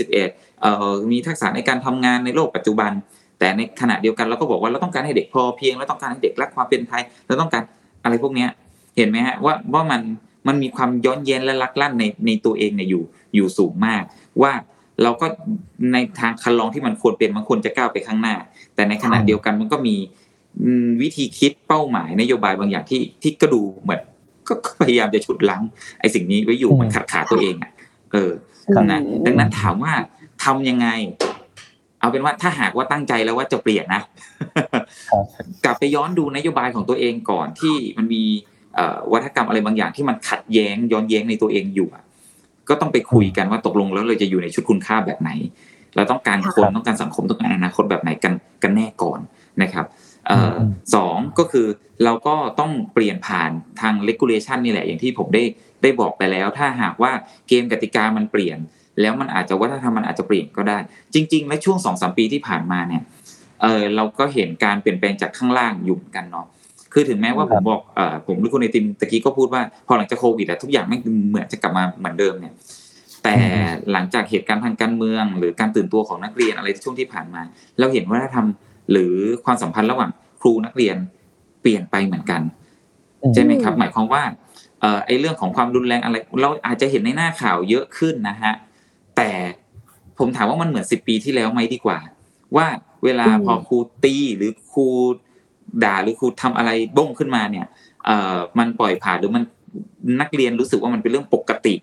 [0.47, 2.91] 21 มีทักษะในการทำงานในโลกปัจจุบัน
[3.39, 7.63] แต่ในขณะเดียวกันเราก็บอกว่าเราต้องการให้เด็กพอเพียงเราต้องการให้เด็กรักความเป็นไทยเราต้องการ
[8.03, 8.45] อะไรพวกนี้
[8.97, 10.01] เห็นไหมฮะว่าว่ามัน
[10.47, 13.03] มันมีความย้อนแย้งและลักลั่นในในตัวเองเนี่ยอยู่
[13.35, 14.03] อยู่สูงมาก
[14.41, 14.53] ว่า
[15.03, 15.27] เราก็
[15.93, 18.35] ในทางคันลองที่มันควรเป็นมันควรจะก้าวไปข้างหน้า
[18.75, 19.95] แต่ในขณะเดียวกันมันก็มี
[21.01, 24.01] วิธีคิดเป้าหมายนโยบายบางอย่างที่ที่ก็ดูเหมือน
[24.47, 25.61] ก็พยายามจะฉุดลัง
[25.99, 27.71] ไอ้สิ่งนี้ไว้อยู่มันขัดขาตัวเองอะ
[28.13, 28.31] เออ
[28.91, 29.93] นะดังนั้นถามว่า
[30.43, 30.87] ทำยังไง
[31.99, 34.01] เอาเป็นว่าถ้าหากว่าตั้งใจแล้วว่าจะเปลี่ยนนะ
[35.65, 38.23] กลับไปย้อนดูนโยบายของตัวเองก่อนที่มันมี
[39.13, 41.89] วัฒกรรมอะไรบางอย่างที่มันขัดแย้งย้อนแย้งในตัวเองอยู่
[42.69, 45.31] ก็ต้องไปคุยกันว่าตกลงแล้วเราจะอยู่ในชุดคุณค่าแบบไหน
[45.95, 48.33] เราต้องการคนต้องการสังคมต้องการอนาคตแบบไหนกัน
[48.63, 49.19] กันแน่ก่อน
[49.61, 49.85] นะครับ
[50.95, 51.67] สองก็คือ
[52.03, 53.51] เราก็ต้องเปลี่ยนผ่าน
[53.81, 55.43] ทางเลกูเลชันนี่แหละ อย่างที่ผมได้
[55.81, 57.11] ได้บอกไปแล้ว ถ้าหากว่า
[57.47, 58.57] เกมกติกามันเปลี่ยน
[59.01, 60.77] แล้วมันอาจจะวัฒนธรรมมันอาจจะเปลี่ยนก็ได้
[61.13, 63.03] จริง ๆ และช่วงสองสามปีที่ผ่านมาเนี่ย
[63.61, 66.47] เออเราก็เห็นการเปลี่ยนแปลงจากข้างล่างอยู่กันเนาะ
[66.93, 70.97] คือถึงแม้ว่าผมบอกเอ่อผมหรือคุณไอติมตะกี้ก็พูดว่าพอหลังจากโควิดอะทุกอย่างไม่
[71.29, 72.53] เหมือนจะกลับมาเหมือนเดิมเนี่ย
[73.23, 73.35] แต่
[73.91, 77.41] หลังจากเหตุการณ์ทางการเมือง หรือการตื่นตัวของนักเรียนอะไรช่วงที่ผ่านมา
[77.79, 79.15] เราเห็นว่าทำ หรือ
[79.45, 80.11] ความสัมพันธ์ระหว่าง
[80.41, 80.97] ครูนักเรียน
[81.61, 82.41] เปลี่ยนไปเหมือนกัน
[83.33, 84.23] ใช่ไหมครับ หมายความว่า
[84.79, 88.53] เอ่อไอ้เรื่องของความรุนแรงอะไร เราอาจจะเห็นในหน้าข่าวเยอะขึ้นนะฮะ
[89.17, 89.29] แต่
[90.19, 91.99] ผมถามว่ามันเหมือนสิบปีที่แล้วไหมดีกว่า
[92.55, 92.67] ว่า
[93.03, 94.87] เวลาพอครูตีหรือครู
[95.83, 97.65] ด่าหรือครูทำอะไรบ้งขึ้นมาเนี่ย
[98.05, 99.43] เอ่อมันปล่อยผ่านหรือมัน
[100.21, 101.73] นักเรียนรู้สึกว่ามันเป็นเรื่องปกติ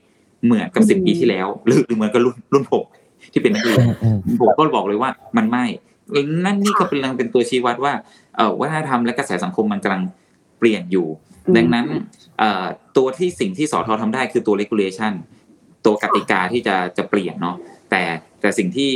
[0.44, 2.84] เหมือนกับสิบปีที่แล้ว หรือหรือเหมือนกับรุ่นรุ่นผม
[3.32, 3.78] ที่เป็นนักเรียน
[4.40, 5.64] ผมก็บอกเลยว่ามันไม่
[6.44, 7.92] นั่นนี่ก็เป็นกำลังเป็นตัวชี้วัดว่า
[8.36, 10.02] เอ่อวัฒนธรรมและกระแสสังคมมันกำลัง
[10.58, 11.06] เปลี่ยนอยู่
[11.56, 11.86] ดังนั้น
[12.38, 12.64] เอ่อ
[12.96, 15.12] ตัวที่สิ่งที่สอทอทำได้คือตัว regulation
[15.84, 17.56] ตัวกติกาที่จะจะเปลี่ยนเนาะ
[17.90, 18.02] แต่
[18.40, 18.90] แต่สิ่งที่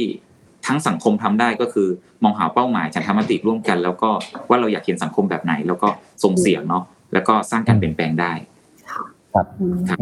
[0.66, 1.88] ทั้งสังคมทำได้ก็คือ
[2.22, 4.10] มองหาเป้าหมายฉันทำมติร่วมกัน แล้วก็
[4.48, 5.88] ว่าเราอยากเห็นสังคมแบบไหน แล้วก็
[6.24, 8.32] ส่งเสียงเนาะแล้วก็สร้างการเปลี่ยนแปลงได้
[9.60, 9.98] อืมครับ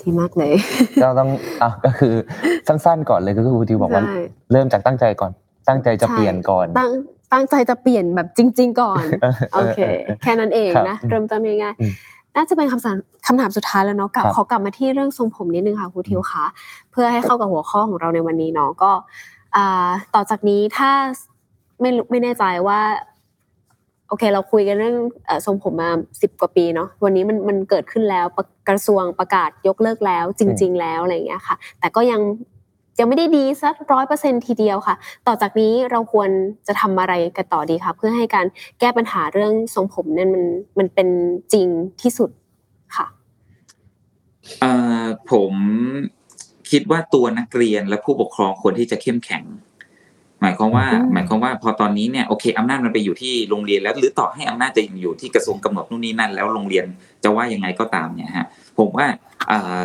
[0.00, 0.54] ดีมากเลย
[1.02, 1.30] ก็ต้อง
[1.62, 2.14] อะก็คือ
[2.68, 4.18] สั้นๆก่อนเลยก็คือครูทิวบอกว่าใช่
[4.52, 5.32] เริ่มจากตั้งใจก่อน
[5.68, 6.90] ตั้งใจจะเปลี่ยนก่อนตั้ง
[7.32, 12.96] ตั้งใจจะเปลี่ยนแบบจริง ๆ ก่อนเออโอเคเออเออแค่นั้นเองครับนะเริ่มต้นง่ายอืมๆน่าจะเป็นคำถาม
[13.26, 16.44] คำถามสุดท้ายแล้วเนาะกลับครับขอกลับมาที่เรื่องทรงผมนิดนึงค่ะครูทิวคะ
[16.90, 18.90] เพื่อให้เข้ากับหัวข้อของเราในวันนี้เนาะก็
[19.56, 20.90] อ่าต่อจากนี้ถ้า
[21.80, 22.80] ไม่รู้ไม่แน่ใจว่า
[24.08, 24.96] โอเค เราคุยกันเรื่อง
[25.26, 25.90] เอ่อทรงผมมา
[26.22, 32.20] สิบกว่าปีเนาะวันนี้มันมันเกิดขึ้นแล้วประกระทรวงประกาศยกเลิกแล้วจริง ๆ แล้วอะไรอย่างเงี้ยค่ะ แต่ก็ยัง
[32.98, 36.30] ยังไม่ได้ดีสักร้อยเปอร์เซ็นทีเดียวค่ะ ต่อจากนี้เราควร
[36.66, 38.46] จะทำอะไรกันต่อดีคะเพื่อให้การ
[38.80, 40.44] แก้ปัญหาเรื่องทรงผมเนี่ยมัน
[40.78, 41.08] มันเป็น
[41.52, 41.66] จริง
[42.02, 42.30] ที่สุด
[42.96, 43.06] ค่ะ
[44.60, 44.72] เอ่
[45.02, 45.52] อผม
[46.70, 49.44] คิดว่าตัวนักเรียนและผู้ปกครองควรที่จะเข้มแข็ง
[50.40, 56.86] หมายความว่าอืมหมายความว่าพอตอนนี้เนี่ยโอเคอำนาจมันไปอยู่ที่โรงเรียนแล้ว หรือต่อให้อำนาจจะยังอยู่ที่กระทรวงกำหนดนู่นนี่นั่น แล้วโรงเรียน
[57.24, 58.46] จะว่ายังไงก็ตามเนี่ยฮะ
[58.78, 59.06] ผมว่า
[59.50, 59.78] อ่า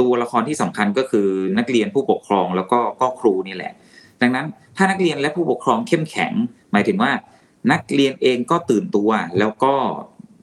[0.00, 1.28] ตัวละครที่สำคัญก็คือ
[1.58, 3.72] นักเรียนผู้ปกครองแล้วก็ก็ครูนี่แหละ
[4.20, 4.46] ดังนั้น
[4.76, 6.32] ถ้านักเรียนและผู้ปกครองเข้มแข็ง
[6.72, 7.12] หมายถึงว่า
[7.72, 9.72] นักเรียนเองก็ตื่นตัวแล้วก็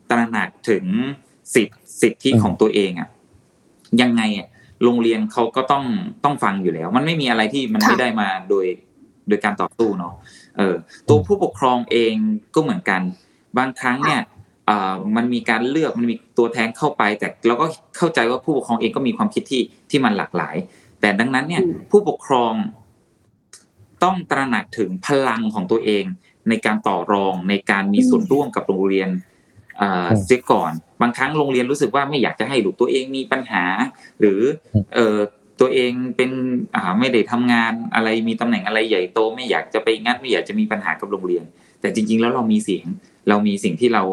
[0.10, 0.86] ตระหนักถึง
[1.56, 3.10] สิทธิสิทธิของตัวเองอะ
[4.01, 4.47] ยังไงอะ
[4.84, 5.86] โรงเรียนเขาก็ต้อง
[6.24, 8.66] ต้องฟังอยู่แล้ว มันไม่มีอะไรที่มันไม่ได้มาโดย
[9.28, 10.14] โดยการต่อสู้เนาะ
[10.58, 10.76] เออ
[11.08, 12.14] ตัวผู้ปกครองเอง
[12.56, 13.01] ก็เหมือนกัน
[13.58, 14.22] บางครั้งเนี่ย
[15.16, 17.66] มันมีการเลือกมันมีตัวแทนเข้าไป แต่เราก็
[17.97, 20.55] เข้าใจว่าผู้ปกครองเองก็มีความคิดที่ที่มันหลากหลาย
[21.01, 22.53] แต่ดังนั้นเนี่ยอืมผู้ปกครอง
[24.03, 26.03] ต้องตระหนักถึงพลังของตัวเอง
[26.49, 29.09] ในการต่อรองในการมีส่วนร่วมกับโรงเรียน
[29.78, 33.63] เอ่ออืมเสียก่อน บางครั้งโรงเรียนรู้สึกว่าไม่อยากจะให้ลูกตัวเองมีปัญหา
[34.20, 34.39] หรือ
[34.74, 35.18] อมเอ่อ
[35.61, 36.32] ตัวเองเป็น
[36.76, 41.43] อ่าไม่ได้ทำงานอะไรมีตำแหน่งอะไรใหญ่โต ไม่อยากจะไปงัดไม่อยากจะมีปัญหากับโรงเรียน
[41.82, 42.86] แต่จริง ๆ แล้วเรามีเสียง
[43.30, 44.03] เรามีสิ่งที่เรา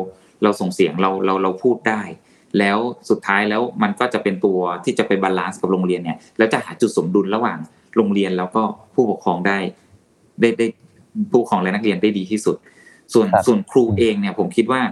[0.43, 2.03] เราส่งเสียงเราเราเราพูดได้
[2.59, 2.79] แล้ว
[3.11, 7.59] สุดท้ายแล้วมันก็จะเป็นตัวที่จะไป balance กับโรงเรียนเนี่ยแล้วจะหาจุดสมดุลระหว่าง
[7.97, 8.63] โรงเรียนแล้วก็
[8.95, 9.59] ผู้ปกครองได้
[10.41, 10.67] ได้ได้
[11.31, 12.57] ผู้ปกครองและนักเรียนได้ดีที่สุด
[13.15, 14.83] ส่วนครับส่วนครูเองเนี่ยผมคิดว่า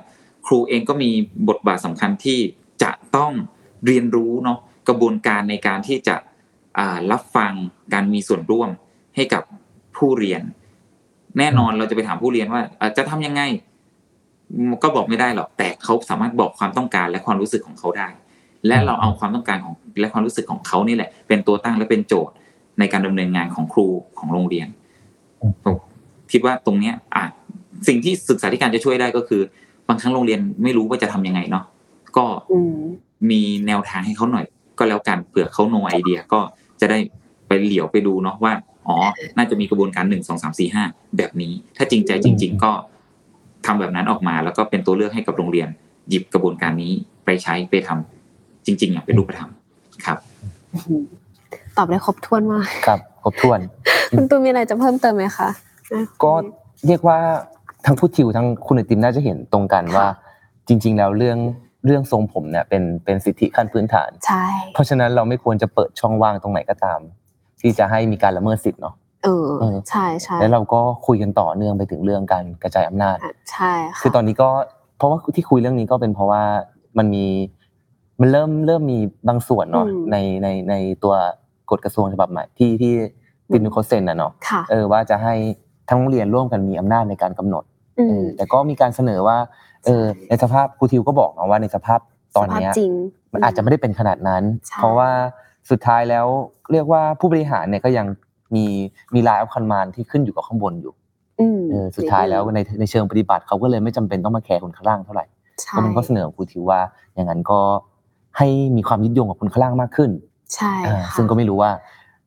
[0.46, 1.11] ครูเองก็มี
[1.48, 2.38] บทบาทสำคัญที่
[2.82, 3.32] จะต้อง
[3.86, 6.16] เรียนรู้เนาะกระบวนการในการที่จะ
[6.78, 7.53] อ่ารับฟัง
[7.94, 8.68] การมีส่วนร่วม
[9.16, 9.42] ให้กับ
[9.96, 10.42] ผู้เรียน
[11.38, 13.42] แน่นอนเราจะไปถามผู้เรียนว่าเอ่อจะทำยังไง
[14.82, 18.09] ก็บอกไม่ได้หรอกแต่เขาสามารถบอกความต้องการและความรู้สึกของเขาได้
[18.66, 22.34] และเราเอาความต้องการของและความรู้สึกของเขานี่แหละ เป็นตัวตั้งและเป็นโจทย์
[22.78, 23.86] ในการดำเนินงานของครู
[24.18, 24.68] ของโรงเรียน
[25.40, 25.76] อืมผม
[26.32, 27.24] คิดว่าตรงเนี้ยอะ
[27.88, 29.42] สิ่งที่ศึกษาธิการจะช่วยได้ก็คือ
[29.88, 31.64] บางครั้งโรงเรียนไม่รู้ว่าจะทำยังไงเนาะ
[32.16, 32.76] ก็อืม
[33.30, 34.44] มีแนวทางให้เขาหน่อย
[34.78, 36.40] ก็แล้วกันเผื่อเขาโนไอเดียก็
[36.80, 36.98] จะได้
[37.46, 38.53] ไปเหลียวไปดูเนาะว่า
[38.86, 38.96] อ๋อ
[39.36, 40.84] น่าจะมีกระบวนการหนึ่งสองสามสี่ห้า
[41.16, 42.72] แบบนี้ ถ้าจริงใจจริง ๆ ก็
[43.66, 45.68] ทำแบบนั้นออกมา แล้วก็เป็นตัวเลือกให้กับโรงเรียน
[46.08, 46.92] หยิบกระบวนการนี้
[47.24, 49.50] ไปใช้ไปทำจริง ๆ อย่างเป็นรูปธรรม
[50.06, 50.18] ครับ
[51.76, 53.61] ตอบได้ครบถ้วนมากครับ ครบถ้วน
[54.16, 55.48] คุณตูนมีอะไรจะเพิ่มเติมไหมคะ
[55.92, 56.32] อะก็
[56.86, 57.18] เรียกว่า
[57.86, 60.06] ทั้งผู้ทิวทั้งคุณไอติมน่าจะเห็นตรงกันว่า
[60.68, 61.38] จริง ๆ แล้วเรื่อง
[61.86, 64.44] เรื่องทรงผมเนี่ยเป็นเป็นสิทธิขั้นพื้นฐานใช่
[64.74, 67.00] เพราะฉะนั้นเราไม่ควรจะเปิดช่องว่างตรงไหนก็ตาม
[67.61, 68.94] ที่จะให้มีการละเมิดสิทธิ์เนาะ
[69.25, 74.49] เออเออใช่ใช่แล้วเราก็คุยกันต่อเนื่องไปถึงเรื่องการกระจายอำนาจอะใช่ค่ะคือตอนนี้ก็
[74.97, 76.43] เพราะว่าที่คุยเรื่องนี้ก็เป็นเพราะว่า
[76.99, 77.27] มันมี
[78.21, 78.99] มันเริ่มเริ่มมี
[79.29, 81.14] บางส่วนเนาะในในในตัว
[81.71, 82.93] กฎกระทรวงฉบับใหม่ที่ที่
[83.53, 85.35] ตินโคเซนนะเนาะค่ะเออว่าจะให้
[85.89, 87.64] ทั้งโรงเรียนร่วมกันมีอำนาจในการกำหนด
[87.99, 89.39] อืเอมอแต่ก็มีการเสนอว่า
[89.85, 92.01] เออในสภาพครูทิวก็บอกเนาะว่าในสภาพ
[92.37, 92.93] ตอนเนี้ยสภาพจริง
[93.33, 95.11] มันอาจจะไม่ได้เป็นขนาดนั้นใช่เพราะว่า
[95.71, 96.27] สุดท้ายแล้ว
[96.73, 98.07] เรียกว่าผู้บริหารเนี่ยก็ยัง
[98.55, 98.64] มี
[99.14, 100.92] มีลายอัพคันมานที่ขึ้นอยู่กับข้างบนอยู่
[101.40, 105.24] อืมเออสุดท้ายแล้วในในเชิงปฏิบัติเขาก็เลยไม่จำเป็นต้องมาแคร์คนข้างล่างเท่าไหร่
[105.62, 106.80] ใช่แล้วมันก็เสนอครูทิวว่า
[107.14, 107.59] อย่างนั้นก็
[108.38, 110.11] ให้มีความยึดโยงกับคนข้างล่างมากขึ้น
[110.55, 111.70] ใช่อ่าค่ะซึ่งก็ไม่รู้ว่า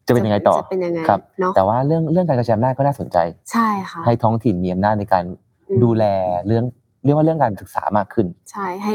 [0.07, 3.17] จะเป็นยังไงต่อจะเป็นยังไงครับเนาะแต่ว่าเรื่องเรื่องการกระจายอำนาจก็น่าสนใจ
[3.51, 5.23] ใช่ค่ะให้ท้องถิ่นมีอำนาจในการ
[5.69, 6.03] อืมดูแล
[6.47, 6.63] เรื่อง
[7.05, 8.93] เรียกว่าเรื่องการศึกษามากขึ้น ใช่ให้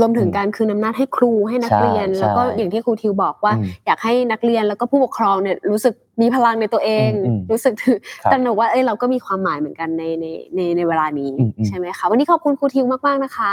[0.00, 13.52] รวมถึงอืมการคืนอำนาจให้ครูให้นักใช่เรียน แล้วก็ใช่อย่างที่ครูทิวบอกว่าอืมอยากให้นักเรียนแล้วก็ผู้ปกครองเนี่ยรู้สึกมีพลังในตัวเองอืมอืมรู้สึกถึงครับตระหนกว่าเอ้ยเราก็มีความหมายเหมือนกันในในในในเวลานี้อืมอืมใช่ไหมคะวันนี้ขอบคุณครูทิวมากๆนะคะ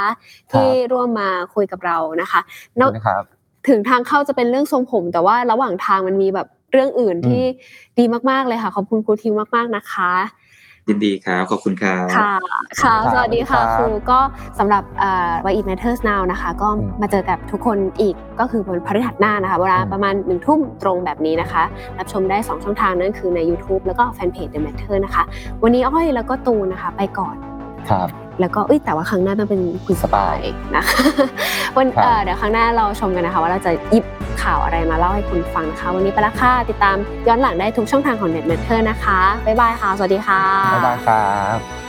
[0.51, 2.41] ที่ร่วมมาคุยกับเรานะคะ
[2.81, 3.23] นอกนะครับ
[3.67, 7.43] ถึงทางเข้าจะเป็นเรื่องทรงผม แต่ว่าระหว่างทางมันมีแบบเรื่องอื่นที่
[7.99, 10.11] ดีมากๆเลยค่ะขอบคุณครูทิวมากๆนะคะ
[10.89, 14.19] ยินดีครับ ขอบคุณครับค่ะค่ะครับสวัสดีค่ะครับครูก็
[14.59, 21.63] สำหรับเอ่อ Why It Matters Now นะคะ ก็อืมมาเจอกับทุกคนอีกก็คือวันพฤหัสหน้านะคะเวลาอืมประมาณหนึ่งทุ่มตรงแบบนี้นะคะ
[21.97, 25.23] รับชมได้ 2 ช่องทางนั่นคือใน YouTube แล้วก็แฟนเพจ The Matter นะคะ
[25.63, 27.35] วันนี้อ้อยแล้วก็ตูนนะคะ ไปก่อน
[27.89, 28.07] ครับ
[28.41, 30.37] แล้วก็เอ้ยแต่ว่าครั้งหน้าต้องเป็นคุณสปาย
[30.75, 30.99] นะคะ
[31.77, 34.05] วันครับเอ่อเดี๋ยวครั้งหน้าเราชมกันนะคะ ว่าเราจะหยิบ
[34.41, 40.41] ข่าวอะไรมาเล่าให้คุณฟังนะคะ วันนี้ไปละค่ะติดตามย้อนหลังได้ทุกช่องทางของ Net Matter นะคะบ๊ายบายค่ะ สวัสดีค่ะ
[40.73, 41.84] บ๊ายบายครับ